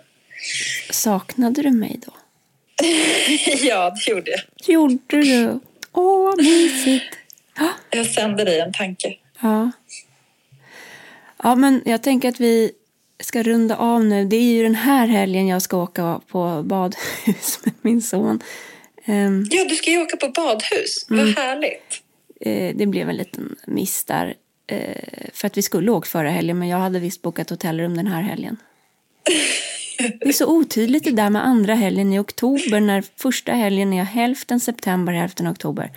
Saknade 0.90 1.62
du 1.62 1.70
mig 1.70 2.00
då? 2.06 2.12
ja, 3.62 3.90
det 3.90 4.10
gjorde 4.10 4.30
jag. 4.30 4.40
Gjorde 4.74 4.96
du? 5.22 5.60
Åh, 5.92 6.24
vad 6.24 6.36
mysigt. 6.42 7.04
Ja. 7.58 7.68
Jag 7.90 8.06
sände 8.06 8.44
dig 8.44 8.60
en 8.60 8.72
tanke. 8.72 9.14
Ja. 9.42 9.70
Ja, 11.42 11.54
men 11.54 11.82
jag 11.84 12.02
tänker 12.02 12.28
att 12.28 12.40
vi 12.40 12.72
ska 13.20 13.42
runda 13.42 13.76
av 13.76 14.04
nu. 14.04 14.24
Det 14.24 14.36
är 14.36 14.40
ju 14.52 14.62
den 14.62 14.74
här 14.74 15.06
helgen 15.06 15.46
jag 15.48 15.62
ska 15.62 15.76
åka 15.76 16.20
på 16.28 16.62
badhus 16.62 17.58
med 17.64 17.74
min 17.82 18.02
son. 18.02 18.40
Ehm, 19.04 19.46
Ja, 19.50 19.64
du 19.64 19.74
ska 19.74 19.90
ju 19.90 19.98
åka 20.02 20.16
på 20.16 20.28
badhus. 20.28 21.06
Mm. 21.10 21.24
Vad 21.24 21.44
härligt. 21.44 22.00
eh, 22.40 22.76
det 22.76 22.86
blev 22.86 23.08
en 23.08 23.16
liten 23.16 23.56
miss 23.66 24.04
där. 24.04 24.34
Eh, 24.66 25.28
för 25.32 25.46
att 25.46 25.56
vi 25.58 25.62
skulle 25.62 25.90
åkt 25.90 26.08
förra 26.08 26.30
helgen, 26.30 26.58
men 26.58 26.68
jag 26.68 26.78
hade 26.78 26.98
visst 26.98 27.22
bokat 27.22 27.50
hotellrum 27.50 27.96
den 27.96 28.06
här 28.06 28.22
helgen. 28.22 28.56
Det 30.20 30.28
är 30.28 30.32
så 30.32 30.46
otydligt 30.46 31.04
det 31.04 31.10
där 31.10 31.30
med 31.30 31.46
andra 31.46 31.74
helgen 31.74 32.12
i 32.12 32.18
oktober 32.18 32.80
när 32.80 33.04
första 33.16 33.52
helgen 33.52 33.92
är 33.92 34.04
hälften 34.04 34.60
september, 34.60 35.12
hälften 35.12 35.48
oktober. 35.50 35.90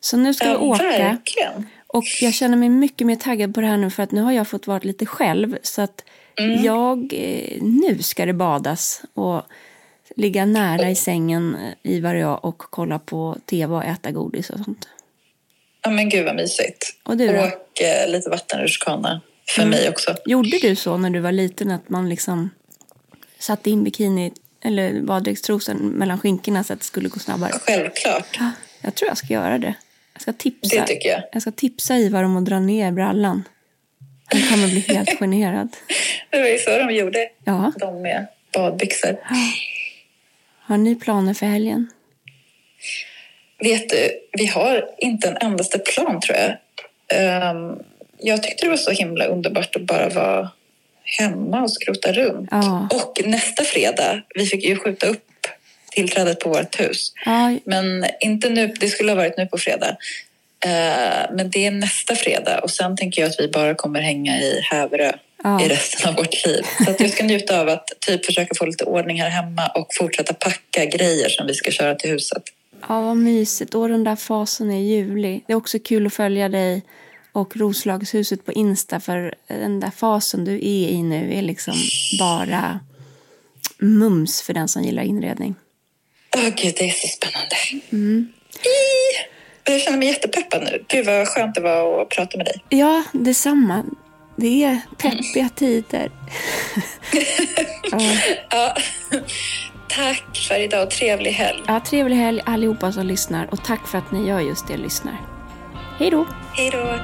Så 0.00 0.16
nu 0.16 0.34
ska 0.34 0.46
Ja, 0.46 0.58
åka. 0.58 0.82
verkligen. 0.82 1.66
Och 1.86 2.04
jag 2.20 2.34
känner 2.34 2.56
mig 2.56 2.68
mycket 2.68 3.06
mer 3.06 3.16
taggad 3.16 3.54
på 3.54 3.60
det 3.60 3.66
här 3.66 3.76
nu 3.76 3.90
för 3.90 4.02
att 4.02 4.12
nu 4.12 4.20
har 4.20 4.32
jag 4.32 4.48
fått 4.48 4.66
vara 4.66 4.78
lite 4.82 5.06
själv. 5.06 5.56
Så 5.62 5.82
att 5.82 6.04
Mm. 6.38 6.64
Jag, 6.64 7.12
eh, 7.16 7.62
nu 7.62 7.98
ska 8.02 8.26
det 8.26 8.32
badas 8.32 9.02
och 9.14 9.42
ligga 10.16 10.44
nära 10.46 10.90
i 10.90 10.94
sängen, 10.94 11.54
eh, 11.54 11.92
Ivar 11.92 12.14
och 12.14 12.20
jag, 12.20 12.44
och 12.44 12.58
kolla 12.58 12.98
på 12.98 13.36
tv 13.46 13.74
och 13.74 13.84
äta 13.84 14.10
godis 14.10 14.50
och 14.50 14.58
sånt. 14.64 14.88
Ja 15.82 15.90
men 15.90 16.08
gud 16.08 16.24
vad 16.24 16.36
mysigt. 16.36 16.96
Och 17.02 17.16
du 17.16 17.26
då? 17.26 17.38
Och 17.38 17.82
eh, 17.82 18.08
lite 18.08 18.30
vattenrutschkana 18.30 19.20
för 19.54 19.62
mm. 19.62 19.70
mig 19.70 19.88
också. 19.88 20.16
Gjorde 20.26 20.58
du 20.58 20.76
så 20.76 20.96
när 20.96 21.10
du 21.10 21.20
var 21.20 21.32
liten 21.32 21.70
att 21.70 21.88
man 21.88 22.08
liksom 22.08 22.50
satte 23.38 23.70
in 23.70 23.84
bikini 23.84 24.32
eller 24.64 25.00
baddräktstrosen 25.00 25.76
mellan 25.76 26.18
skinkorna 26.18 26.64
så 26.64 26.72
att 26.72 26.78
det 26.78 26.84
skulle 26.84 27.08
gå 27.08 27.18
snabbare? 27.18 27.52
Självklart. 27.52 28.36
Ja, 28.38 28.50
jag 28.80 28.94
tror 28.94 29.08
jag 29.08 29.18
ska 29.18 29.26
göra 29.26 29.58
det. 29.58 29.74
Jag 30.12 30.22
ska 30.22 30.32
tipsa, 30.32 30.80
det 30.80 30.86
tycker 30.86 31.08
jag. 31.08 31.22
jag 31.32 31.42
ska 31.42 31.52
tipsa 31.52 31.96
Ivar 31.96 32.24
om 32.24 32.36
att 32.36 32.44
dra 32.44 32.60
ner 32.60 32.92
brallan. 32.92 33.42
Han 34.24 34.42
kommer 34.42 34.68
bli 34.68 34.80
helt 34.80 35.10
generad. 35.18 35.76
Det 36.30 36.40
var 36.40 36.48
ju 36.48 36.58
så 36.58 36.70
de 36.70 36.94
gjorde. 36.94 37.28
Ja. 37.44 37.72
De 37.76 38.02
med 38.02 38.26
badbyxor. 38.54 39.16
Har 40.60 40.76
ni 40.76 40.94
planer 40.94 41.34
för 41.34 41.46
helgen? 41.46 41.90
Vet 43.60 43.88
du, 43.88 44.10
vi 44.32 44.46
har 44.46 44.84
inte 44.98 45.28
en 45.28 45.36
endaste 45.36 45.78
plan 45.78 46.20
tror 46.20 46.38
jag. 46.38 46.50
Um, 47.50 47.82
jag 48.18 48.42
tyckte 48.42 48.66
det 48.66 48.70
var 48.70 48.76
så 48.76 48.90
himla 48.90 49.24
underbart 49.24 49.76
att 49.76 49.82
bara 49.82 50.08
vara 50.08 50.50
hemma 51.18 51.62
och 51.62 51.72
skrota 51.72 52.12
runt. 52.12 52.48
Ja. 52.50 52.88
Och 52.92 53.20
nästa 53.24 53.64
fredag, 53.64 54.22
vi 54.34 54.46
fick 54.46 54.64
ju 54.64 54.76
skjuta 54.76 55.06
upp 55.06 55.26
tillträdet 55.90 56.40
på 56.40 56.48
vårt 56.48 56.80
hus. 56.80 57.12
Ja. 57.24 57.56
Men 57.64 58.06
inte 58.20 58.48
nu, 58.48 58.66
det 58.66 58.88
skulle 58.88 59.10
ha 59.10 59.16
varit 59.16 59.36
nu 59.36 59.46
på 59.46 59.58
fredag. 59.58 59.96
Uh, 60.66 61.36
men 61.36 61.50
det 61.50 61.66
är 61.66 61.70
nästa 61.70 62.14
fredag 62.14 62.58
och 62.58 62.70
sen 62.70 62.96
tänker 62.96 63.22
jag 63.22 63.30
att 63.30 63.40
vi 63.40 63.48
bara 63.48 63.74
kommer 63.74 64.00
hänga 64.00 64.40
i 64.40 64.60
Häverö 64.70 65.12
ja. 65.44 65.64
i 65.64 65.68
resten 65.68 66.08
av 66.08 66.16
vårt 66.16 66.46
liv. 66.46 66.62
Så 66.84 66.90
att 66.90 67.00
jag 67.00 67.10
ska 67.10 67.24
njuta 67.24 67.60
av 67.60 67.68
att 67.68 67.88
typ 68.00 68.26
försöka 68.26 68.54
få 68.58 68.66
lite 68.66 68.84
ordning 68.84 69.20
här 69.20 69.30
hemma 69.30 69.66
och 69.66 69.86
fortsätta 69.98 70.34
packa 70.34 70.84
grejer 70.84 71.28
som 71.28 71.46
vi 71.46 71.54
ska 71.54 71.70
köra 71.70 71.94
till 71.94 72.10
huset. 72.10 72.42
Ja, 72.88 73.00
vad 73.00 73.16
mysigt. 73.16 73.74
Och 73.74 73.88
den 73.88 74.04
där 74.04 74.16
fasen 74.16 74.70
i 74.70 74.94
juli. 74.94 75.40
Det 75.46 75.52
är 75.52 75.56
också 75.56 75.78
kul 75.78 76.06
att 76.06 76.14
följa 76.14 76.48
dig 76.48 76.82
och 77.32 77.56
Roslagshuset 77.56 78.44
på 78.44 78.52
Insta 78.52 79.00
för 79.00 79.34
den 79.48 79.80
där 79.80 79.90
fasen 79.90 80.44
du 80.44 80.54
är 80.54 80.88
i 80.88 81.02
nu 81.02 81.34
är 81.34 81.42
liksom 81.42 81.74
bara 82.18 82.80
mums 83.78 84.42
för 84.42 84.54
den 84.54 84.68
som 84.68 84.82
gillar 84.82 85.02
inredning. 85.02 85.54
Åh 86.36 86.42
oh, 86.42 86.48
gud, 86.48 86.74
det 86.78 86.88
är 86.88 86.90
så 86.90 87.08
spännande. 87.08 87.56
Mm. 87.92 88.32
Jag 89.64 89.80
känner 89.80 89.98
mig 89.98 90.08
jättepeppad 90.08 90.62
nu. 90.62 90.84
Gud 90.88 91.06
vad 91.06 91.28
skönt 91.28 91.54
det 91.54 91.60
var 91.60 92.02
att 92.02 92.08
prata 92.08 92.36
med 92.36 92.46
dig. 92.46 92.64
Ja, 92.68 93.04
detsamma. 93.12 93.84
Det 94.36 94.64
är 94.64 94.80
peppiga 94.98 95.48
tider. 95.48 96.10
ja. 97.90 98.00
ja. 98.50 98.76
Tack 99.96 100.46
för 100.48 100.60
idag 100.60 100.82
och 100.82 100.90
trevlig 100.90 101.30
helg. 101.30 101.62
Ja, 101.66 101.80
trevlig 101.80 102.16
helg 102.16 102.40
allihopa 102.46 102.92
som 102.92 103.06
lyssnar 103.06 103.48
och 103.52 103.64
tack 103.64 103.86
för 103.86 103.98
att 103.98 104.12
ni 104.12 104.28
gör 104.28 104.40
just 104.40 104.68
det, 104.68 104.76
lyssnar. 104.76 105.20
Hej 105.98 106.10
då! 106.10 106.26
Hej 106.52 106.70
då! 106.70 106.98